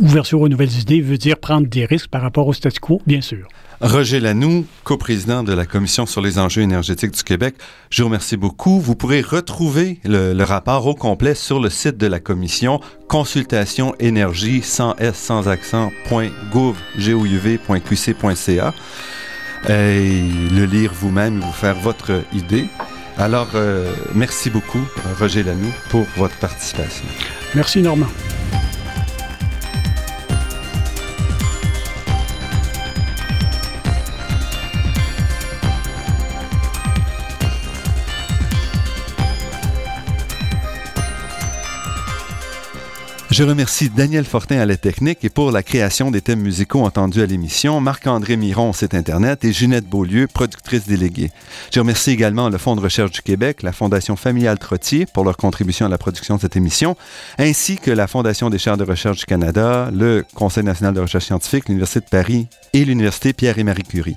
ouverture 0.00 0.40
aux 0.40 0.48
nouvelles 0.48 0.76
idées 0.80 1.00
veut 1.00 1.18
dire 1.18 1.38
prendre 1.38 1.68
des 1.68 1.84
risques 1.84 2.08
par 2.08 2.20
rapport 2.20 2.48
au 2.48 2.52
statu 2.52 2.80
quo, 2.80 3.00
bien 3.06 3.20
sûr. 3.20 3.46
Roger 3.80 4.18
Lanoux, 4.18 4.66
coprésident 4.82 5.44
de 5.44 5.52
la 5.52 5.66
Commission 5.66 6.04
sur 6.04 6.20
les 6.20 6.38
enjeux 6.40 6.62
énergétiques 6.62 7.12
du 7.12 7.22
Québec, 7.22 7.54
je 7.90 8.02
vous 8.02 8.08
remercie 8.08 8.36
beaucoup. 8.36 8.80
Vous 8.80 8.96
pourrez 8.96 9.20
retrouver 9.20 10.00
le, 10.04 10.42
rapport 10.42 10.84
au 10.86 10.94
complet 10.94 11.36
sur 11.36 11.60
le 11.60 11.70
site 11.70 11.96
de 11.96 12.08
la 12.08 12.18
Commission, 12.18 12.80
consultation 13.06 13.94
énergie 14.00 14.62
sans 14.62 14.96
S 14.96 15.14
sans 15.14 15.46
accent, 15.46 15.92
et 19.68 20.22
le 20.52 20.64
lire 20.64 20.92
vous-même 20.92 21.38
et 21.38 21.44
vous 21.44 21.52
faire 21.52 21.76
votre 21.76 22.22
idée. 22.32 22.66
Alors, 23.18 23.48
euh, 23.54 23.90
merci 24.14 24.50
beaucoup, 24.50 24.80
Roger 25.18 25.42
Lanoux, 25.42 25.72
pour 25.88 26.06
votre 26.16 26.36
participation. 26.36 27.04
Merci, 27.54 27.80
Normand. 27.80 28.08
Je 43.36 43.42
remercie 43.42 43.90
Daniel 43.90 44.24
Fortin 44.24 44.60
à 44.60 44.64
la 44.64 44.78
technique 44.78 45.22
et 45.22 45.28
pour 45.28 45.50
la 45.50 45.62
création 45.62 46.10
des 46.10 46.22
thèmes 46.22 46.40
musicaux 46.40 46.80
entendus 46.80 47.20
à 47.20 47.26
l'émission, 47.26 47.82
Marc-André 47.82 48.38
Miron 48.38 48.72
site 48.72 48.94
Internet 48.94 49.44
et 49.44 49.52
Ginette 49.52 49.86
Beaulieu, 49.86 50.26
productrice 50.26 50.86
déléguée. 50.86 51.30
Je 51.70 51.78
remercie 51.78 52.12
également 52.12 52.48
le 52.48 52.56
Fonds 52.56 52.76
de 52.76 52.80
recherche 52.80 53.10
du 53.10 53.20
Québec, 53.20 53.62
la 53.62 53.72
Fondation 53.72 54.16
familiale 54.16 54.58
Trottier 54.58 55.04
pour 55.04 55.22
leur 55.22 55.36
contribution 55.36 55.84
à 55.84 55.90
la 55.90 55.98
production 55.98 56.36
de 56.36 56.40
cette 56.40 56.56
émission, 56.56 56.96
ainsi 57.36 57.76
que 57.76 57.90
la 57.90 58.06
Fondation 58.06 58.48
des 58.48 58.56
chaires 58.56 58.78
de 58.78 58.84
recherche 58.84 59.18
du 59.18 59.26
Canada, 59.26 59.90
le 59.92 60.24
Conseil 60.34 60.64
national 60.64 60.94
de 60.94 61.00
recherche 61.00 61.26
scientifique, 61.26 61.68
l'Université 61.68 62.00
de 62.00 62.08
Paris 62.08 62.48
et 62.72 62.86
l'Université 62.86 63.34
Pierre 63.34 63.58
et 63.58 63.64
Marie 63.64 63.82
Curie. 63.82 64.16